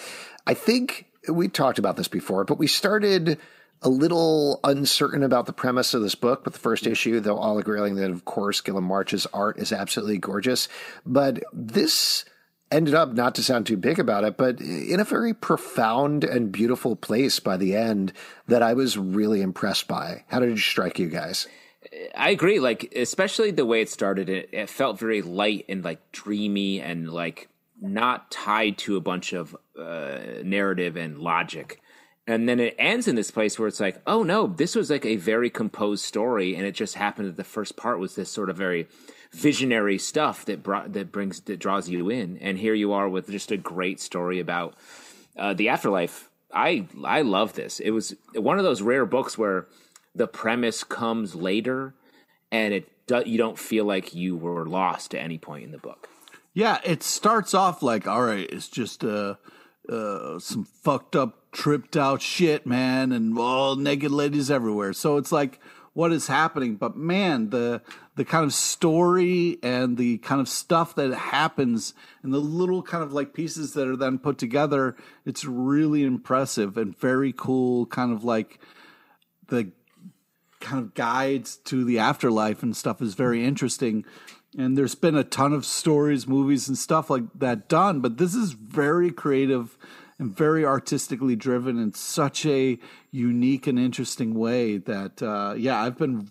I 0.48 0.54
think 0.54 1.08
we 1.28 1.50
talked 1.50 1.78
about 1.78 1.98
this 1.98 2.08
before, 2.08 2.46
but 2.46 2.58
we 2.58 2.68
started 2.68 3.38
a 3.82 3.90
little 3.90 4.60
uncertain 4.64 5.24
about 5.24 5.48
the 5.48 5.54
premise 5.54 5.94
of 5.94 6.02
this 6.02 6.16
book 6.16 6.44
but 6.44 6.54
the 6.54 6.60
first 6.60 6.86
issue, 6.86 7.20
though 7.20 7.38
all 7.38 7.58
agreeing 7.58 7.96
that, 7.96 8.12
of 8.12 8.26
course, 8.26 8.62
Guillem 8.62 8.84
March's 8.84 9.26
art 9.34 9.58
is 9.58 9.72
absolutely 9.72 10.18
gorgeous. 10.18 10.68
But 11.06 11.44
this 11.52 12.26
ended 12.72 12.94
up, 12.94 13.14
not 13.14 13.36
to 13.36 13.44
sound 13.44 13.66
too 13.66 13.78
big 13.78 14.00
about 14.00 14.24
it, 14.24 14.38
but 14.38 14.62
in 14.62 15.00
a 15.00 15.04
very 15.04 15.34
profound 15.34 16.24
and 16.24 16.52
beautiful 16.52 16.96
place 16.96 17.40
by 17.40 17.58
the 17.58 17.76
end 17.76 18.14
that 18.48 18.64
I 18.64 18.74
was 18.74 18.98
really 18.98 19.42
impressed 19.42 19.88
by. 19.88 20.24
How 20.28 20.40
did 20.40 20.50
it 20.50 20.60
strike 20.60 20.98
you 20.98 21.10
guys? 21.10 21.48
I 22.16 22.30
agree. 22.30 22.60
Like, 22.60 22.94
especially 22.96 23.52
the 23.52 23.66
way 23.66 23.82
it 23.82 23.90
started, 23.90 24.30
it, 24.30 24.50
it 24.54 24.70
felt 24.70 25.00
very 25.00 25.22
light 25.22 25.66
and 25.68 25.84
like 25.84 26.12
dreamy 26.12 26.80
and 26.80 27.10
like 27.10 27.50
not 27.82 28.30
tied 28.32 28.78
to 28.78 28.96
a 28.96 29.02
bunch 29.02 29.34
of 29.34 29.56
uh, 29.78 30.20
narrative 30.44 30.96
and 30.96 31.18
logic. 31.18 31.82
And 32.28 32.48
then 32.48 32.60
it 32.60 32.76
ends 32.78 33.08
in 33.08 33.16
this 33.16 33.32
place 33.32 33.58
where 33.58 33.68
it's 33.68 33.80
like, 33.80 34.02
oh 34.06 34.24
no, 34.24 34.48
this 34.48 34.76
was 34.76 34.90
like 34.90 35.06
a 35.06 35.16
very 35.16 35.50
composed 35.50 36.06
story, 36.06 36.56
and 36.56 36.66
it 36.66 36.74
just 36.74 36.96
happened 36.96 37.28
that 37.28 37.38
the 37.38 37.44
first 37.44 37.76
part 37.76 38.00
was 38.00 38.16
this 38.16 38.30
sort 38.30 38.50
of 38.50 38.58
very 38.58 38.88
visionary 39.32 39.98
stuff 39.98 40.46
that 40.46 40.62
brought 40.62 40.94
that 40.94 41.12
brings 41.12 41.42
that 41.42 41.60
draws 41.60 41.90
you 41.90 42.10
in, 42.10 42.38
and 42.38 42.60
here 42.60 42.74
you 42.74 42.94
are 42.94 43.10
with 43.10 43.30
just 43.30 43.52
a 43.52 43.58
great 43.58 44.00
story 44.00 44.40
about 44.40 44.76
uh, 45.36 45.54
the 45.54 45.70
afterlife. 45.70 46.30
I 46.54 46.88
I 47.04 47.22
love 47.24 47.54
this. 47.54 47.80
It 47.80 47.92
was 47.92 48.16
one 48.36 48.60
of 48.60 48.64
those 48.66 48.82
rare 48.82 49.06
books 49.06 49.38
where 49.38 49.68
the 50.14 50.28
premise 50.28 50.84
comes 50.84 51.34
later, 51.34 51.96
and 52.52 52.74
it 52.74 53.08
do, 53.08 53.24
you 53.26 53.38
don't 53.38 53.58
feel 53.58 53.86
like 53.86 54.14
you 54.14 54.38
were 54.38 54.68
lost 54.68 55.16
at 55.16 55.24
any 55.24 55.38
point 55.38 55.64
in 55.64 55.72
the 55.72 55.78
book. 55.78 56.08
Yeah, 56.54 56.80
it 56.84 57.02
starts 57.02 57.54
off 57.54 57.82
like, 57.82 58.08
all 58.08 58.24
right, 58.24 58.48
it's 58.52 58.68
just 58.68 59.04
uh, 59.04 59.36
uh, 59.90 60.40
some 60.40 60.66
fucked 60.66 61.16
up, 61.16 61.41
tripped 61.52 61.98
out 61.98 62.22
shit, 62.22 62.66
man, 62.66 63.12
and 63.12 63.38
all 63.38 63.76
naked 63.76 64.12
ladies 64.12 64.50
everywhere. 64.50 64.94
So 64.94 65.18
it's 65.18 65.32
like, 65.32 65.60
what 65.94 66.14
is 66.14 66.28
happening? 66.28 66.76
But 66.76 66.96
man, 66.96 67.50
the 67.50 67.82
the 68.16 68.26
kind 68.26 68.46
of 68.46 68.54
story 68.54 69.58
and 69.64 69.98
the 69.98 70.18
kind 70.20 70.42
of 70.42 70.48
stuff 70.48 70.96
that 70.96 71.14
happens 71.14 71.94
and 72.24 72.34
the 72.34 72.40
little 72.40 72.84
kind 72.84 73.04
of 73.04 73.14
like 73.14 73.34
pieces 73.34 73.74
that 73.74 73.88
are 73.88 73.96
then 73.96 74.20
put 74.20 74.38
together, 74.38 74.96
it's 75.26 75.46
really 75.46 76.04
impressive 76.04 76.78
and 76.78 76.98
very 76.98 77.34
cool. 77.34 77.86
Kind 77.86 78.12
of 78.12 78.24
like 78.24 78.60
the 79.48 79.72
kind 80.60 80.80
of 80.80 80.94
guides 80.94 81.58
to 81.58 81.84
the 81.84 82.00
afterlife 82.00 82.64
and 82.64 82.76
stuff 82.76 83.02
is 83.02 83.16
very 83.16 83.44
interesting. 83.44 84.06
And 84.58 84.78
there's 84.78 84.96
been 84.96 85.16
a 85.16 85.24
ton 85.24 85.54
of 85.54 85.66
stories, 85.66 86.28
movies, 86.28 86.68
and 86.68 86.78
stuff 86.78 87.10
like 87.10 87.24
that 87.36 87.70
done, 87.70 88.02
but 88.02 88.18
this 88.18 88.36
is 88.36 88.52
very 88.52 89.10
creative 89.10 89.78
and 90.22 90.38
very 90.38 90.64
artistically 90.64 91.36
driven 91.36 91.80
in 91.80 91.96
such 91.96 92.46
a 92.46 92.78
unique 93.10 93.66
and 93.66 93.80
interesting 93.80 94.36
way 94.36 94.78
that, 94.78 95.22
uh, 95.24 95.56
yeah, 95.58 95.82
I've 95.82 95.98
been, 95.98 96.30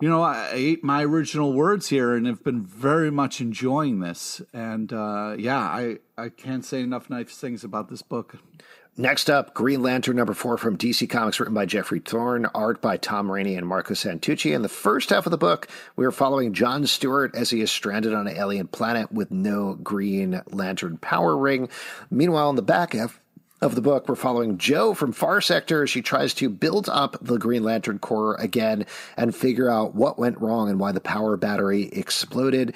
you 0.00 0.08
know, 0.08 0.22
I 0.22 0.50
ate 0.52 0.82
my 0.82 1.04
original 1.04 1.52
words 1.52 1.88
here 1.88 2.16
and 2.16 2.26
have 2.26 2.42
been 2.42 2.66
very 2.66 3.12
much 3.12 3.40
enjoying 3.40 4.00
this. 4.00 4.42
And 4.52 4.92
uh, 4.92 5.36
yeah, 5.38 5.60
I, 5.60 5.98
I 6.18 6.30
can't 6.30 6.64
say 6.64 6.80
enough 6.80 7.08
nice 7.08 7.38
things 7.38 7.62
about 7.62 7.90
this 7.90 8.02
book. 8.02 8.34
Next 9.00 9.30
up, 9.30 9.54
Green 9.54 9.80
Lantern 9.80 10.16
number 10.16 10.34
four 10.34 10.58
from 10.58 10.76
DC 10.76 11.08
Comics, 11.08 11.38
written 11.38 11.54
by 11.54 11.66
Geoffrey 11.66 12.00
Thorne, 12.00 12.46
art 12.46 12.82
by 12.82 12.96
Tom 12.96 13.30
Raney 13.30 13.54
and 13.54 13.64
Marco 13.64 13.94
Santucci. 13.94 14.52
In 14.52 14.62
the 14.62 14.68
first 14.68 15.10
half 15.10 15.24
of 15.24 15.30
the 15.30 15.38
book, 15.38 15.68
we 15.94 16.04
are 16.04 16.10
following 16.10 16.52
John 16.52 16.84
Stewart 16.84 17.32
as 17.32 17.48
he 17.48 17.60
is 17.60 17.70
stranded 17.70 18.12
on 18.12 18.26
an 18.26 18.36
alien 18.36 18.66
planet 18.66 19.12
with 19.12 19.30
no 19.30 19.74
Green 19.74 20.42
Lantern 20.50 20.96
power 20.96 21.36
ring. 21.36 21.68
Meanwhile, 22.10 22.50
in 22.50 22.56
the 22.56 22.62
back 22.62 22.94
half 22.94 23.20
of 23.60 23.76
the 23.76 23.80
book, 23.80 24.08
we're 24.08 24.16
following 24.16 24.58
Joe 24.58 24.94
from 24.94 25.12
Far 25.12 25.40
Sector. 25.40 25.84
as 25.84 25.90
She 25.90 26.02
tries 26.02 26.34
to 26.34 26.48
build 26.48 26.88
up 26.88 27.16
the 27.22 27.38
Green 27.38 27.62
Lantern 27.62 28.00
Corps 28.00 28.34
again 28.34 28.84
and 29.16 29.32
figure 29.32 29.70
out 29.70 29.94
what 29.94 30.18
went 30.18 30.40
wrong 30.40 30.68
and 30.68 30.80
why 30.80 30.90
the 30.90 31.00
power 31.00 31.36
battery 31.36 31.84
exploded 31.92 32.74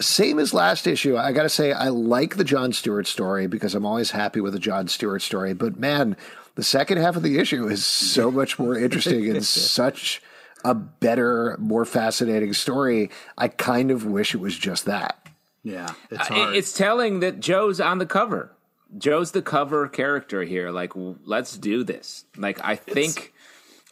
same 0.00 0.38
as 0.38 0.54
last 0.54 0.86
issue. 0.86 1.16
I 1.16 1.32
got 1.32 1.42
to 1.44 1.48
say, 1.48 1.72
I 1.72 1.88
like 1.88 2.36
the 2.36 2.44
John 2.44 2.72
Stewart 2.72 3.06
story 3.06 3.46
because 3.46 3.74
I'm 3.74 3.86
always 3.86 4.10
happy 4.12 4.40
with 4.40 4.54
a 4.54 4.58
John 4.58 4.88
Stewart 4.88 5.22
story. 5.22 5.54
But 5.54 5.78
man, 5.78 6.16
the 6.54 6.62
second 6.62 6.98
half 6.98 7.16
of 7.16 7.22
the 7.22 7.38
issue 7.38 7.66
is 7.66 7.84
so 7.84 8.30
much 8.30 8.58
more 8.58 8.76
interesting 8.76 9.28
and 9.28 9.44
such 9.44 10.22
a 10.64 10.74
better, 10.74 11.56
more 11.58 11.84
fascinating 11.84 12.52
story. 12.52 13.10
I 13.36 13.48
kind 13.48 13.90
of 13.90 14.04
wish 14.04 14.34
it 14.34 14.38
was 14.40 14.56
just 14.56 14.84
that. 14.86 15.24
Yeah, 15.62 15.92
it's 16.10 16.30
Uh, 16.30 16.34
hard. 16.34 16.54
it- 16.54 16.58
It's 16.58 16.72
telling 16.72 17.20
that 17.20 17.40
Joe's 17.40 17.80
on 17.80 17.98
the 17.98 18.06
cover. 18.06 18.52
Joe's 18.96 19.32
the 19.32 19.42
cover 19.42 19.86
character 19.86 20.42
here. 20.44 20.70
Like, 20.70 20.94
w- 20.94 21.18
let's 21.24 21.56
do 21.58 21.84
this. 21.84 22.24
Like, 22.36 22.58
I 22.64 22.74
think, 22.74 23.34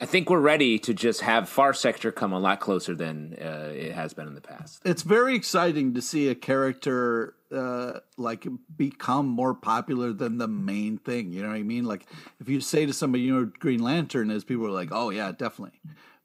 I 0.00 0.04
think 0.04 0.28
we're 0.28 0.40
ready 0.40 0.78
to 0.80 0.92
just 0.92 1.22
have 1.22 1.48
Far 1.48 1.72
Sector 1.72 2.12
come 2.12 2.32
a 2.32 2.38
lot 2.38 2.60
closer 2.60 2.94
than 2.94 3.34
uh, 3.40 3.72
it 3.72 3.92
has 3.92 4.12
been 4.12 4.26
in 4.26 4.34
the 4.34 4.42
past. 4.42 4.82
it's 4.84 5.02
very 5.02 5.34
exciting 5.34 5.94
to 5.94 6.02
see 6.02 6.28
a 6.28 6.34
character 6.34 7.34
uh, 7.50 8.00
like 8.18 8.46
become 8.76 9.26
more 9.26 9.54
popular 9.54 10.12
than 10.12 10.36
the 10.36 10.48
main 10.48 10.98
thing. 10.98 11.32
You 11.32 11.42
know 11.42 11.48
what 11.48 11.56
I 11.56 11.62
mean? 11.62 11.84
Like 11.84 12.06
if 12.40 12.48
you 12.48 12.60
say 12.60 12.84
to 12.84 12.92
somebody, 12.92 13.24
you 13.24 13.34
know, 13.34 13.50
Green 13.58 13.82
Lantern 13.82 14.30
is, 14.30 14.44
people 14.44 14.66
are 14.66 14.70
like, 14.70 14.90
oh 14.92 15.10
yeah, 15.10 15.32
definitely. 15.32 15.80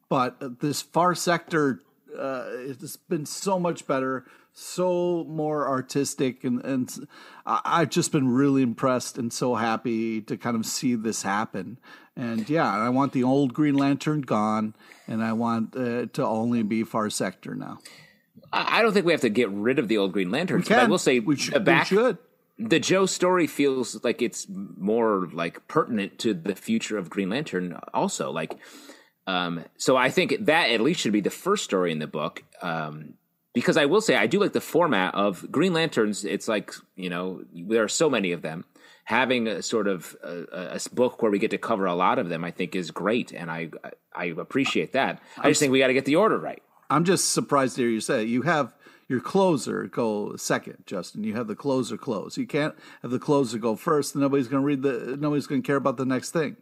But 0.09 0.37
uh, 0.41 0.49
this 0.59 0.81
Far 0.81 1.15
Sector, 1.15 1.81
uh, 2.17 2.43
it's 2.49 2.97
been 2.97 3.25
so 3.25 3.57
much 3.57 3.87
better, 3.87 4.25
so 4.53 5.25
more 5.27 5.67
artistic, 5.67 6.43
and 6.43 6.63
and 6.63 7.07
I've 7.45 7.89
just 7.89 8.11
been 8.11 8.29
really 8.29 8.61
impressed 8.61 9.17
and 9.17 9.31
so 9.31 9.55
happy 9.55 10.21
to 10.21 10.37
kind 10.37 10.55
of 10.55 10.65
see 10.65 10.95
this 10.95 11.23
happen. 11.23 11.79
And 12.15 12.49
yeah, 12.49 12.69
I 12.69 12.89
want 12.89 13.13
the 13.13 13.23
old 13.23 13.53
Green 13.53 13.75
Lantern 13.75 14.21
gone, 14.21 14.75
and 15.07 15.23
I 15.23 15.33
want 15.33 15.75
uh, 15.75 16.07
to 16.07 16.25
only 16.25 16.63
be 16.63 16.83
Far 16.83 17.09
Sector 17.09 17.55
now. 17.55 17.79
I, 18.53 18.81
don't 18.81 18.93
think 18.93 19.05
we 19.05 19.13
have 19.13 19.21
to 19.21 19.29
get 19.29 19.49
rid 19.49 19.79
of 19.79 19.87
the 19.87 19.97
old 19.97 20.11
Green 20.11 20.29
Lanterns. 20.29 20.67
but 20.67 20.79
I 20.79 20.85
will 20.85 20.97
say, 20.97 21.19
We 21.19 21.37
back, 21.59 21.89
we 21.89 21.97
should. 21.97 22.17
the 22.59 22.79
Joe 22.79 23.05
story 23.05 23.47
feels 23.47 24.03
like 24.03 24.21
it's 24.21 24.45
more 24.49 25.29
like 25.31 25.67
pertinent 25.67 26.19
to 26.19 26.33
the 26.33 26.55
future 26.55 26.97
of 26.97 27.09
Green 27.09 27.29
Lantern. 27.29 27.79
Also, 27.93 28.29
like, 28.31 28.57
um, 29.25 29.63
so 29.77 29.95
I 29.95 30.09
think 30.09 30.35
that 30.41 30.69
at 30.69 30.81
least 30.81 30.99
should 30.99 31.13
be 31.13 31.21
the 31.21 31.29
first 31.29 31.63
story 31.63 31.91
in 31.93 31.99
the 31.99 32.07
book. 32.07 32.43
Um, 32.61 33.13
because 33.53 33.77
I 33.77 33.85
will 33.85 34.01
say 34.01 34.15
I 34.15 34.27
do 34.27 34.39
like 34.39 34.53
the 34.53 34.61
format 34.61 35.13
of 35.15 35.51
Green 35.51 35.73
Lanterns. 35.73 36.25
It's 36.25 36.47
like 36.47 36.73
you 36.95 37.09
know 37.09 37.43
there 37.53 37.83
are 37.83 37.89
so 37.89 38.09
many 38.09 38.31
of 38.31 38.41
them 38.41 38.65
having 39.05 39.47
a 39.47 39.61
sort 39.61 39.87
of 39.87 40.15
a 40.23 40.79
book 40.93 41.21
where 41.21 41.31
we 41.31 41.39
get 41.39 41.51
to 41.51 41.57
cover 41.57 41.85
a 41.85 41.95
lot 41.95 42.19
of 42.19 42.29
them, 42.29 42.43
I 42.43 42.51
think 42.51 42.75
is 42.75 42.91
great, 42.91 43.31
and 43.31 43.51
I 43.51 43.69
I 44.13 44.25
appreciate 44.25 44.93
that. 44.93 45.21
I 45.37 45.49
just 45.49 45.59
think 45.59 45.71
we 45.71 45.79
got 45.79 45.87
to 45.87 45.93
get 45.93 46.05
the 46.05 46.15
order 46.15 46.37
right. 46.37 46.61
I'm 46.89 47.05
just 47.05 47.31
surprised 47.31 47.75
to 47.75 47.83
hear 47.83 47.89
you 47.89 48.01
say 48.01 48.23
it. 48.23 48.27
you 48.27 48.41
have 48.43 48.73
your 49.07 49.19
closer 49.19 49.85
go 49.87 50.35
second, 50.37 50.83
Justin. 50.85 51.23
You 51.23 51.35
have 51.35 51.47
the 51.47 51.55
closer 51.55 51.97
close. 51.97 52.37
You 52.37 52.47
can't 52.47 52.75
have 53.01 53.11
the 53.11 53.19
closer 53.19 53.57
go 53.57 53.75
first. 53.75 54.15
Nobody's 54.15 54.47
going 54.47 54.61
to 54.61 54.65
read 54.65 54.81
the. 54.81 55.17
Nobody's 55.19 55.47
going 55.47 55.61
to 55.61 55.65
care 55.65 55.75
about 55.75 55.97
the 55.97 56.05
next 56.05 56.31
thing. 56.31 56.55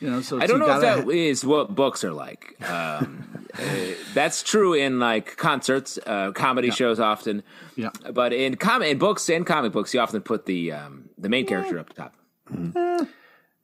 You 0.00 0.10
know, 0.10 0.20
so 0.20 0.40
I 0.40 0.46
don't 0.46 0.58
know 0.58 0.64
if 0.64 0.80
gotta 0.80 1.02
that 1.02 1.14
is 1.14 1.44
what 1.44 1.74
books 1.74 2.02
are 2.02 2.12
like. 2.12 2.56
Um, 2.68 3.46
uh, 3.54 3.62
that's 4.14 4.42
true 4.42 4.74
in 4.74 4.98
like 4.98 5.36
concerts, 5.36 5.98
uh, 6.06 6.32
comedy 6.32 6.70
shows 6.70 6.98
often. 6.98 7.42
Yeah. 7.76 7.90
But 8.12 8.32
in 8.32 8.56
com- 8.56 8.82
in 8.82 8.98
books 8.98 9.28
and 9.28 9.46
comic 9.46 9.72
books, 9.72 9.94
you 9.94 10.00
often 10.00 10.22
put 10.22 10.46
the 10.46 10.72
um, 10.72 11.10
the 11.18 11.28
main 11.28 11.46
character 11.46 11.78
up 11.78 11.92
top. 11.94 12.14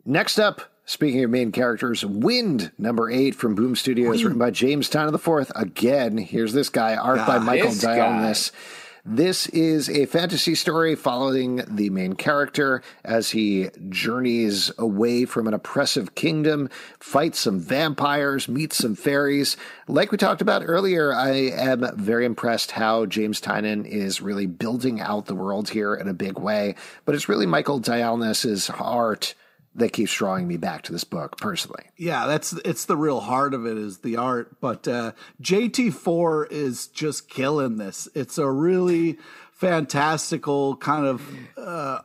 Next 0.05 0.39
up, 0.39 0.62
speaking 0.85 1.24
of 1.24 1.31
main 1.31 1.53
characters, 1.53 2.05
Wynd, 2.05 2.72
number 2.79 3.11
eight 3.11 3.35
from 3.35 3.55
Boom 3.55 3.74
Studios, 3.74 4.22
written 4.22 4.39
by 4.39 4.51
James 4.51 4.89
Tynion 4.89 5.14
IV. 5.14 5.51
Again, 5.57 6.18
here's 6.18 6.53
this 6.53 6.68
guy, 6.68 6.95
art 6.97 7.26
by 7.26 7.39
Michael 7.39 7.70
this 7.70 7.83
guy. 7.83 7.99
Dialynas. 7.99 8.53
This 9.05 9.47
is 9.49 9.89
a 9.89 10.07
fantasy 10.07 10.55
story 10.55 10.95
following 10.97 11.63
the 11.69 11.89
main 11.91 12.15
character 12.15 12.83
as 13.05 13.31
he 13.31 13.69
journeys 13.89 14.73
away 14.77 15.25
from 15.25 15.47
an 15.47 15.55
oppressive 15.55 16.15
kingdom, 16.15 16.69
fights 16.99 17.39
some 17.39 17.61
vampires, 17.61 18.49
meets 18.49 18.77
some 18.77 18.97
fairies. 18.97 19.57
Like 19.87 20.11
we 20.11 20.19
talked 20.19 20.43
about 20.43 20.63
earlier, 20.65 21.15
I 21.15 21.31
am 21.31 21.89
very 21.97 22.25
impressed 22.25 22.73
how 22.73 23.07
James 23.07 23.41
Tynion 23.41 23.87
is 23.87 24.21
really 24.21 24.47
building 24.47 25.01
out 25.01 25.27
the 25.27 25.35
world 25.35 25.69
here 25.71 25.95
in 25.95 26.09
a 26.09 26.15
big 26.15 26.39
way. 26.39 26.75
But 27.05 27.15
it's 27.15 27.29
really 27.29 27.47
Michael 27.47 27.81
Dialynas's 27.81 28.69
art 28.71 29.35
that 29.79 29.93
keeps 29.93 30.12
drawing 30.12 30.47
me 30.47 30.57
back 30.57 30.83
to 30.83 30.93
this 30.93 31.05
book 31.05 31.39
personally. 31.39 31.85
Yeah, 31.97 32.26
that's 32.26 32.53
it's 32.64 32.85
the 32.85 32.97
real 32.97 33.20
heart 33.20 33.55
of 33.55 33.66
it 33.66 33.79
is 33.79 33.99
the 33.99 34.16
art. 34.16 34.61
But 34.61 34.87
uh, 34.87 35.12
JT4 35.43 36.51
is 36.51 36.89
just 36.89 37.29
killing 37.29 37.79
this. 37.79 38.09
It's 38.14 38.39
a 38.39 38.51
really 38.51 39.18
fantastical 39.53 40.76
kind 40.76 41.07
of. 41.07 41.22
Uh, 41.57 42.01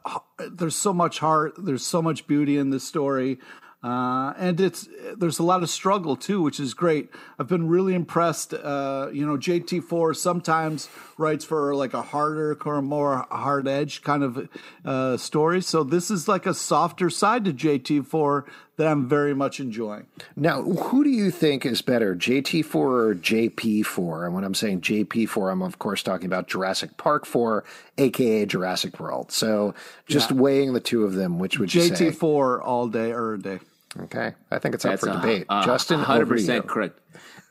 there's 0.51 0.75
so 0.75 0.93
much 0.93 1.19
heart. 1.19 1.53
There's 1.57 1.85
so 1.85 2.01
much 2.01 2.27
beauty 2.27 2.57
in 2.57 2.69
this 2.69 2.87
story. 2.87 3.39
Uh, 3.83 4.33
and 4.37 4.61
it's 4.61 4.87
there's 5.17 5.39
a 5.39 5.43
lot 5.43 5.61
of 5.61 5.69
struggle 5.69 6.15
too, 6.15 6.41
which 6.41 6.57
is 6.57 6.73
great. 6.73 7.09
I've 7.37 7.49
been 7.49 7.67
really 7.67 7.93
impressed. 7.93 8.53
Uh, 8.53 9.09
you 9.11 9.25
know, 9.25 9.37
JT4 9.37 10.15
sometimes 10.15 10.87
writes 11.17 11.43
for 11.43 11.75
like 11.75 11.93
a 11.93 12.01
harder 12.01 12.57
or 12.65 12.81
more 12.81 13.27
hard 13.29 13.67
edge 13.67 14.01
kind 14.01 14.23
of 14.23 14.49
uh, 14.85 15.17
story. 15.17 15.61
So 15.61 15.83
this 15.83 16.09
is 16.09 16.29
like 16.29 16.45
a 16.45 16.53
softer 16.53 17.09
side 17.09 17.43
to 17.43 17.51
JT4 17.51 18.45
that 18.77 18.87
I'm 18.87 19.07
very 19.07 19.35
much 19.35 19.59
enjoying. 19.59 20.07
Now, 20.37 20.63
who 20.63 21.03
do 21.03 21.09
you 21.09 21.29
think 21.29 21.65
is 21.65 21.81
better, 21.81 22.15
JT4 22.15 22.75
or 22.75 23.15
JP4? 23.15 24.25
And 24.25 24.33
when 24.33 24.45
I'm 24.45 24.55
saying 24.55 24.79
JP4, 24.79 25.51
I'm 25.51 25.61
of 25.61 25.77
course 25.79 26.01
talking 26.01 26.25
about 26.25 26.47
Jurassic 26.47 26.95
Park 26.95 27.25
4, 27.25 27.65
aka 27.97 28.45
Jurassic 28.45 28.97
World. 28.99 29.31
So 29.33 29.75
just 30.07 30.31
weighing 30.31 30.71
the 30.71 30.79
two 30.79 31.03
of 31.03 31.13
them, 31.13 31.37
which 31.37 31.59
would 31.59 31.73
you 31.73 31.81
say? 31.81 32.11
JT4 32.11 32.63
all 32.63 32.87
day 32.87 33.11
or 33.11 33.33
a 33.33 33.39
day. 33.39 33.59
Okay, 33.99 34.33
I 34.49 34.59
think 34.59 34.73
it's 34.75 34.85
up 34.85 34.99
for 34.99 35.09
a- 35.09 35.13
debate. 35.13 35.45
Justin, 35.63 35.99
hundred 35.99 36.23
over 36.23 36.35
to 36.35 36.41
you. 36.41 36.47
percent 36.47 36.67
correct. 36.67 36.99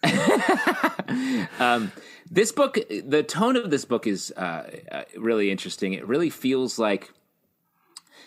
um, 1.61 1.93
this 2.30 2.53
book, 2.53 2.78
the 3.07 3.22
tone 3.22 3.57
of 3.57 3.70
this 3.70 3.84
book 3.84 4.07
is 4.07 4.32
uh, 4.36 4.70
uh, 4.90 5.03
really 5.16 5.51
interesting. 5.51 5.93
It 5.93 6.07
really 6.07 6.30
feels 6.30 6.78
like 6.78 7.12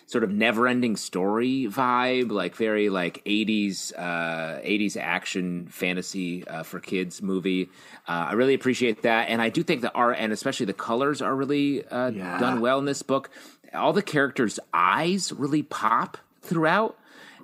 sort 0.07 0.24
of 0.24 0.32
never-ending 0.32 0.95
story 0.95 1.66
vibe, 1.70 2.32
like 2.32 2.55
very 2.55 2.89
like 2.89 3.24
'80s 3.26 3.91
uh, 3.97 4.61
'80s 4.61 4.95
action 4.97 5.68
fantasy 5.68 6.47
uh, 6.47 6.63
for 6.63 6.80
kids 6.80 7.22
movie. 7.22 7.63
Uh, 8.07 8.28
I 8.30 8.34
really 8.34 8.53
appreciate 8.53 9.01
that, 9.01 9.30
and 9.30 9.41
I 9.41 9.49
do 9.49 9.63
think 9.63 9.82
the 9.82 9.91
art 9.93 10.18
and 10.20 10.32
especially 10.32 10.68
the 10.68 10.74
colors 10.74 11.22
are 11.22 11.36
really 11.36 11.86
uh, 11.88 12.11
Yeah. 12.11 12.38
done 12.39 12.61
well 12.61 12.80
in 12.80 12.86
this 12.86 13.01
book. 13.01 13.30
All 13.74 13.91
the 13.93 14.03
characters' 14.03 14.59
eyes 14.74 15.34
really 15.34 15.63
pop 15.63 16.18
throughout 16.41 16.97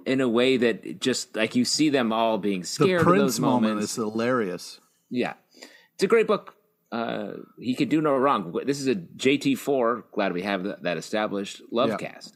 in 0.06 0.22
a 0.22 0.28
way 0.30 0.58
that 0.58 1.00
just 1.00 1.36
like 1.36 1.56
you 1.56 1.66
see 1.66 1.90
them 1.90 2.12
all 2.12 2.38
being 2.38 2.62
The 2.62 2.68
scared 2.68 3.02
of 3.02 3.08
Prince 3.08 3.22
those 3.22 3.40
moment 3.40 3.74
moments. 3.74 3.92
is 3.92 3.96
hilarious. 3.98 4.80
Yeah, 5.10 5.34
it's 5.94 6.04
a 6.04 6.08
great 6.08 6.28
book. 6.28 6.56
Uh, 6.92 7.34
he 7.60 7.74
could 7.76 7.90
do 7.90 8.02
no 8.02 8.16
wrong. 8.18 8.54
This 8.66 8.80
is 8.82 8.88
a 8.88 8.96
JT 8.96 9.58
four. 9.58 10.06
Glad 10.12 10.34
we 10.34 10.42
have 10.42 10.64
that, 10.64 10.84
that 10.84 10.98
established. 10.98 11.62
Love 11.72 11.90
Yeah. 11.90 11.98
cast. 11.98 12.36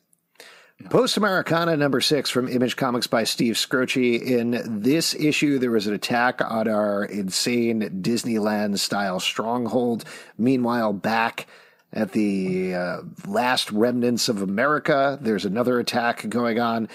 Post 0.89 1.15
Americana 1.15 1.77
number 1.77 2.01
six 2.01 2.29
from 2.29 2.49
Image 2.49 2.75
Comics 2.75 3.07
by 3.07 3.23
Steve 3.23 3.55
Skroce. 3.55 4.21
In 4.21 4.81
this 4.81 5.15
issue, 5.15 5.57
there 5.57 5.71
was 5.71 5.87
an 5.87 5.93
attack 5.93 6.41
on 6.41 6.67
our 6.67 7.05
insane 7.05 8.01
Disneyland 8.01 8.77
style 8.79 9.21
stronghold. 9.21 10.03
Meanwhile, 10.37 10.91
back 10.93 11.47
at 11.93 12.11
the 12.11 12.73
uh, 12.75 12.97
last 13.25 13.71
remnants 13.71 14.27
of 14.27 14.41
America, 14.41 15.17
there's 15.21 15.45
another 15.45 15.79
attack 15.79 16.27
going 16.27 16.59
on. 16.59 16.89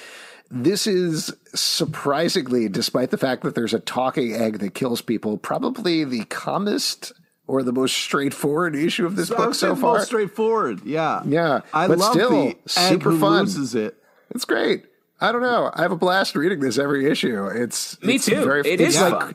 This 0.50 0.86
is 0.86 1.32
surprisingly, 1.54 2.68
despite 2.68 3.10
the 3.10 3.16
fact 3.18 3.42
that 3.42 3.54
there's 3.54 3.74
a 3.74 3.78
talking 3.80 4.32
egg 4.34 4.58
that 4.58 4.74
kills 4.74 5.00
people, 5.00 5.38
probably 5.38 6.04
the 6.04 6.24
calmest 6.24 7.12
or 7.46 7.62
the 7.62 7.72
most 7.72 7.96
straightforward 7.96 8.74
issue 8.76 9.06
of 9.06 9.16
this 9.16 9.30
I 9.30 9.36
book 9.36 9.54
so 9.54 9.74
far. 9.76 9.94
most 9.98 10.06
straightforward. 10.06 10.84
Yeah, 10.84 11.22
Yeah, 11.24 11.60
I 11.72 11.88
but 11.88 11.98
love 11.98 12.12
still, 12.14 12.30
the 12.30 12.48
egg 12.48 12.58
super 12.68 13.10
who 13.10 13.20
fun. 13.20 13.40
loses 13.40 13.74
it. 13.74 13.96
It's 14.30 14.44
great. 14.44 14.84
I 15.20 15.32
don't 15.32 15.42
know. 15.42 15.70
I 15.74 15.82
have 15.82 15.92
a 15.92 15.96
blast 15.96 16.34
reading 16.34 16.60
this 16.60 16.78
every 16.78 17.06
issue. 17.10 17.46
It's 17.46 18.00
Me 18.02 18.14
it's 18.16 18.26
too. 18.26 18.42
Very, 18.44 18.60
It 18.60 18.80
it's 18.80 18.94
is 18.96 19.00
like 19.02 19.20
fun. 19.20 19.34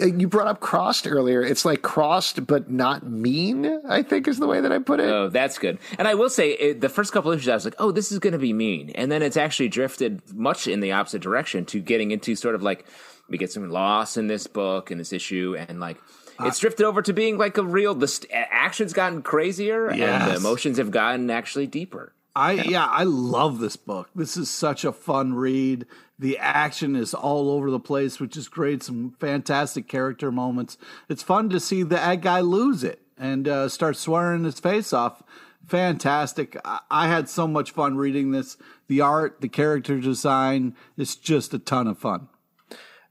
Uh, 0.00 0.06
you 0.06 0.28
brought 0.28 0.46
up 0.46 0.60
crossed 0.60 1.06
earlier. 1.06 1.42
It's 1.42 1.64
like 1.64 1.82
crossed 1.82 2.46
but 2.46 2.70
not 2.70 3.06
mean. 3.06 3.80
I 3.88 4.02
think 4.02 4.28
is 4.28 4.38
the 4.38 4.46
way 4.46 4.60
that 4.60 4.72
I 4.72 4.78
put 4.78 5.00
it. 5.00 5.08
Oh, 5.08 5.28
that's 5.28 5.58
good. 5.58 5.78
And 5.98 6.06
I 6.06 6.14
will 6.14 6.30
say, 6.30 6.52
it, 6.52 6.80
the 6.80 6.88
first 6.88 7.12
couple 7.12 7.30
issues, 7.32 7.48
I 7.48 7.54
was 7.54 7.64
like, 7.64 7.76
"Oh, 7.78 7.92
this 7.92 8.12
is 8.12 8.18
going 8.18 8.32
to 8.32 8.38
be 8.38 8.52
mean," 8.52 8.90
and 8.90 9.10
then 9.10 9.22
it's 9.22 9.36
actually 9.36 9.68
drifted 9.68 10.22
much 10.34 10.66
in 10.66 10.80
the 10.80 10.92
opposite 10.92 11.22
direction 11.22 11.64
to 11.66 11.80
getting 11.80 12.10
into 12.10 12.34
sort 12.36 12.54
of 12.54 12.62
like 12.62 12.86
we 13.28 13.38
get 13.38 13.52
some 13.52 13.70
loss 13.70 14.16
in 14.16 14.26
this 14.26 14.46
book 14.46 14.90
and 14.90 15.00
this 15.00 15.12
issue, 15.12 15.56
and 15.58 15.80
like 15.80 15.98
it's 16.40 16.58
drifted 16.58 16.84
over 16.84 17.02
to 17.02 17.12
being 17.12 17.38
like 17.38 17.58
a 17.58 17.62
real. 17.62 17.94
The 17.94 18.08
st- 18.08 18.30
action's 18.32 18.92
gotten 18.92 19.22
crazier, 19.22 19.88
and 19.88 20.30
the 20.30 20.36
emotions 20.36 20.78
have 20.78 20.90
gotten 20.90 21.30
actually 21.30 21.66
deeper. 21.66 22.12
I 22.34 22.52
yeah. 22.52 22.86
I 22.86 23.04
love 23.04 23.60
this 23.60 23.76
book. 23.76 24.10
This 24.14 24.36
is 24.36 24.50
such 24.50 24.84
a 24.84 24.92
fun 24.92 25.34
read. 25.34 25.86
The 26.18 26.38
action 26.38 26.96
is 26.96 27.12
all 27.12 27.50
over 27.50 27.70
the 27.70 27.80
place, 27.80 28.18
which 28.18 28.36
is 28.36 28.48
great. 28.48 28.82
Some 28.82 29.14
fantastic 29.20 29.86
character 29.86 30.32
moments. 30.32 30.78
It's 31.08 31.22
fun 31.22 31.50
to 31.50 31.60
see 31.60 31.82
that 31.82 32.20
guy 32.22 32.40
lose 32.40 32.82
it 32.82 33.00
and 33.18 33.46
uh, 33.46 33.68
start 33.68 33.96
swearing 33.96 34.44
his 34.44 34.60
face 34.60 34.92
off. 34.92 35.22
Fantastic. 35.66 36.56
I, 36.64 36.80
I 36.90 37.08
had 37.08 37.28
so 37.28 37.46
much 37.46 37.70
fun 37.72 37.96
reading 37.96 38.30
this. 38.30 38.56
The 38.88 39.00
art, 39.00 39.40
the 39.40 39.48
character 39.48 39.98
design, 39.98 40.74
it's 40.96 41.16
just 41.16 41.52
a 41.52 41.58
ton 41.58 41.86
of 41.86 41.98
fun. 41.98 42.28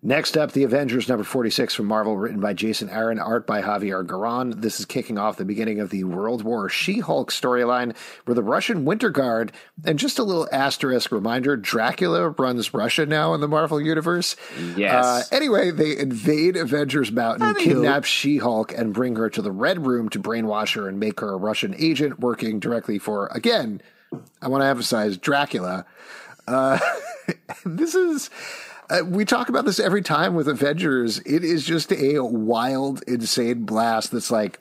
Next 0.05 0.37
up, 0.37 0.51
The 0.51 0.63
Avengers 0.63 1.09
number 1.09 1.23
46 1.23 1.73
from 1.73 1.87
Marvel, 1.87 2.15
written 2.15 2.39
by 2.39 2.53
Jason 2.53 2.91
Aaron, 2.91 3.17
art 3.17 3.47
by 3.47 3.63
Javier 3.63 4.05
Garrón. 4.05 4.61
This 4.61 4.79
is 4.79 4.85
kicking 4.85 5.17
off 5.17 5.37
the 5.37 5.45
beginning 5.45 5.79
of 5.79 5.89
the 5.89 6.03
World 6.03 6.43
War 6.43 6.69
She 6.69 6.99
Hulk 6.99 7.31
storyline, 7.31 7.97
where 8.25 8.35
the 8.35 8.43
Russian 8.43 8.85
Winter 8.85 9.09
Guard, 9.09 9.51
and 9.83 9.97
just 9.97 10.19
a 10.19 10.23
little 10.23 10.47
asterisk 10.51 11.11
reminder 11.11 11.57
Dracula 11.57 12.29
runs 12.29 12.71
Russia 12.71 13.07
now 13.07 13.33
in 13.33 13.41
the 13.41 13.47
Marvel 13.47 13.81
Universe. 13.81 14.35
Yes. 14.77 15.03
Uh, 15.03 15.23
anyway, 15.31 15.71
they 15.71 15.97
invade 15.97 16.55
Avengers 16.55 17.11
Mountain, 17.11 17.55
kidnap 17.55 18.03
She 18.03 18.37
Hulk, 18.37 18.77
and 18.77 18.93
bring 18.93 19.15
her 19.15 19.31
to 19.31 19.41
the 19.41 19.51
Red 19.51 19.87
Room 19.87 20.09
to 20.09 20.19
brainwash 20.19 20.75
her 20.75 20.87
and 20.87 20.99
make 20.99 21.19
her 21.19 21.33
a 21.33 21.37
Russian 21.37 21.73
agent 21.79 22.19
working 22.19 22.59
directly 22.59 22.99
for, 22.99 23.25
again, 23.33 23.81
I 24.39 24.49
want 24.49 24.61
to 24.61 24.67
emphasize 24.67 25.17
Dracula. 25.17 25.87
Uh, 26.47 26.77
this 27.65 27.95
is. 27.95 28.29
Uh, 28.89 29.01
we 29.05 29.25
talk 29.25 29.49
about 29.49 29.65
this 29.65 29.79
every 29.79 30.01
time 30.01 30.35
with 30.35 30.47
Avengers. 30.47 31.19
It 31.19 31.43
is 31.43 31.65
just 31.65 31.91
a 31.91 32.19
wild, 32.19 33.01
insane 33.07 33.63
blast 33.63 34.11
that's 34.11 34.31
like, 34.31 34.59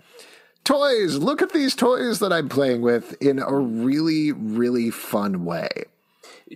toys, 0.65 1.17
look 1.17 1.43
at 1.43 1.53
these 1.53 1.75
toys 1.75 2.21
that 2.21 2.33
I'm 2.33 2.49
playing 2.49 2.81
with 2.81 3.21
in 3.23 3.39
a 3.39 3.55
really, 3.55 4.33
really 4.33 4.91
fun 4.91 5.45
way. 5.45 5.69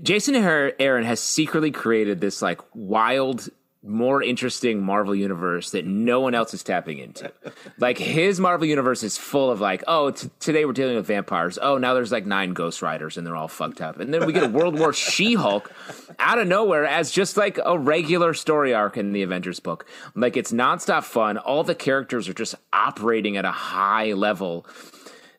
Jason 0.02 0.34
Aaron 0.34 1.04
has 1.04 1.20
secretly 1.20 1.70
created 1.70 2.20
this 2.20 2.40
like 2.40 2.60
wild, 2.74 3.48
more 3.82 4.22
interesting 4.22 4.82
Marvel 4.82 5.14
universe 5.14 5.70
that 5.70 5.86
no 5.86 6.20
one 6.20 6.34
else 6.34 6.52
is 6.52 6.62
tapping 6.64 6.98
into. 6.98 7.32
like 7.78 7.96
his 7.96 8.40
Marvel 8.40 8.66
universe 8.66 9.02
is 9.02 9.16
full 9.16 9.50
of 9.50 9.60
like, 9.60 9.84
oh, 9.86 10.10
t- 10.10 10.30
today 10.40 10.64
we're 10.64 10.72
dealing 10.72 10.96
with 10.96 11.06
vampires. 11.06 11.58
Oh, 11.60 11.78
now 11.78 11.94
there's 11.94 12.10
like 12.10 12.26
nine 12.26 12.54
Ghost 12.54 12.82
Riders 12.82 13.16
and 13.16 13.26
they're 13.26 13.36
all 13.36 13.48
fucked 13.48 13.80
up. 13.80 14.00
And 14.00 14.12
then 14.12 14.26
we 14.26 14.32
get 14.32 14.42
a 14.42 14.48
World 14.48 14.78
War 14.78 14.92
She-Hulk 14.92 15.72
out 16.18 16.38
of 16.38 16.48
nowhere 16.48 16.86
as 16.86 17.12
just 17.12 17.36
like 17.36 17.58
a 17.64 17.78
regular 17.78 18.34
story 18.34 18.74
arc 18.74 18.96
in 18.96 19.12
the 19.12 19.22
Avengers 19.22 19.60
book. 19.60 19.86
Like 20.14 20.36
it's 20.36 20.52
nonstop 20.52 21.04
fun. 21.04 21.38
All 21.38 21.62
the 21.62 21.74
characters 21.74 22.28
are 22.28 22.34
just 22.34 22.56
operating 22.72 23.36
at 23.36 23.44
a 23.44 23.52
high 23.52 24.12
level 24.12 24.66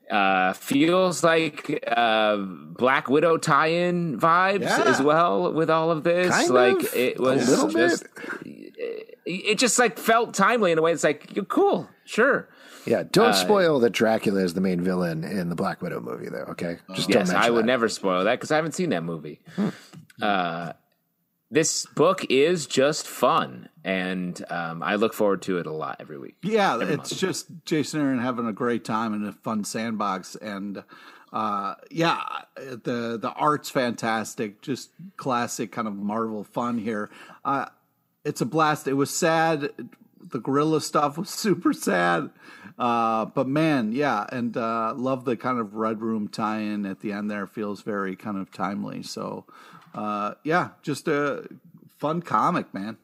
Uh, 0.10 0.53
feels 0.53 1.24
like 1.24 1.84
uh, 1.86 2.36
Black 2.38 3.10
Widow 3.10 3.38
tie-in 3.38 4.20
vibes 4.20 4.62
Yeah. 4.62 4.84
as 4.88 4.99
well 5.01 5.53
with 5.53 5.70
all 5.70 5.91
of 5.91 6.03
this. 6.03 6.30
Kind 6.32 6.49
like 6.49 6.80
of. 6.80 6.95
it 6.95 7.20
A 7.20 7.22
was 7.22 7.47
little 7.47 7.70
just, 7.70 8.05
It 9.26 9.60
just 9.60 9.78
like 9.78 9.99
felt 9.99 10.34
timely 10.34 10.72
in 10.72 10.80
a 10.80 10.82
way. 10.82 10.91
It's 10.93 11.03
like 11.03 11.36
you're 11.36 11.45
cool, 11.45 11.88
sure. 12.05 12.49
Yeah, 12.86 13.03
don't 13.12 13.36
spoil 13.36 13.80
that 13.82 13.91
Dracula 13.91 14.39
is 14.39 14.55
the 14.55 14.62
main 14.62 14.82
villain 14.82 15.24
in 15.24 15.49
the 15.49 15.55
Black 15.55 15.82
Widow 15.82 15.99
movie, 15.99 16.30
though. 16.30 16.45
Okay, 16.51 16.78
just 16.95 17.10
don't 17.10 17.28
Yes, 17.28 17.30
I 17.32 17.51
would 17.51 17.64
that. 17.64 17.68
never 17.68 17.88
spoil 17.88 18.24
that 18.24 18.36
because 18.39 18.49
I 18.51 18.55
haven't 18.55 18.72
seen 18.72 18.89
that 18.89 19.03
movie. 19.03 19.41
Uh, 20.20 20.74
this 21.52 21.86
book 21.88 22.26
is 22.30 22.68
just 22.68 23.08
fun, 23.08 23.70
and 23.84 24.43
um, 24.52 24.84
I 24.84 24.95
look 24.95 25.14
forward 25.14 25.41
to 25.43 25.58
it 25.58 25.66
a 25.66 25.72
lot 25.74 25.97
every 26.00 26.18
week. 26.18 26.36
Yeah, 26.43 26.74
Every 26.76 26.88
it's 26.93 27.12
month. 27.12 27.18
just 27.20 27.47
Jason 27.66 28.02
Aaron 28.02 28.20
having 28.20 28.47
a 28.47 28.54
great 28.54 28.86
time 28.86 29.14
in 29.14 29.26
a 29.26 29.32
fun 29.32 29.64
sandbox, 29.64 30.36
and 30.36 30.84
uh, 31.34 31.76
yeah, 31.89 32.22
the 32.56 33.18
the 33.20 33.32
art's 33.36 33.70
fantastic, 33.70 34.62
just 34.62 34.91
classic 35.18 35.72
kind 35.72 35.88
of 35.88 35.95
Marvel 35.95 36.43
fun 36.43 36.78
here. 36.78 37.10
Uh, 37.43 37.66
it's 38.24 38.41
a 38.41 38.45
blast. 38.45 38.88
It 38.88 38.93
was 38.93 39.10
sad. 39.10 39.70
The 40.22 40.39
gorilla 40.39 40.82
stuff 40.82 41.18
was 41.18 41.30
super 41.32 41.74
sad, 41.74 42.30
uh, 42.78 43.26
but 43.26 43.47
man, 43.47 43.91
yeah, 43.91 44.28
and 44.32 44.56
uh, 44.56 44.93
love 44.95 45.26
the 45.26 45.36
kind 45.36 45.60
of 45.60 45.74
Red 45.74 46.02
Room 46.02 46.28
tie-in 46.28 46.86
at 46.86 47.00
the 47.00 47.12
end. 47.12 47.32
There 47.32 47.47
feels 47.47 47.82
very 47.82 48.16
kind 48.16 48.38
of 48.38 48.52
timely. 48.52 49.02
So, 49.02 49.45
uh, 49.94 50.34
yeah, 50.44 50.70
just 50.82 51.08
a 51.08 51.48
fun 51.98 52.22
comic, 52.22 52.74
man. 52.74 52.98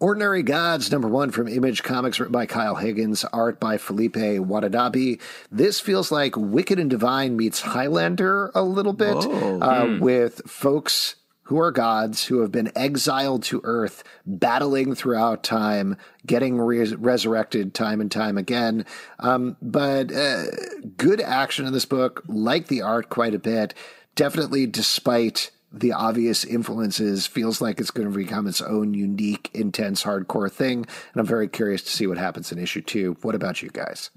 Ordinary 0.00 0.42
Gods, 0.42 0.90
number 0.90 1.08
one 1.08 1.30
from 1.30 1.46
Image 1.46 1.82
Comics, 1.82 2.18
written 2.18 2.32
by 2.32 2.46
Kyle 2.46 2.76
Higgins, 2.76 3.22
art 3.24 3.60
by 3.60 3.76
Felipe 3.76 4.16
Watanabe. 4.16 5.18
This 5.52 5.78
feels 5.78 6.10
like 6.10 6.34
Wicked 6.38 6.78
and 6.78 6.88
Divine 6.88 7.36
meets 7.36 7.60
Highlander 7.60 8.50
a 8.54 8.62
little 8.62 8.94
bit, 8.94 9.14
uh, 9.16 9.98
with 10.00 10.40
folks 10.46 11.16
who 11.42 11.58
are 11.58 11.72
gods 11.72 12.24
who 12.26 12.40
have 12.40 12.52
been 12.52 12.72
exiled 12.74 13.42
to 13.42 13.60
Earth, 13.62 14.02
battling 14.24 14.94
throughout 14.94 15.42
time, 15.42 15.96
getting 16.24 16.58
res- 16.58 16.94
resurrected 16.94 17.74
time 17.74 18.00
and 18.00 18.10
time 18.10 18.38
again. 18.38 18.86
Um, 19.18 19.56
but 19.60 20.12
uh, 20.12 20.44
good 20.96 21.20
action 21.20 21.66
in 21.66 21.72
this 21.72 21.84
book, 21.84 22.22
like 22.26 22.68
the 22.68 22.80
art 22.82 23.10
quite 23.10 23.34
a 23.34 23.38
bit. 23.38 23.74
Definitely, 24.14 24.66
despite 24.66 25.50
the 25.72 25.92
obvious 25.92 26.44
influences 26.44 27.26
feels 27.26 27.60
like 27.60 27.80
it's 27.80 27.90
going 27.90 28.10
to 28.10 28.16
become 28.16 28.46
its 28.46 28.60
own 28.60 28.94
unique, 28.94 29.50
intense, 29.54 30.02
hardcore 30.02 30.50
thing. 30.50 30.78
And 31.12 31.20
I'm 31.20 31.26
very 31.26 31.48
curious 31.48 31.82
to 31.82 31.90
see 31.90 32.06
what 32.06 32.18
happens 32.18 32.50
in 32.50 32.58
issue 32.58 32.80
two. 32.80 33.16
What 33.22 33.34
about 33.34 33.62
you 33.62 33.70
guys? 33.70 34.10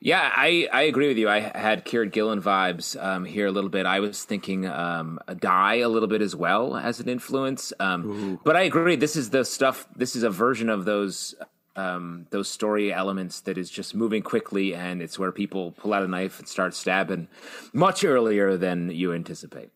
Yeah, 0.00 0.30
I, 0.34 0.68
I 0.72 0.82
agree 0.82 1.08
with 1.08 1.16
you. 1.16 1.28
I 1.28 1.40
had 1.40 1.84
Kieron 1.84 2.12
Gillen 2.12 2.42
vibes 2.42 3.02
um, 3.02 3.24
here 3.24 3.46
a 3.46 3.50
little 3.50 3.70
bit. 3.70 3.86
I 3.86 4.00
was 4.00 4.24
thinking 4.24 4.66
um, 4.66 5.18
a 5.26 5.34
guy 5.34 5.76
a 5.76 5.88
little 5.88 6.08
bit 6.08 6.20
as 6.20 6.36
well 6.36 6.76
as 6.76 7.00
an 7.00 7.08
influence. 7.08 7.72
Um, 7.80 8.38
but 8.44 8.56
I 8.56 8.62
agree. 8.62 8.96
This 8.96 9.16
is 9.16 9.30
the 9.30 9.44
stuff. 9.44 9.86
This 9.96 10.14
is 10.14 10.22
a 10.22 10.30
version 10.30 10.68
of 10.68 10.84
those 10.84 11.34
um, 11.76 12.26
those 12.30 12.48
story 12.48 12.92
elements 12.92 13.40
that 13.42 13.58
is 13.58 13.70
just 13.70 13.94
moving 13.94 14.22
quickly, 14.22 14.74
and 14.74 15.02
it's 15.02 15.18
where 15.18 15.30
people 15.30 15.72
pull 15.72 15.92
out 15.92 16.02
a 16.02 16.08
knife 16.08 16.38
and 16.38 16.48
start 16.48 16.74
stabbing 16.74 17.28
much 17.72 18.04
earlier 18.04 18.56
than 18.56 18.90
you 18.90 19.12
anticipate. 19.12 19.70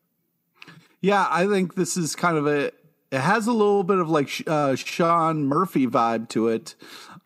Yeah, 1.00 1.26
I 1.30 1.46
think 1.46 1.74
this 1.74 1.96
is 1.96 2.14
kind 2.14 2.36
of 2.36 2.46
a. 2.46 2.72
It 3.10 3.20
has 3.20 3.46
a 3.46 3.52
little 3.52 3.82
bit 3.82 3.98
of 3.98 4.08
like 4.08 4.30
uh, 4.46 4.76
Sean 4.76 5.46
Murphy 5.46 5.86
vibe 5.86 6.28
to 6.30 6.48
it, 6.48 6.74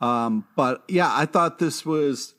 um, 0.00 0.46
but 0.56 0.82
yeah, 0.88 1.10
I 1.12 1.26
thought 1.26 1.58
this 1.58 1.84
was 1.84 2.34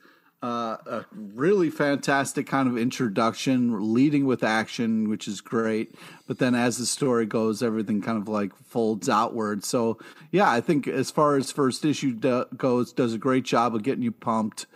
uh, 0.46 0.78
a 0.86 1.06
really 1.12 1.70
fantastic 1.70 2.46
kind 2.46 2.68
of 2.68 2.78
introduction, 2.78 3.94
leading 3.94 4.26
with 4.26 4.44
action, 4.44 5.10
which 5.10 5.28
is 5.28 5.42
great. 5.42 5.96
But 6.28 6.38
then 6.40 6.54
as 6.54 6.78
the 6.78 6.86
story 6.86 7.26
goes, 7.26 7.64
everything 7.64 8.02
kind 8.02 8.22
of 8.22 8.28
like 8.28 8.56
folds 8.66 9.10
outward. 9.10 9.64
So 9.64 9.98
yeah, 10.32 10.50
I 10.50 10.62
think 10.62 10.88
as 10.88 11.10
far 11.10 11.36
as 11.36 11.52
first 11.52 11.84
issue 11.84 12.14
do- 12.14 12.46
goes, 12.56 12.94
does 12.94 13.14
a 13.14 13.18
great 13.18 13.44
job 13.44 13.74
of 13.74 13.82
getting 13.82 14.04
you 14.04 14.12
pumped, 14.12 14.68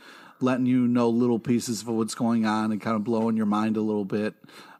letting 0.41 0.65
you 0.65 0.87
know 0.87 1.09
little 1.09 1.39
pieces 1.39 1.81
of 1.81 1.89
what's 1.89 2.15
going 2.15 2.45
on, 2.45 2.71
and 2.71 2.81
kind 2.81 2.95
of 2.95 3.03
blowing 3.03 3.37
your 3.37 3.45
mind 3.45 3.77
a 3.77 3.81
little 3.81 4.05
bit. 4.05 4.33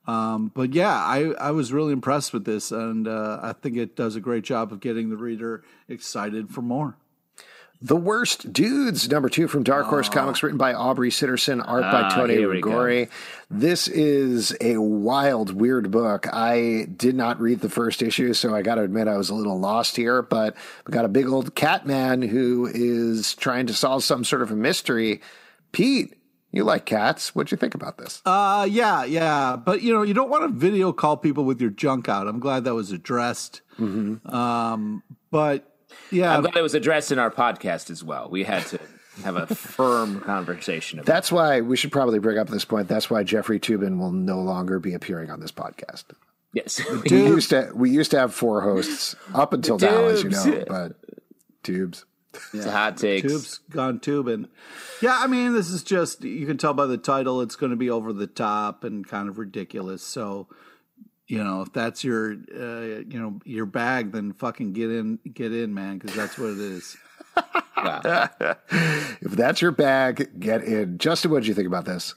Um, 0.10 0.52
but 0.56 0.74
yeah, 0.74 0.94
I, 0.94 1.34
I 1.40 1.52
was 1.52 1.72
really 1.72 1.94
impressed 1.94 2.34
with 2.34 2.46
this, 2.46 2.72
and 2.72 3.08
uh, 3.08 3.40
I 3.42 3.54
think 3.54 3.78
it 3.78 3.96
does 3.96 4.16
a 4.16 4.20
great 4.20 4.44
job 4.44 4.72
of 4.72 4.80
getting 4.80 5.10
the 5.10 5.18
reader 5.18 5.64
excited 5.88 6.50
for 6.50 6.62
more. 6.62 6.96
The 7.82 7.96
Worst 7.96 8.52
Dudes, 8.52 9.10
number 9.10 9.30
two 9.30 9.48
from 9.48 9.64
Dark 9.64 9.86
Horse 9.86 10.10
Comics, 10.10 10.44
written 10.44 10.58
by 10.58 10.74
Aubrey 10.74 11.12
Sitterson, 11.12 11.64
art 11.66 11.84
by 11.84 12.02
Ah, 12.02 12.10
Tony 12.10 12.36
here. 12.36 12.50
Rigori. 12.50 13.08
This 13.50 13.88
is 13.88 14.54
a 14.60 14.76
wild, 14.78 15.54
weird 15.54 15.90
book. 15.90 16.28
I 16.34 16.88
did 16.98 17.16
not 17.16 17.40
read 17.40 17.62
the 17.62 17.70
first 17.70 18.02
issue, 18.02 18.34
so 18.34 18.54
I 18.54 18.64
got 18.64 18.76
to 18.76 18.82
admit 18.82 19.08
I 19.08 19.16
was 19.16 19.30
a 19.30 19.34
little 19.36 19.58
lost 19.58 19.96
here. 19.96 20.22
But 20.22 20.58
we 20.86 20.92
got 20.92 21.06
a 21.06 21.10
big 21.10 21.28
old 21.28 21.56
cat 21.56 21.88
man 21.88 22.22
who 22.22 22.70
is 22.74 23.34
trying 23.36 23.68
to 23.68 23.74
solve 23.74 24.04
some 24.04 24.26
sort 24.26 24.42
of 24.42 24.52
a 24.52 24.56
mystery. 24.58 25.22
Pete, 25.72 26.16
you 26.52 26.64
like 26.64 26.86
cats. 26.86 27.36
What'd 27.36 27.52
you 27.52 27.58
think 27.58 27.76
about 27.76 27.98
this? 27.98 28.22
Uh, 28.26 28.68
yeah, 28.70 29.04
yeah, 29.04 29.56
but 29.56 29.82
you 29.82 29.94
know, 29.94 30.02
you 30.02 30.14
don't 30.14 30.30
want 30.30 30.44
to 30.44 30.50
video 30.50 30.92
call 30.92 31.18
people 31.18 31.44
with 31.46 31.62
your 31.62 31.70
junk 31.70 32.10
out. 32.10 32.28
I'm 32.28 32.40
glad 32.40 32.64
that 32.64 32.74
was 32.74 32.92
addressed. 32.92 33.62
Um, 33.80 35.04
but 35.32 35.72
yeah, 36.12 36.36
I'm 36.36 36.42
glad 36.42 36.58
it 36.58 36.62
was 36.62 36.74
addressed 36.76 37.12
in 37.12 37.20
our 37.20 37.32
podcast 37.32 37.90
as 37.90 38.04
well. 38.04 38.30
We 38.30 38.44
had 38.44 38.66
to 38.68 38.80
have 39.24 39.36
a 39.36 39.48
firm 39.48 40.22
conversation 40.22 41.00
about 41.00 41.06
That's 41.06 41.32
why 41.32 41.62
we 41.62 41.78
should 41.78 41.92
probably 41.92 42.20
bring 42.20 42.38
up 42.38 42.48
this 42.50 42.66
point. 42.66 42.88
That's 42.88 43.10
why 43.10 43.24
Jeffrey 43.24 43.60
Toobin 43.60 44.00
will 44.00 44.12
no 44.12 44.40
longer 44.42 44.80
be 44.80 44.94
appearing 44.94 45.30
on 45.30 45.40
this 45.40 45.52
podcast. 45.52 46.06
Yes. 46.54 46.82
We 47.10 47.26
used 47.26 47.52
to 47.52 47.72
we 47.76 47.92
used 47.92 48.12
to 48.12 48.20
have 48.20 48.34
four 48.34 48.62
hosts 48.62 49.16
up 49.34 49.54
until 49.54 49.78
now, 49.78 50.06
as 50.06 50.24
you 50.24 50.30
know, 50.30 50.64
but 50.68 50.94
tubes. 51.64 52.06
It's 52.54 52.66
a 52.66 52.72
hot 52.72 52.98
takes. 52.98 53.28
tubes 53.28 53.60
gone 53.70 54.00
tubing. 54.00 54.48
Yeah, 55.02 55.18
I 55.20 55.28
mean, 55.28 55.54
this 55.54 55.70
is 55.70 55.84
just 55.84 56.24
you 56.24 56.46
can 56.46 56.58
tell 56.58 56.74
by 56.74 56.86
the 56.86 56.98
title 56.98 57.42
it's 57.42 57.56
going 57.56 57.72
to 57.72 57.76
be 57.76 57.90
over 57.90 58.14
the 58.14 58.28
top 58.28 58.84
and 58.84 59.08
kind 59.08 59.30
of 59.30 59.38
ridiculous. 59.38 60.04
So, 60.04 60.48
you 61.28 61.44
know, 61.44 61.62
if 61.62 61.74
that's 61.74 62.04
your 62.04 62.34
uh, 62.34 63.02
you 63.08 63.20
know 63.20 63.40
your 63.46 63.66
bag, 63.66 64.12
then 64.12 64.34
fucking 64.34 64.74
get 64.74 64.92
in, 64.92 65.20
get 65.34 65.54
in, 65.54 65.74
man, 65.74 65.98
because 65.98 66.16
that's 66.16 66.38
what 66.38 66.52
it 66.52 66.60
is. 66.60 66.98
If 69.22 69.32
that's 69.32 69.62
your 69.62 69.72
bag, 69.72 70.40
get 70.40 70.64
in. 70.64 70.98
Justin, 70.98 71.32
what 71.32 71.42
did 71.42 71.48
you 71.48 71.54
think 71.54 71.68
about 71.68 71.86
this? 71.86 72.14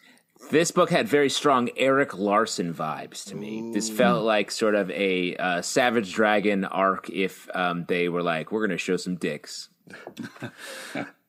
This 0.51 0.71
book 0.71 0.91
had 0.91 1.09
very 1.09 1.31
strong 1.31 1.71
Erik 1.77 2.19
Larsen 2.19 2.75
vibes 2.75 3.25
to 3.27 3.37
me. 3.37 3.71
This 3.73 3.89
felt 3.89 4.25
like 4.25 4.51
sort 4.51 4.75
of 4.75 4.91
a 4.91 5.37
uh, 5.37 5.63
Savage 5.63 6.13
Dragon 6.13 6.65
arc 6.65 7.09
if 7.11 7.49
um, 7.55 7.85
they 7.87 8.09
were 8.09 8.23
like, 8.23 8.51
we're 8.51 8.61
going 8.61 8.71
to 8.71 8.79
show 8.79 8.97
some 8.97 9.17
dicks. 9.17 9.69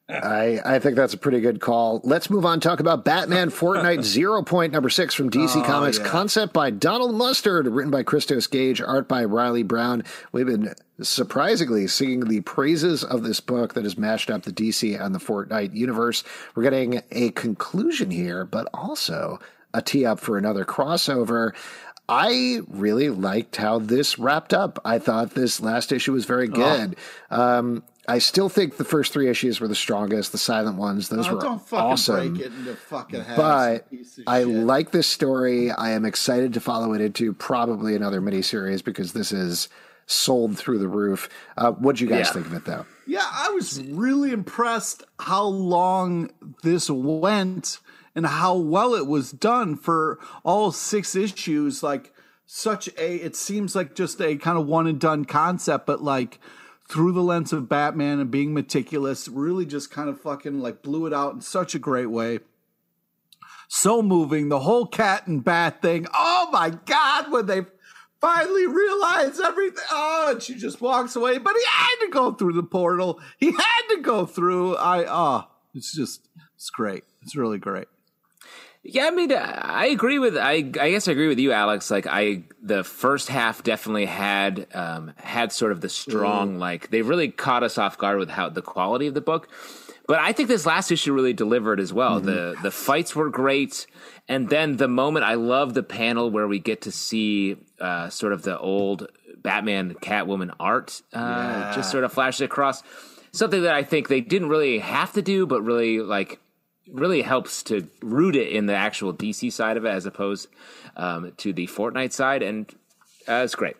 I, 0.10 0.60
I 0.66 0.80
think 0.80 0.96
that's 0.98 1.14
a 1.14 1.18
pretty 1.18 1.40
good 1.40 1.62
call. 1.62 2.02
Let's 2.04 2.30
move 2.30 2.46
on. 2.46 2.60
Talk 2.60 2.82
about 2.82 3.06
Batman 3.06 3.50
Fortnite 3.52 4.04
Zero 4.04 4.44
Point 4.44 4.74
number 4.74 4.90
six 4.90 5.16
from 5.16 5.30
DC 5.30 5.66
Comics. 5.66 5.98
yeah. 5.98 6.06
Concept 6.06 6.52
by 6.52 6.72
Donald 6.72 7.16
Mustard, 7.16 7.68
written 7.68 7.90
by 7.92 8.04
Christos 8.04 8.48
Gage, 8.48 8.82
art 8.82 9.08
by 9.08 9.24
Reilly 9.24 9.64
Brown. 9.64 10.04
We've 10.34 10.46
been 10.46 10.74
surprisingly 11.02 11.88
singing 11.88 12.26
the 12.26 12.42
praises 12.42 13.04
of 13.04 13.24
this 13.24 13.40
book 13.40 13.76
that 13.76 13.86
has 13.86 13.98
mashed 13.98 14.30
up 14.30 14.44
the 14.44 14.52
DC 14.52 15.00
and 15.00 15.16
the 15.16 15.20
Fortnite 15.20 15.74
universe. 15.74 16.24
We're 16.54 16.64
getting 16.64 17.02
a 17.12 17.32
conclusion 17.32 18.12
here, 18.12 18.44
but 18.46 18.68
also 18.74 19.40
a 19.74 19.82
tee 19.82 20.06
up 20.06 20.20
for 20.20 20.38
another 20.38 20.66
crossover. 20.66 21.54
I 22.10 22.60
really 22.68 23.10
liked 23.10 23.56
how 23.56 23.80
this 23.80 24.20
wrapped 24.20 24.54
up. 24.54 24.80
I 24.84 25.00
thought 25.00 25.32
this 25.32 25.62
last 25.62 25.94
issue 25.94 26.12
was 26.12 26.26
very 26.26 26.50
good. 26.50 26.98
Um, 27.32 27.84
I 28.08 28.20
still 28.20 28.50
think 28.50 28.76
the 28.78 28.84
first 28.84 29.14
three 29.14 29.30
issues 29.30 29.62
were 29.62 29.68
the 29.70 29.76
strongest, 29.76 30.34
the 30.34 30.38
silent 30.38 30.78
ones. 30.78 31.08
Those 31.10 31.28
Oh, 31.28 31.36
were 31.36 31.42
don't 31.42 31.62
fucking 31.66 31.86
awesome. 31.86 32.34
break 32.36 32.48
it 32.48 32.54
into 32.54 32.76
fucking. 32.76 33.24
But 33.38 33.88
I 34.28 34.42
shit. 34.42 34.48
like 34.50 34.92
this 34.92 35.08
story. 35.08 35.72
I 35.72 35.92
am 35.92 36.04
excited 36.04 36.54
to 36.56 36.60
follow 36.60 36.94
it 36.94 37.02
into 37.02 37.32
probably 37.34 37.96
another 37.96 38.20
miniseries 38.20 38.84
because 38.84 39.14
this 39.14 39.32
is 39.32 39.70
sold 40.06 40.58
through 40.58 40.80
the 40.80 40.88
roof. 40.90 41.30
Uh, 41.58 41.72
what 41.72 41.96
do 41.96 42.04
you 42.04 42.10
guys 42.10 42.26
Yeah. 42.28 42.34
think 42.34 42.46
of 42.48 42.54
it, 42.54 42.66
though? 42.66 42.86
Yeah, 43.08 43.24
I 43.32 43.50
was 43.52 43.82
really 43.82 44.32
impressed 44.32 45.04
how 45.20 45.46
long 45.46 46.30
this 46.62 46.90
went 46.90 47.80
and 48.16 48.26
how 48.26 48.56
well 48.58 48.96
it 48.96 49.08
was 49.08 49.32
done 49.32 49.78
for 49.78 50.20
all 50.44 50.74
six 50.74 51.16
issues. 51.16 51.82
Like 51.82 52.14
such 52.46 52.90
a, 52.98 53.16
it 53.16 53.38
seems 53.38 53.76
like 53.78 53.96
just 53.96 54.20
a 54.22 54.36
kind 54.36 54.58
of 54.58 54.68
one 54.68 54.88
and 54.88 55.00
done 55.00 55.24
concept, 55.24 55.86
but 55.86 56.04
like 56.04 56.40
through 56.94 57.12
the 57.12 57.24
lens 57.24 57.52
of 57.52 57.68
Batman 57.68 58.20
and 58.20 58.30
being 58.30 58.54
meticulous, 58.54 59.28
really 59.28 59.66
just 59.66 59.90
kind 59.90 60.10
of 60.10 60.22
fucking 60.22 60.60
like 60.60 60.84
blew 60.84 61.08
it 61.08 61.14
out 61.14 61.34
in 61.34 61.42
such 61.42 61.74
a 61.74 61.80
great 61.80 62.12
way. 62.12 62.38
So 63.68 64.04
moving, 64.04 64.50
the 64.50 64.60
whole 64.60 64.86
cat 64.86 65.26
and 65.26 65.44
bat 65.44 65.82
thing. 65.82 66.06
Oh 66.14 66.50
my 66.52 66.70
God, 66.70 67.32
when 67.32 67.48
they 67.48 67.62
finally 68.22 68.68
realize 68.68 69.40
everything. 69.40 69.84
Oh, 69.92 70.34
and 70.34 70.44
she 70.44 70.54
just 70.54 70.82
walks 70.82 71.16
away. 71.16 71.40
But 71.40 71.56
he 71.56 71.66
had 71.68 71.96
to 72.02 72.12
go 72.12 72.32
through 72.32 72.54
the 72.54 72.62
portal. 72.62 73.20
He 73.40 73.48
had 73.52 73.82
to 73.90 73.98
go 73.98 74.28
through. 74.28 74.76
I 74.76 75.06
oh, 75.10 75.48
it's 75.74 75.96
just 75.96 76.30
it's 76.54 76.70
great. 76.70 77.06
It's 77.24 77.36
really 77.36 77.58
great. 77.58 77.88
Yeah, 78.86 79.08
I 79.08 79.12
mean, 79.12 79.32
I 79.32 79.86
agree 79.86 80.20
with 80.20 80.36
I. 80.36 80.56
I 80.56 80.92
guess 80.92 81.08
I 81.08 81.14
agree 81.14 81.30
with 81.30 81.40
you, 81.40 81.54
Alex. 81.54 81.90
Like, 81.90 82.06
I 82.06 82.44
the 82.62 82.84
first 82.84 83.30
half 83.30 83.64
definitely 83.64 84.06
had 84.06 84.68
um, 84.74 85.14
had 85.16 85.54
sort 85.54 85.72
of 85.72 85.80
the 85.80 85.88
strong 85.88 86.60
like 86.60 86.90
they 86.90 87.02
really 87.02 87.30
caught 87.30 87.64
us 87.64 87.78
off 87.78 87.98
guard 87.98 88.20
with 88.20 88.30
how 88.30 88.50
the 88.50 88.62
quality 88.62 89.08
of 89.08 89.14
the 89.14 89.22
book. 89.22 89.48
But 90.06 90.20
I 90.20 90.34
think 90.34 90.50
this 90.50 90.66
last 90.66 90.92
issue 90.92 91.14
really 91.14 91.32
delivered 91.32 91.80
as 91.80 91.94
well. 91.94 92.20
The 92.20 92.58
the 92.62 92.72
fights 92.72 93.16
were 93.16 93.30
great, 93.30 93.88
and 94.28 94.50
then 94.50 94.76
the 94.76 94.90
moment 94.90 95.24
I 95.24 95.36
love 95.36 95.74
the 95.76 95.84
panel 95.84 96.30
where 96.30 96.48
we 96.48 96.60
get 96.60 96.82
to 96.82 96.92
see 96.92 97.56
uh, 97.80 98.10
sort 98.10 98.34
of 98.34 98.42
the 98.42 98.60
old 98.60 99.08
Batman 99.38 99.94
Catwoman 99.94 100.54
art 100.60 101.02
uh, 101.14 101.74
just 101.74 101.90
sort 101.90 102.04
of 102.04 102.12
flashes 102.12 102.42
across. 102.42 102.84
Something 103.32 103.62
that 103.64 103.74
I 103.74 103.84
think 103.84 104.10
they 104.10 104.22
didn't 104.22 104.50
really 104.50 104.80
have 104.80 105.14
to 105.14 105.22
do, 105.22 105.48
but 105.48 105.62
really 105.62 106.02
like 106.02 106.42
really 106.92 107.22
helps 107.22 107.64
to 107.64 107.88
root 108.02 108.36
it 108.36 108.50
in 108.50 108.66
the 108.66 108.76
actual 108.76 109.14
DC 109.14 109.52
side 109.52 109.78
of 109.78 109.86
it 109.86 109.90
as 109.90 110.06
opposed 110.06 110.48
um, 110.96 111.32
to 111.38 111.54
the 111.54 111.68
Fortnite 111.68 112.12
side, 112.12 112.44
and 112.44 112.70
uh, 113.28 113.42
it's 113.44 113.56
great. 113.56 113.78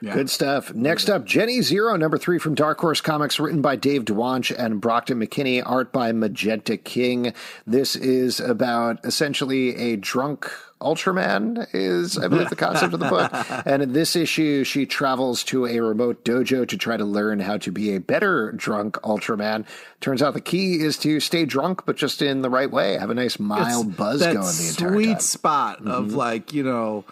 Good 0.00 0.30
stuff. 0.30 0.72
Next 0.74 1.10
up, 1.10 1.24
Jenny 1.24 1.60
Zero, 1.60 1.96
number 1.96 2.18
three 2.18 2.38
from 2.38 2.54
Dark 2.54 2.78
Horse 2.78 3.00
Comics, 3.00 3.40
written 3.40 3.60
by 3.60 3.74
Dave 3.74 4.04
Dwonch 4.04 4.54
and 4.56 4.80
Brockton 4.80 5.18
McKinney, 5.18 5.60
art 5.64 5.92
by 5.92 6.12
Magenta 6.12 6.76
King. 6.76 7.32
This 7.66 7.96
is 7.96 8.38
about 8.38 9.04
essentially 9.04 9.74
a 9.76 9.96
drunk 9.96 10.52
Ultraman, 10.80 11.66
is 11.72 12.18
I 12.18 12.28
believe 12.28 12.50
the 12.50 12.56
concept 12.56 12.94
of 12.94 13.00
the 13.00 13.08
book. 13.08 13.32
And 13.66 13.82
in 13.82 13.92
this 13.92 14.16
issue, 14.16 14.64
she 14.64 14.86
travels 14.86 15.42
to 15.44 15.66
a 15.66 15.80
remote 15.80 16.24
dojo 16.24 16.66
to 16.68 16.76
try 16.76 16.96
to 16.96 17.04
learn 17.04 17.40
how 17.40 17.58
to 17.58 17.72
be 17.72 17.94
a 17.94 18.00
better 18.00 18.52
drunk 18.52 18.94
Ultraman. 19.02 19.66
Turns 20.00 20.22
out 20.22 20.34
the 20.34 20.40
key 20.40 20.80
is 20.80 20.96
to 20.98 21.20
stay 21.20 21.44
drunk, 21.44 21.84
but 21.84 21.96
just 21.96 22.22
in 22.22 22.42
the 22.42 22.50
right 22.50 22.70
way. 22.70 22.96
Have 22.96 23.10
a 23.10 23.14
nice 23.14 23.38
mild 23.38 23.96
buzz 23.96 24.22
going 24.22 24.34
the 24.34 24.68
entire 24.68 24.92
sweet 24.92 25.12
time. 25.12 25.20
spot 25.20 25.86
of 25.86 26.14
like 26.14 26.52
you 26.52 26.62
know 26.62 27.04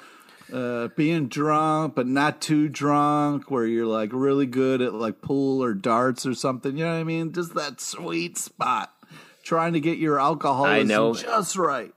uh, 0.52 0.88
being 0.96 1.28
drunk 1.28 1.94
but 1.94 2.06
not 2.06 2.40
too 2.40 2.68
drunk 2.68 3.50
where 3.50 3.66
you're 3.66 3.86
like 3.86 4.10
really 4.12 4.46
good 4.46 4.80
at 4.80 4.94
like 4.94 5.20
pool 5.20 5.62
or 5.62 5.74
darts 5.74 6.24
or 6.24 6.34
something 6.34 6.76
you 6.76 6.84
know 6.84 6.92
what 6.92 7.00
i 7.00 7.04
mean 7.04 7.32
just 7.32 7.54
that 7.54 7.80
sweet 7.80 8.38
spot 8.38 8.92
trying 9.42 9.72
to 9.72 9.80
get 9.80 9.98
your 9.98 10.20
alcoholism 10.20 10.88
know. 10.88 11.14
just 11.14 11.56
right 11.56 11.92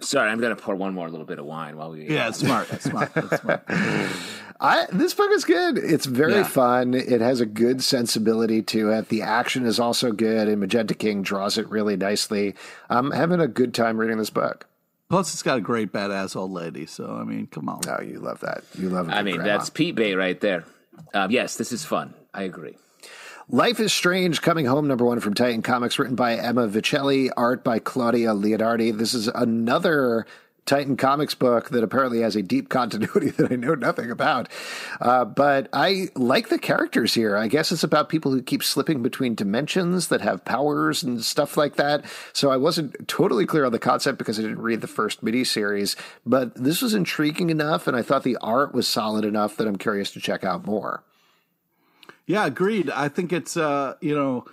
Sorry, 0.00 0.30
I'm 0.30 0.40
going 0.40 0.54
to 0.54 0.62
pour 0.62 0.74
one 0.76 0.94
more 0.94 1.08
little 1.10 1.26
bit 1.26 1.38
of 1.38 1.44
wine 1.46 1.76
while 1.76 1.90
we. 1.90 2.08
yeah 2.08 2.30
smart 2.30 2.68
smart 2.80 3.12
that's 3.14 3.40
smart 3.40 3.64
I 4.60 4.86
this 4.92 5.14
book 5.14 5.30
is 5.32 5.44
good. 5.44 5.78
It's 5.78 6.06
very 6.06 6.32
Yeah. 6.34 6.42
fun. 6.42 6.94
It 6.94 7.20
has 7.20 7.40
a 7.40 7.46
good 7.46 7.82
sensibility 7.82 8.60
to 8.62 8.90
it. 8.90 9.08
The 9.08 9.22
action 9.22 9.64
is 9.64 9.78
also 9.78 10.10
good, 10.10 10.48
and 10.48 10.58
Magenta 10.60 10.94
King 10.94 11.22
draws 11.22 11.58
it 11.58 11.68
really 11.70 11.96
nicely. 11.96 12.56
I'm 12.90 13.12
having 13.12 13.40
a 13.40 13.46
good 13.46 13.72
time 13.72 13.98
reading 13.98 14.18
this 14.18 14.30
book. 14.30 14.66
plus 15.08 15.32
it's 15.32 15.42
got 15.44 15.58
a 15.58 15.60
great 15.60 15.92
badass 15.92 16.34
old 16.36 16.50
lady 16.50 16.84
so 16.84 17.16
i 17.18 17.24
mean 17.24 17.46
come 17.46 17.66
on 17.68 17.80
Oh, 17.88 18.02
you 18.02 18.18
love 18.18 18.40
that. 18.40 18.62
You 18.76 18.88
love. 18.90 19.08
I 19.08 19.22
mean, 19.22 19.38
that's 19.42 19.70
Pete 19.70 19.94
Bay 19.94 20.14
right 20.14 20.38
there. 20.40 20.64
Um, 21.14 21.30
yes, 21.30 21.56
this 21.56 21.70
is 21.72 21.84
fun. 21.84 22.12
I 22.34 22.42
agree. 22.42 22.76
Life 23.50 23.80
is 23.80 23.94
Strange, 23.94 24.42
coming 24.42 24.66
home, 24.66 24.86
number 24.86 25.06
one 25.06 25.20
from 25.20 25.32
Titan 25.32 25.62
Comics, 25.62 25.98
written 25.98 26.14
by 26.14 26.36
Emma 26.36 26.68
Vieceli, 26.68 27.30
art 27.34 27.64
by 27.64 27.78
Claudia 27.78 28.34
Leonardi. 28.34 28.94
This 28.94 29.14
is 29.14 29.26
another 29.28 30.26
Titan 30.66 30.98
Comics 30.98 31.34
book 31.34 31.70
that 31.70 31.82
apparently 31.82 32.20
has 32.20 32.36
a 32.36 32.42
deep 32.42 32.68
continuity 32.68 33.30
that 33.38 33.50
I 33.50 33.56
know 33.56 33.74
nothing 33.74 34.10
about. 34.10 34.50
Uh, 35.00 35.24
but 35.24 35.70
I 35.72 36.08
like 36.14 36.50
the 36.50 36.58
characters 36.58 37.14
here. 37.14 37.38
I 37.38 37.48
guess 37.48 37.72
it's 37.72 37.82
about 37.82 38.10
people 38.10 38.32
who 38.32 38.42
keep 38.42 38.62
slipping 38.62 39.02
between 39.02 39.34
dimensions 39.34 40.08
that 40.08 40.20
have 40.20 40.44
powers 40.44 41.02
and 41.02 41.24
stuff 41.24 41.56
like 41.56 41.76
that. 41.76 42.04
So 42.34 42.50
I 42.50 42.58
wasn't 42.58 43.08
totally 43.08 43.46
clear 43.46 43.64
on 43.64 43.72
the 43.72 43.78
concept 43.78 44.18
because 44.18 44.38
I 44.38 44.42
didn't 44.42 44.60
read 44.60 44.82
the 44.82 44.86
first 44.86 45.22
mini 45.22 45.44
series. 45.44 45.96
but 46.26 46.54
this 46.54 46.82
was 46.82 46.92
intriguing 46.92 47.48
enough, 47.48 47.86
and 47.86 47.96
I 47.96 48.02
thought 48.02 48.24
the 48.24 48.36
art 48.42 48.74
was 48.74 48.86
solid 48.86 49.24
enough 49.24 49.56
that 49.56 49.66
I'm 49.66 49.76
curious 49.76 50.10
to 50.10 50.20
check 50.20 50.44
out 50.44 50.66
more. 50.66 51.02
Yeah, 52.28 52.46
agreed. 52.46 52.90
I 52.90 53.08
think 53.08 53.32
it's 53.32 53.56
uh, 53.56 53.94
you 54.00 54.14
know, 54.14 54.44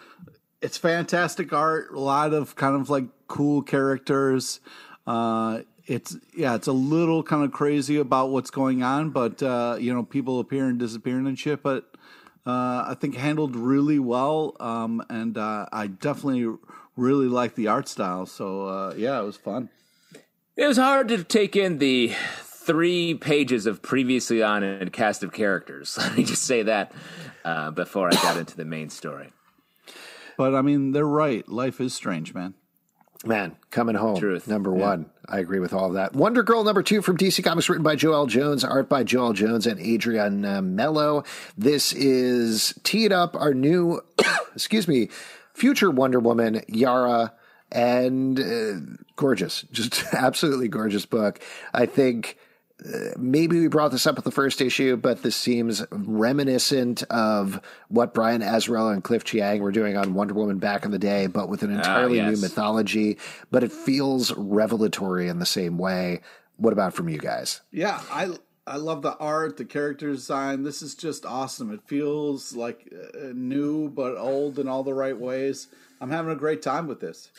it's 0.62 0.78
fantastic 0.78 1.54
art, 1.54 1.92
a 1.92 2.00
lot 2.00 2.34
of 2.34 2.56
kind 2.56 2.76
of 2.76 2.90
like 2.90 3.06
cool 3.28 3.62
characters. 3.62 4.60
Uh 5.06 5.60
it's 5.88 6.18
yeah, 6.36 6.56
it's 6.56 6.68
a 6.68 6.74
little 6.74 7.22
kind 7.22 7.44
of 7.44 7.52
crazy 7.52 7.98
about 7.98 8.30
what's 8.30 8.50
going 8.50 8.82
on, 8.82 9.12
but 9.12 9.42
uh, 9.44 9.78
you 9.80 9.94
know, 9.94 10.04
people 10.04 10.40
appearing 10.40 10.72
and 10.72 10.80
disappearing 10.80 11.28
and 11.28 11.38
shit, 11.38 11.62
but 11.62 11.96
uh, 12.46 12.86
I 12.88 12.96
think 13.00 13.16
handled 13.16 13.56
really 13.56 14.00
well. 14.00 14.56
Um, 14.60 15.04
and 15.10 15.38
uh, 15.38 15.68
I 15.72 15.88
definitely 15.88 16.58
really 16.96 17.28
like 17.28 17.56
the 17.56 17.68
art 17.68 17.88
style. 17.88 18.26
So 18.26 18.68
uh, 18.68 18.94
yeah, 18.98 19.20
it 19.20 19.24
was 19.24 19.38
fun. 19.38 19.70
It 20.56 20.66
was 20.66 20.78
hard 20.78 21.08
to 21.10 21.24
take 21.24 21.56
in 21.56 21.80
the 21.80 22.14
three 22.42 23.14
pages 23.14 23.66
of 23.66 23.82
previously 23.82 24.42
on 24.42 24.64
and 24.64 24.92
cast 24.92 25.22
of 25.22 25.32
characters. 25.34 25.98
Let 26.02 26.18
me 26.18 26.24
just 26.24 26.44
say 26.44 26.64
that 26.64 26.92
uh, 27.46 27.72
before 27.72 28.10
I 28.10 28.16
got 28.16 28.38
into 28.38 28.58
the 28.58 28.66
main 28.66 28.90
story. 28.90 29.32
But 30.38 30.54
I 30.56 30.62
mean, 30.62 30.92
they're 30.92 31.06
right. 31.06 31.48
Life 31.48 31.80
is 31.80 31.94
strange, 31.94 32.34
man. 32.34 32.56
Man, 33.24 33.56
coming 33.72 33.96
home. 33.96 34.20
Truth. 34.20 34.48
Number 34.48 34.72
one. 34.72 35.10
I 35.28 35.40
agree 35.40 35.60
with 35.60 35.74
all 35.74 35.88
of 35.88 35.94
that. 35.94 36.14
Wonder 36.14 36.44
Girl 36.44 36.64
number 36.64 36.84
two 36.84 37.02
from 37.02 37.18
DC 37.18 37.44
Comics, 37.44 37.70
written 37.70 37.84
by 37.84 37.96
Joëlle 37.96 38.28
Jones, 38.28 38.64
art 38.64 38.90
by 38.90 39.04
Joëlle 39.04 39.34
Jones 39.34 39.66
and 39.66 39.80
Adrian 39.80 40.46
uh, 40.46 40.62
Mello. 40.62 41.24
This 41.58 41.94
is 41.94 42.78
teed 42.84 43.12
up 43.12 43.36
our 43.36 43.54
new, 43.54 44.02
excuse 44.54 44.88
me, 44.88 45.10
future 45.54 45.90
Wonder 45.90 46.20
Woman, 46.20 46.62
Yara, 46.68 47.34
and 47.72 48.40
uh, 48.40 48.74
gorgeous, 49.16 49.64
just 49.72 50.04
absolutely 50.14 50.68
gorgeous 50.68 51.06
book. 51.06 51.40
I 51.74 51.86
think 51.86 52.38
maybe 53.18 53.60
we 53.60 53.68
brought 53.68 53.92
this 53.92 54.06
up 54.06 54.16
with 54.16 54.26
the 54.26 54.32
first 54.32 54.62
issue, 54.62 54.98
but 54.98 55.24
this 55.24 55.36
seems 55.36 55.86
reminiscent 55.92 57.04
of 57.04 57.62
what 57.88 58.14
Brian 58.14 58.42
Azzarello 58.42 58.92
and 58.92 59.04
Cliff 59.04 59.24
Chiang 59.24 59.62
were 59.62 59.72
doing 59.72 59.98
on 59.98 60.14
Wonder 60.14 60.34
Woman 60.34 60.60
back 60.60 60.86
in 60.86 60.92
the 60.92 61.00
day, 61.00 61.28
but 61.28 61.50
with 61.50 61.64
an 61.64 61.72
entirely 61.74 62.18
yes. 62.18 62.36
new 62.36 62.42
mythology. 62.42 63.18
But 63.52 63.64
it 63.64 63.72
feels 63.72 64.34
revelatory 64.34 65.30
in 65.30 65.40
the 65.40 65.46
same 65.46 65.78
way. 65.78 66.22
What 66.58 66.74
about 66.74 66.94
from 66.94 67.10
you 67.10 67.18
guys? 67.18 67.62
Yeah, 67.72 68.02
I 68.12 68.36
I 68.68 68.78
love 68.78 69.04
the 69.04 69.16
art, 69.18 69.58
the 69.58 69.66
character 69.66 70.08
design. 70.08 70.64
This 70.64 70.82
is 70.82 70.96
just 70.96 71.26
awesome. 71.26 71.72
It 71.72 71.82
feels 71.86 72.56
like 72.56 72.92
uh, 72.94 73.28
new 73.34 73.90
but 73.90 74.18
old 74.18 74.58
in 74.58 74.68
all 74.68 74.84
the 74.84 74.94
right 74.94 75.18
ways. 75.18 75.68
I'm 76.02 76.10
having 76.10 76.32
a 76.32 76.36
great 76.36 76.62
time 76.62 76.88
with 76.88 77.00
this. 77.00 77.32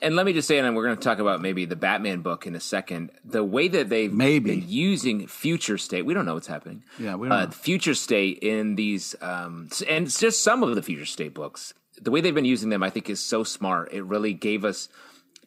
And 0.00 0.16
let 0.16 0.26
me 0.26 0.32
just 0.32 0.48
say, 0.48 0.58
and 0.58 0.74
we're 0.74 0.84
going 0.84 0.96
to 0.96 1.02
talk 1.02 1.20
about 1.20 1.40
maybe 1.40 1.64
the 1.64 1.76
Batman 1.76 2.22
book 2.22 2.46
in 2.46 2.56
a 2.56 2.60
second. 2.60 3.10
The 3.24 3.44
way 3.44 3.68
that 3.68 3.88
they've 3.88 4.12
Maybe. 4.12 4.56
been 4.56 4.68
using 4.68 5.28
future 5.28 5.78
state, 5.78 6.02
we 6.02 6.12
don't 6.12 6.26
know 6.26 6.34
what's 6.34 6.48
happening. 6.48 6.82
Yeah, 6.98 7.14
we 7.14 7.28
don't 7.28 7.38
uh, 7.38 7.44
know. 7.44 7.50
Future 7.52 7.94
state 7.94 8.40
in 8.40 8.74
these, 8.74 9.14
um, 9.20 9.68
and 9.88 10.06
it's 10.06 10.18
just 10.18 10.42
some 10.42 10.64
of 10.64 10.74
the 10.74 10.82
future 10.82 11.06
state 11.06 11.34
books. 11.34 11.72
The 12.00 12.10
way 12.10 12.20
they've 12.20 12.34
been 12.34 12.44
using 12.44 12.70
them, 12.70 12.82
I 12.82 12.90
think, 12.90 13.08
is 13.08 13.20
so 13.20 13.44
smart. 13.44 13.92
It 13.92 14.02
really 14.02 14.32
gave 14.32 14.64
us 14.64 14.88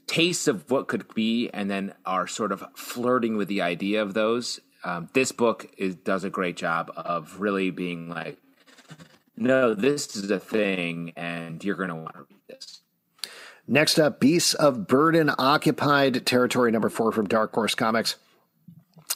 tastes 0.08 0.48
of 0.48 0.72
what 0.72 0.88
could 0.88 1.14
be, 1.14 1.50
and 1.50 1.70
then 1.70 1.94
are 2.06 2.28
sort 2.28 2.54
of 2.54 2.64
flirting 2.76 3.36
with 3.36 3.50
the 3.50 3.62
idea 3.62 4.02
of 4.02 4.14
those. 4.14 4.62
Um, 4.86 5.10
this 5.14 5.32
book 5.34 5.70
is, 5.78 5.96
does 5.96 6.24
a 6.24 6.30
great 6.30 6.56
job 6.56 6.92
of 6.96 7.42
really 7.42 7.72
being 7.72 8.08
like, 8.08 8.38
no, 9.36 9.74
this 9.74 10.16
is 10.16 10.32
a 10.32 10.40
thing, 10.40 11.12
and 11.18 11.62
you're 11.62 11.76
going 11.76 11.90
to 11.90 11.96
want 11.96 12.14
to 12.14 12.22
read 12.22 12.40
this. 12.48 12.82
Next 13.68 14.00
up, 14.00 14.20
Beasts 14.20 14.54
of 14.54 14.88
Burden 14.88 15.32
Occupied, 15.38 16.26
territory 16.26 16.72
number 16.72 16.90
four 16.90 17.12
from 17.12 17.28
Dark 17.28 17.54
Horse 17.54 17.74
Comics. 17.76 18.16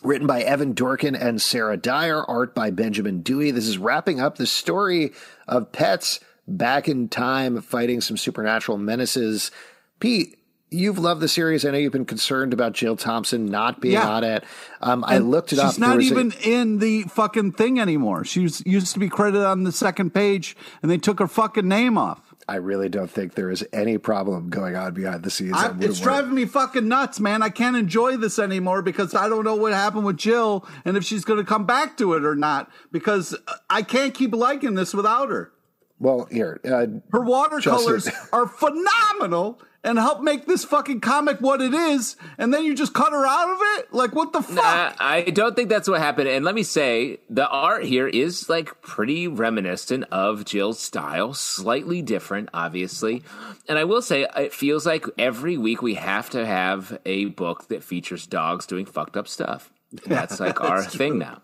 Written 0.02 0.28
by 0.28 0.42
Evan 0.42 0.74
Dorkin 0.74 1.20
and 1.20 1.42
Sarah 1.42 1.76
Dyer, 1.78 2.24
art 2.24 2.56
by 2.56 2.72
Benjamin 2.72 3.22
Dewey. 3.22 3.52
This 3.52 3.68
is 3.68 3.78
wrapping 3.78 4.20
up 4.22 4.38
the 4.38 4.48
story 4.48 5.12
of 5.48 5.72
pets 5.72 6.20
back 6.48 6.88
in 6.88 7.10
time 7.10 7.62
fighting 7.62 8.00
some 8.02 8.16
supernatural 8.16 8.78
menaces. 8.78 9.52
Pete, 10.00 10.38
you've 10.72 10.98
loved 11.00 11.20
the 11.22 11.28
series. 11.28 11.66
I 11.66 11.72
know 11.72 11.78
you've 11.78 11.92
been 11.92 12.06
concerned 12.06 12.54
about 12.54 12.74
Jill 12.74 12.96
Thompson 12.96 13.48
not 13.48 13.82
being 13.82 13.96
Yeah. 13.96 14.08
on 14.10 14.24
it. 14.24 14.46
Um, 14.82 15.04
I 15.06 15.18
looked 15.18 15.52
it 15.52 15.58
she's 15.58 15.66
up. 15.66 15.76
There 15.76 15.90
not 15.90 15.98
was 15.98 16.10
a- 16.10 16.12
even 16.12 16.32
in 16.44 16.80
the 16.80 17.04
fucking 17.04 17.52
thing 17.54 17.80
anymore. 17.80 18.24
She 18.24 18.40
was, 18.42 18.64
used 18.66 18.94
to 18.94 19.00
be 19.00 19.10
credited 19.10 19.46
on 19.46 19.64
the 19.64 19.72
second 19.72 20.14
page, 20.14 20.56
and 20.82 20.90
they 20.90 20.98
took 20.98 21.20
her 21.20 21.28
fucking 21.28 21.68
name 21.68 21.98
off. 21.98 22.29
I 22.50 22.56
really 22.56 22.90
don't 22.90 23.12
think 23.12 23.36
there 23.36 23.52
is 23.52 23.64
any 23.72 24.00
problem 24.00 24.50
going 24.50 24.76
on 24.76 24.96
behind 24.96 25.22
the 25.22 25.30
scenes. 25.30 25.54
I, 25.54 25.72
it's 25.80 26.00
driving 26.00 26.34
me 26.34 26.46
fucking 26.46 26.88
nuts, 26.88 27.20
man. 27.20 27.44
I 27.44 27.50
can't 27.50 27.76
enjoy 27.76 28.18
this 28.18 28.40
anymore 28.40 28.82
because 28.82 29.14
I 29.14 29.30
don't 29.30 29.44
know 29.44 29.56
what 29.56 29.72
happened 29.72 30.04
with 30.06 30.18
Jill 30.18 30.68
and 30.84 30.98
if 30.98 31.04
she's 31.04 31.24
going 31.24 31.38
to 31.38 31.46
come 31.46 31.68
back 31.68 31.96
to 31.98 32.16
it 32.16 32.26
or 32.26 32.34
not. 32.34 32.72
Because 32.92 33.38
I 33.70 33.84
can't 33.84 34.16
keep 34.16 34.34
liking 34.34 34.74
this 34.74 34.96
without 34.96 35.30
her. 35.30 35.52
Well, 36.00 36.28
here, 36.32 36.62
uh, 36.64 36.88
Her 37.12 37.22
watercolors 37.22 38.06
Justin. 38.06 38.30
are 38.34 38.48
phenomenal 38.48 39.60
and 39.84 39.98
help 39.98 40.22
make 40.22 40.46
this 40.46 40.66
fucking 40.66 41.00
comic 41.00 41.40
what 41.40 41.62
it 41.62 41.74
is, 41.74 42.16
and 42.38 42.54
then 42.54 42.66
you 42.66 42.76
just 42.76 42.94
cut 42.94 43.12
her 43.14 43.26
out 43.26 43.50
of 43.50 43.58
it? 43.62 43.94
Like, 43.94 44.14
what 44.14 44.34
the 44.34 44.42
fuck? 44.42 44.64
Uh, 44.64 44.94
I 45.00 45.22
don't 45.22 45.56
think 45.56 45.70
that's 45.70 45.88
what 45.88 46.02
happened. 46.02 46.28
And 46.28 46.44
let 46.44 46.54
me 46.56 46.64
say, 46.64 47.20
the 47.30 47.48
art 47.48 47.86
here 47.86 48.08
is 48.08 48.50
like 48.50 48.82
pretty 48.82 49.28
reminiscent 49.28 50.06
of 50.12 50.44
Jill's 50.46 50.80
style, 50.80 51.34
slightly 51.34 52.02
different, 52.02 52.50
obviously. 52.54 53.24
And 53.68 53.78
I 53.78 53.86
will 53.86 54.02
say, 54.02 54.26
it 54.36 54.54
feels 54.54 54.86
like 54.86 55.06
every 55.18 55.58
week 55.58 55.82
we 55.82 55.94
have 55.96 56.30
to 56.32 56.46
have 56.46 57.00
a 57.06 57.26
book 57.26 57.68
that 57.70 57.84
features 57.84 58.28
dogs 58.28 58.66
doing 58.66 58.86
fucked 58.86 59.16
up 59.16 59.28
stuff. 59.28 59.72
That's 60.06 60.40
like 60.40 60.62
our 60.62 60.84
thing 60.84 61.20
now. 61.20 61.42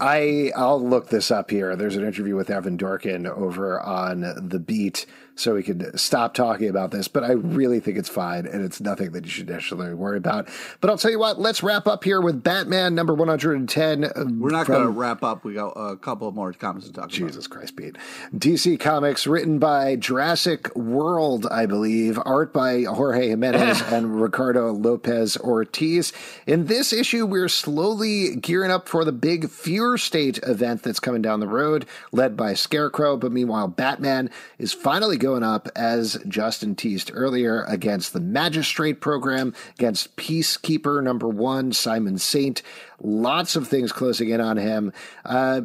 I 0.00 0.50
I'll 0.56 0.82
look 0.82 1.08
this 1.08 1.30
up 1.30 1.50
here. 1.50 1.76
There's 1.76 1.96
an 1.96 2.04
interview 2.04 2.36
with 2.36 2.50
Evan 2.50 2.76
Dorkin 2.76 3.26
over 3.26 3.80
on 3.80 4.20
the 4.48 4.58
beat, 4.58 5.06
so 5.36 5.54
we 5.54 5.62
could 5.62 5.98
stop 5.98 6.34
talking 6.34 6.68
about 6.68 6.90
this. 6.90 7.08
But 7.08 7.24
I 7.24 7.32
really 7.32 7.80
think 7.80 7.98
it's 7.98 8.08
fine, 8.08 8.46
and 8.46 8.64
it's 8.64 8.80
nothing 8.80 9.12
that 9.12 9.24
you 9.24 9.30
should 9.30 9.48
necessarily 9.48 9.94
worry 9.94 10.16
about. 10.18 10.48
But 10.80 10.90
I'll 10.90 10.98
tell 10.98 11.10
you 11.10 11.18
what. 11.18 11.40
Let's 11.40 11.62
wrap 11.62 11.86
up 11.86 12.04
here 12.04 12.20
with 12.20 12.42
Batman 12.42 12.94
number 12.94 13.14
110. 13.14 14.04
Um, 14.14 14.40
we're 14.40 14.50
not 14.50 14.66
from- 14.66 14.74
going 14.74 14.86
to 14.86 14.90
wrap 14.90 15.22
up. 15.22 15.44
We 15.44 15.54
got 15.54 15.70
a 15.70 15.96
couple 15.96 16.30
more 16.32 16.52
comments 16.52 16.86
to 16.86 16.92
talk 16.92 17.04
about. 17.04 17.10
Jesus 17.10 17.46
Christ, 17.46 17.76
Pete. 17.76 17.96
DC 18.36 18.78
Comics, 18.78 19.26
written 19.26 19.58
by 19.58 19.96
Jurassic 19.96 20.74
World, 20.76 21.46
I 21.50 21.66
believe. 21.66 22.18
Art 22.24 22.52
by 22.52 22.82
Jorge 22.84 23.28
Jimenez 23.28 23.82
and 23.92 24.20
Ricardo 24.20 24.72
Lopez 24.72 25.36
Ortiz. 25.38 26.12
In 26.46 26.66
this 26.66 26.92
issue, 26.92 27.26
we're 27.26 27.48
slowly 27.48 28.36
gearing 28.36 28.70
up 28.70 28.88
for 28.88 29.04
the 29.04 29.12
big 29.12 29.50
Fear 29.50 29.98
State 29.98 30.38
event 30.44 30.82
that's 30.82 31.00
coming 31.00 31.22
down 31.22 31.40
the 31.40 31.48
road, 31.48 31.86
led 32.12 32.36
by 32.36 32.54
Scarecrow. 32.54 33.16
But 33.16 33.32
meanwhile, 33.32 33.68
Batman 33.68 34.30
is 34.58 34.72
finally 34.72 35.16
going 35.24 35.42
up, 35.42 35.68
as 35.74 36.18
Justin 36.28 36.74
teased 36.74 37.10
earlier, 37.14 37.62
against 37.64 38.12
the 38.12 38.20
Magistrate 38.20 39.00
program, 39.00 39.54
against 39.78 40.14
Peacekeeper 40.16 41.02
number 41.02 41.26
one, 41.26 41.72
Simon 41.72 42.18
Saint. 42.18 42.60
Lots 43.02 43.56
of 43.56 43.66
things 43.66 43.90
closing 43.90 44.28
in 44.28 44.42
on 44.42 44.58
him. 44.58 44.92
Uh, 45.24 45.62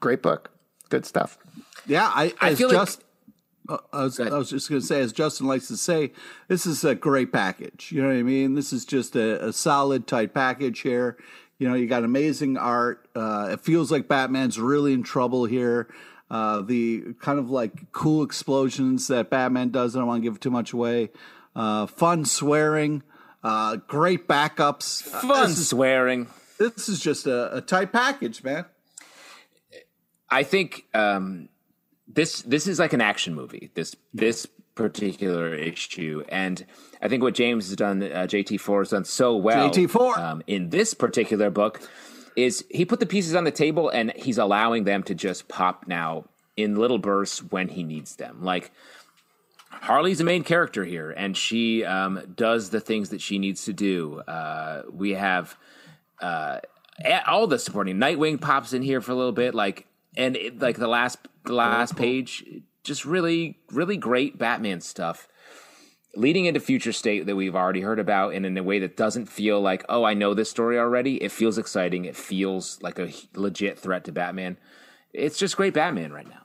great 0.00 0.20
book. 0.20 0.50
Good 0.88 1.06
stuff. 1.06 1.38
Yeah, 1.86 2.10
I, 2.12 2.34
I 2.40 2.56
feel 2.56 2.70
just, 2.70 3.04
uh, 3.68 3.78
I, 3.92 4.02
was, 4.02 4.18
I 4.18 4.36
was 4.36 4.50
just 4.50 4.68
going 4.68 4.80
to 4.80 4.86
say, 4.86 5.00
as 5.00 5.12
Justin 5.12 5.46
likes 5.46 5.68
to 5.68 5.76
say, 5.76 6.12
this 6.48 6.66
is 6.66 6.82
a 6.82 6.96
great 6.96 7.32
package. 7.32 7.92
You 7.92 8.02
know 8.02 8.08
what 8.08 8.16
I 8.16 8.22
mean? 8.24 8.54
This 8.54 8.72
is 8.72 8.84
just 8.84 9.14
a, 9.14 9.46
a 9.46 9.52
solid, 9.52 10.08
tight 10.08 10.34
package 10.34 10.80
here. 10.80 11.16
You 11.58 11.68
know, 11.68 11.74
you 11.76 11.86
got 11.86 12.02
amazing 12.02 12.56
art. 12.56 13.08
Uh, 13.14 13.50
it 13.52 13.60
feels 13.60 13.92
like 13.92 14.08
Batman's 14.08 14.58
really 14.58 14.92
in 14.92 15.04
trouble 15.04 15.44
here. 15.44 15.88
Uh, 16.30 16.60
the 16.60 17.14
kind 17.20 17.38
of 17.38 17.50
like 17.50 17.90
cool 17.92 18.22
explosions 18.22 19.06
that 19.08 19.30
Batman 19.30 19.70
does. 19.70 19.96
I 19.96 20.00
don't 20.00 20.08
want 20.08 20.22
to 20.22 20.28
give 20.30 20.38
too 20.40 20.50
much 20.50 20.72
away. 20.74 21.10
Uh, 21.56 21.86
fun 21.86 22.24
swearing. 22.26 23.02
Uh, 23.42 23.76
great 23.76 24.28
backups. 24.28 25.02
Fun 25.02 25.48
This 25.48 25.58
is, 25.58 25.68
swearing. 25.68 26.26
this 26.58 26.88
is 26.88 27.00
just 27.00 27.26
a, 27.26 27.56
a 27.56 27.60
tight 27.60 27.92
package, 27.92 28.42
man. 28.44 28.66
I 30.28 30.42
think 30.42 30.84
um, 30.92 31.48
this 32.06 32.42
this 32.42 32.66
is 32.66 32.78
like 32.78 32.92
an 32.92 33.00
action 33.00 33.34
movie. 33.34 33.70
This 33.74 33.96
this 34.12 34.46
particular 34.74 35.54
issue, 35.54 36.22
and 36.28 36.64
I 37.00 37.08
think 37.08 37.22
what 37.22 37.34
James 37.34 37.68
has 37.68 37.76
done, 37.76 38.02
uh, 38.02 38.26
JT 38.28 38.60
Four 38.60 38.82
has 38.82 38.90
done 38.90 39.04
so 39.04 39.36
well. 39.36 39.70
JT4. 39.70 40.18
um, 40.18 40.42
in 40.46 40.70
this 40.70 40.94
particular 40.94 41.48
book 41.50 41.80
is 42.38 42.64
he 42.70 42.84
put 42.84 43.00
the 43.00 43.06
pieces 43.06 43.34
on 43.34 43.42
the 43.42 43.50
table 43.50 43.88
and 43.88 44.12
he's 44.14 44.38
allowing 44.38 44.84
them 44.84 45.02
to 45.02 45.12
just 45.12 45.48
pop 45.48 45.88
now 45.88 46.24
in 46.56 46.76
little 46.76 46.98
bursts 46.98 47.42
when 47.42 47.66
he 47.66 47.82
needs 47.82 48.14
them. 48.14 48.44
Like 48.44 48.70
Harley's 49.70 50.18
the 50.18 50.24
main 50.24 50.44
character 50.44 50.84
here, 50.84 51.10
and 51.10 51.36
she 51.36 51.84
um, 51.84 52.22
does 52.36 52.70
the 52.70 52.78
things 52.78 53.10
that 53.10 53.20
she 53.20 53.40
needs 53.40 53.64
to 53.64 53.72
do. 53.72 54.20
Uh, 54.20 54.82
we 54.88 55.14
have 55.14 55.56
uh, 56.20 56.60
all 57.26 57.48
the 57.48 57.58
supporting. 57.58 57.96
Nightwing 57.96 58.40
pops 58.40 58.72
in 58.72 58.82
here 58.82 59.00
for 59.00 59.10
a 59.10 59.16
little 59.16 59.32
bit, 59.32 59.52
like 59.52 59.86
and 60.16 60.36
it, 60.36 60.60
like 60.60 60.76
the 60.76 60.86
last 60.86 61.18
the 61.44 61.54
last 61.54 61.96
page, 61.96 62.44
just 62.84 63.04
really 63.04 63.58
really 63.72 63.96
great 63.96 64.38
Batman 64.38 64.80
stuff. 64.80 65.26
Leading 66.16 66.46
into 66.46 66.58
future 66.58 66.92
state 66.92 67.26
that 67.26 67.36
we've 67.36 67.54
already 67.54 67.82
heard 67.82 67.98
about, 67.98 68.34
and 68.34 68.46
in 68.46 68.56
a 68.56 68.62
way 68.62 68.78
that 68.78 68.96
doesn't 68.96 69.26
feel 69.26 69.60
like, 69.60 69.84
oh, 69.88 70.04
I 70.04 70.14
know 70.14 70.34
this 70.34 70.50
story 70.50 70.78
already. 70.78 71.22
It 71.22 71.30
feels 71.30 71.58
exciting. 71.58 72.06
It 72.06 72.16
feels 72.16 72.78
like 72.82 72.98
a 72.98 73.12
legit 73.34 73.78
threat 73.78 74.04
to 74.04 74.12
Batman. 74.12 74.56
It's 75.12 75.38
just 75.38 75.56
great 75.56 75.74
Batman 75.74 76.12
right 76.12 76.28
now. 76.28 76.42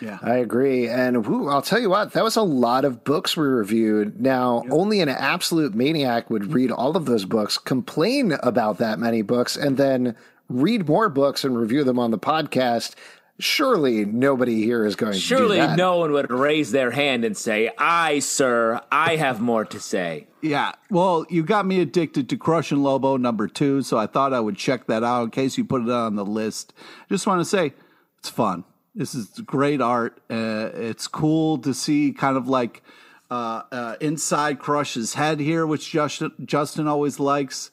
Yeah. 0.00 0.18
I 0.20 0.36
agree. 0.36 0.88
And 0.88 1.24
whew, 1.26 1.48
I'll 1.48 1.62
tell 1.62 1.78
you 1.78 1.90
what, 1.90 2.12
that 2.12 2.24
was 2.24 2.34
a 2.36 2.42
lot 2.42 2.84
of 2.84 3.04
books 3.04 3.36
we 3.36 3.44
reviewed. 3.44 4.20
Now, 4.20 4.64
only 4.70 5.00
an 5.00 5.08
absolute 5.08 5.74
maniac 5.74 6.28
would 6.28 6.52
read 6.52 6.72
all 6.72 6.96
of 6.96 7.06
those 7.06 7.24
books, 7.24 7.56
complain 7.56 8.32
about 8.42 8.78
that 8.78 8.98
many 8.98 9.22
books, 9.22 9.56
and 9.56 9.76
then 9.76 10.16
read 10.48 10.88
more 10.88 11.08
books 11.08 11.44
and 11.44 11.56
review 11.56 11.84
them 11.84 12.00
on 12.00 12.10
the 12.10 12.18
podcast. 12.18 12.94
Surely 13.42 14.04
nobody 14.04 14.62
here 14.62 14.84
is 14.84 14.96
going 14.96 15.14
Surely 15.14 15.56
to 15.56 15.62
do 15.62 15.66
that. 15.68 15.76
no 15.76 15.98
one 15.98 16.12
would 16.12 16.30
raise 16.30 16.70
their 16.70 16.90
hand 16.90 17.24
and 17.24 17.36
say, 17.36 17.70
I, 17.76 18.20
sir, 18.20 18.80
I 18.90 19.16
have 19.16 19.40
more 19.40 19.64
to 19.64 19.80
say. 19.80 20.26
Yeah. 20.40 20.72
Well, 20.90 21.26
you 21.28 21.42
got 21.42 21.66
me 21.66 21.80
addicted 21.80 22.28
to 22.30 22.36
Crushing 22.36 22.82
Lobo 22.82 23.16
number 23.16 23.48
two, 23.48 23.82
so 23.82 23.98
I 23.98 24.06
thought 24.06 24.32
I 24.32 24.40
would 24.40 24.56
check 24.56 24.86
that 24.86 25.02
out 25.04 25.24
in 25.24 25.30
case 25.30 25.58
you 25.58 25.64
put 25.64 25.82
it 25.82 25.90
on 25.90 26.16
the 26.16 26.24
list. 26.24 26.72
Just 27.08 27.26
want 27.26 27.40
to 27.40 27.44
say 27.44 27.74
it's 28.18 28.28
fun. 28.28 28.64
This 28.94 29.14
is 29.14 29.26
great 29.46 29.80
art. 29.80 30.20
Uh, 30.30 30.70
it's 30.74 31.08
cool 31.08 31.58
to 31.58 31.72
see 31.72 32.12
kind 32.12 32.36
of 32.36 32.46
like 32.48 32.82
uh, 33.30 33.62
uh, 33.72 33.96
inside 34.00 34.58
Crush's 34.58 35.14
head 35.14 35.40
here, 35.40 35.66
which 35.66 35.90
Justin, 35.90 36.32
Justin 36.44 36.86
always 36.86 37.18
likes. 37.18 37.70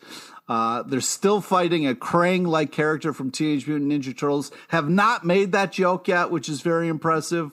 Uh, 0.49 0.81
they're 0.81 0.99
still 0.99 1.39
fighting 1.39 1.87
a 1.87 1.93
Krang 1.93 2.47
like 2.47 2.71
character 2.71 3.13
from 3.13 3.29
Teenage 3.29 3.67
Mutant 3.67 3.91
Ninja 3.91 4.17
Turtles. 4.17 4.51
Have 4.69 4.89
not 4.89 5.23
made 5.23 5.51
that 5.51 5.71
joke 5.71 6.07
yet, 6.07 6.31
which 6.31 6.49
is 6.49 6.61
very 6.61 6.87
impressive. 6.87 7.51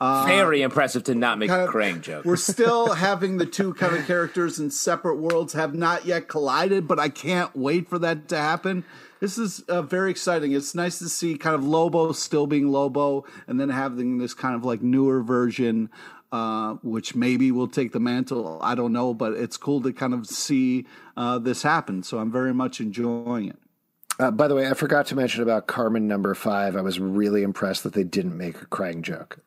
Very 0.00 0.62
impressive 0.62 1.04
to 1.04 1.14
not 1.14 1.38
make 1.38 1.48
kind 1.48 1.60
a 1.62 1.64
of- 1.66 1.70
Krang 1.70 2.00
joke. 2.00 2.24
We're 2.24 2.34
still 2.36 2.94
having 2.94 3.36
the 3.38 3.46
two 3.46 3.72
kind 3.74 3.94
of 3.96 4.04
characters 4.04 4.58
in 4.58 4.72
separate 4.72 5.16
worlds 5.18 5.52
have 5.52 5.74
not 5.74 6.04
yet 6.04 6.26
collided, 6.26 6.88
but 6.88 6.98
I 6.98 7.08
can't 7.08 7.54
wait 7.54 7.88
for 7.88 8.00
that 8.00 8.26
to 8.30 8.36
happen. 8.36 8.84
This 9.20 9.38
is 9.38 9.60
uh, 9.68 9.82
very 9.82 10.10
exciting. 10.10 10.50
It's 10.50 10.74
nice 10.74 10.98
to 10.98 11.08
see 11.08 11.38
kind 11.38 11.54
of 11.54 11.62
Lobo 11.64 12.10
still 12.10 12.48
being 12.48 12.72
Lobo, 12.72 13.24
and 13.46 13.60
then 13.60 13.68
having 13.68 14.18
this 14.18 14.34
kind 14.34 14.56
of 14.56 14.64
like 14.64 14.82
newer 14.82 15.22
version, 15.22 15.88
uh, 16.32 16.74
which 16.82 17.14
maybe 17.14 17.52
will 17.52 17.68
take 17.68 17.92
the 17.92 18.00
mantle. 18.00 18.58
I 18.62 18.74
don't 18.74 18.92
know, 18.92 19.12
but 19.14 19.34
it's 19.34 19.56
cool 19.56 19.82
to 19.82 19.92
kind 19.92 20.14
of 20.14 20.26
see 20.26 20.86
uh, 21.16 21.38
this 21.38 21.62
happen. 21.62 22.02
So 22.02 22.18
I'm 22.18 22.32
very 22.32 22.54
much 22.54 22.80
enjoying 22.80 23.50
it. 23.50 23.58
Uh, 24.18 24.30
by 24.30 24.48
the 24.48 24.54
way, 24.54 24.68
I 24.68 24.74
forgot 24.74 25.06
to 25.06 25.14
mention 25.14 25.42
about 25.42 25.66
Carmen 25.66 26.08
number 26.08 26.34
five. 26.34 26.76
I 26.76 26.80
was 26.80 26.98
really 26.98 27.42
impressed 27.42 27.82
that 27.82 27.92
they 27.92 28.04
didn't 28.04 28.36
make 28.36 28.60
a 28.60 28.66
Krang 28.66 29.02
joke. 29.02 29.38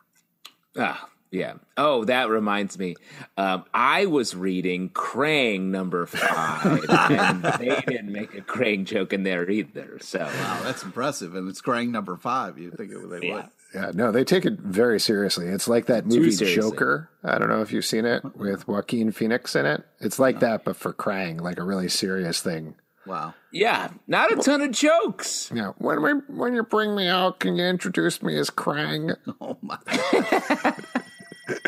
Ah, 0.78 1.08
yeah. 1.30 1.54
Oh, 1.76 2.04
that 2.04 2.28
reminds 2.28 2.78
me. 2.78 2.96
Um, 3.36 3.64
I 3.72 4.06
was 4.06 4.34
reading 4.34 4.90
Krang 4.90 5.70
number 5.70 6.06
five, 6.06 6.84
and 6.88 7.42
they 7.42 7.80
didn't 7.86 8.12
make 8.12 8.34
a 8.34 8.42
Krang 8.42 8.84
joke 8.84 9.12
in 9.12 9.22
there 9.22 9.48
either. 9.48 9.98
So, 10.00 10.20
Wow, 10.20 10.60
that's 10.62 10.82
impressive, 10.82 11.34
and 11.34 11.48
it's 11.48 11.62
Krang 11.62 11.90
number 11.90 12.16
five. 12.16 12.58
You 12.58 12.70
think 12.70 12.92
it, 12.92 13.10
they 13.10 13.28
yeah. 13.28 13.34
would? 13.34 13.46
Yeah, 13.76 13.90
no, 13.92 14.10
they 14.10 14.24
take 14.24 14.46
it 14.46 14.54
very 14.58 14.98
seriously. 14.98 15.48
It's 15.48 15.68
like 15.68 15.84
that 15.86 16.06
movie. 16.06 16.30
Joker. 16.34 17.10
I 17.22 17.38
don't 17.38 17.50
know 17.50 17.60
if 17.60 17.72
you've 17.72 17.84
seen 17.84 18.06
it 18.06 18.24
with 18.34 18.66
Joaquin 18.66 19.12
Phoenix 19.12 19.54
in 19.54 19.66
it. 19.66 19.84
It's 20.00 20.18
like 20.18 20.40
that, 20.40 20.64
but 20.64 20.76
for 20.76 20.94
Krang, 20.94 21.42
like 21.42 21.58
a 21.58 21.62
really 21.62 21.90
serious 21.90 22.40
thing. 22.40 22.76
Wow. 23.04 23.34
Yeah, 23.52 23.90
not 24.06 24.32
a 24.32 24.36
ton 24.36 24.62
of 24.62 24.70
jokes. 24.70 25.50
Yeah, 25.54 25.72
when 25.76 26.02
we 26.02 26.12
when 26.34 26.54
you 26.54 26.62
bring 26.62 26.96
me 26.96 27.06
out, 27.06 27.38
can 27.40 27.56
you 27.56 27.66
introduce 27.66 28.22
me 28.22 28.38
as 28.38 28.48
Krang? 28.48 29.14
Oh 29.42 29.58
my. 29.60 29.76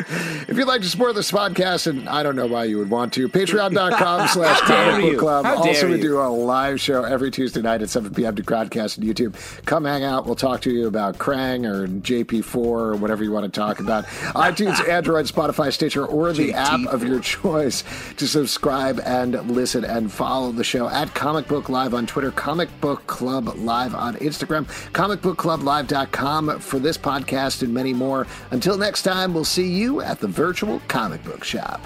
If 0.09 0.57
you'd 0.57 0.67
like 0.67 0.81
to 0.81 0.87
support 0.87 1.13
this 1.15 1.31
podcast, 1.31 1.87
and 1.87 2.09
I 2.09 2.23
don't 2.23 2.35
know 2.35 2.47
why 2.47 2.63
you 2.63 2.77
would 2.79 2.89
want 2.89 3.13
to, 3.13 3.29
patreon.com 3.29 4.27
slash 4.29 4.59
comic 4.61 5.11
book 5.11 5.19
club. 5.19 5.45
Also, 5.45 5.87
we 5.87 5.97
you. 5.97 6.01
do 6.01 6.19
a 6.19 6.29
live 6.29 6.81
show 6.81 7.03
every 7.03 7.29
Tuesday 7.29 7.61
night 7.61 7.81
at 7.81 7.89
7 7.89 8.13
p.m. 8.13 8.35
to 8.35 8.43
Crowdcast 8.43 8.97
on 8.97 9.05
YouTube. 9.05 9.65
Come 9.65 9.85
hang 9.85 10.03
out. 10.03 10.25
We'll 10.25 10.35
talk 10.35 10.61
to 10.61 10.71
you 10.71 10.87
about 10.87 11.17
Krang 11.17 11.65
or 11.65 11.87
JP4 11.87 12.55
or 12.55 12.95
whatever 12.95 13.23
you 13.23 13.31
want 13.31 13.45
to 13.45 13.59
talk 13.59 13.79
about. 13.79 14.05
iTunes, 14.35 14.87
Android, 14.87 15.25
Spotify, 15.25 15.71
Stitcher, 15.71 16.05
or 16.05 16.33
the 16.33 16.53
app 16.53 16.85
of 16.87 17.03
your 17.03 17.19
choice 17.19 17.83
to 18.17 18.27
subscribe 18.27 18.99
and 19.05 19.51
listen 19.51 19.85
and 19.85 20.11
follow 20.11 20.51
the 20.51 20.63
show 20.63 20.89
at 20.89 21.13
Comic 21.13 21.47
Book 21.47 21.69
Live 21.69 21.93
on 21.93 22.07
Twitter, 22.07 22.31
Comic 22.31 22.69
Book 22.81 23.05
Club 23.07 23.47
Live 23.57 23.93
on 23.93 24.15
Instagram, 24.15 24.65
comicbookclublive.com 24.93 26.59
for 26.59 26.79
this 26.79 26.97
podcast 26.97 27.61
and 27.61 27.73
many 27.73 27.93
more. 27.93 28.25
Until 28.51 28.77
next 28.77 29.03
time, 29.03 29.33
we'll 29.33 29.45
see 29.45 29.67
you 29.99 30.05
at 30.05 30.19
the 30.19 30.27
virtual 30.27 30.81
comic 30.87 31.23
book 31.23 31.43
shop. 31.43 31.81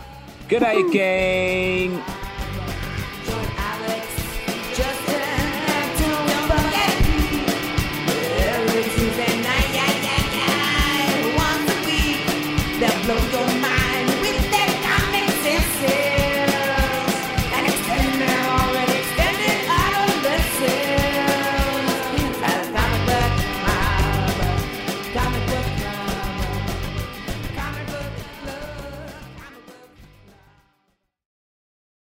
Good 0.47 0.61
night, 0.61 0.91
gang. 0.91 2.01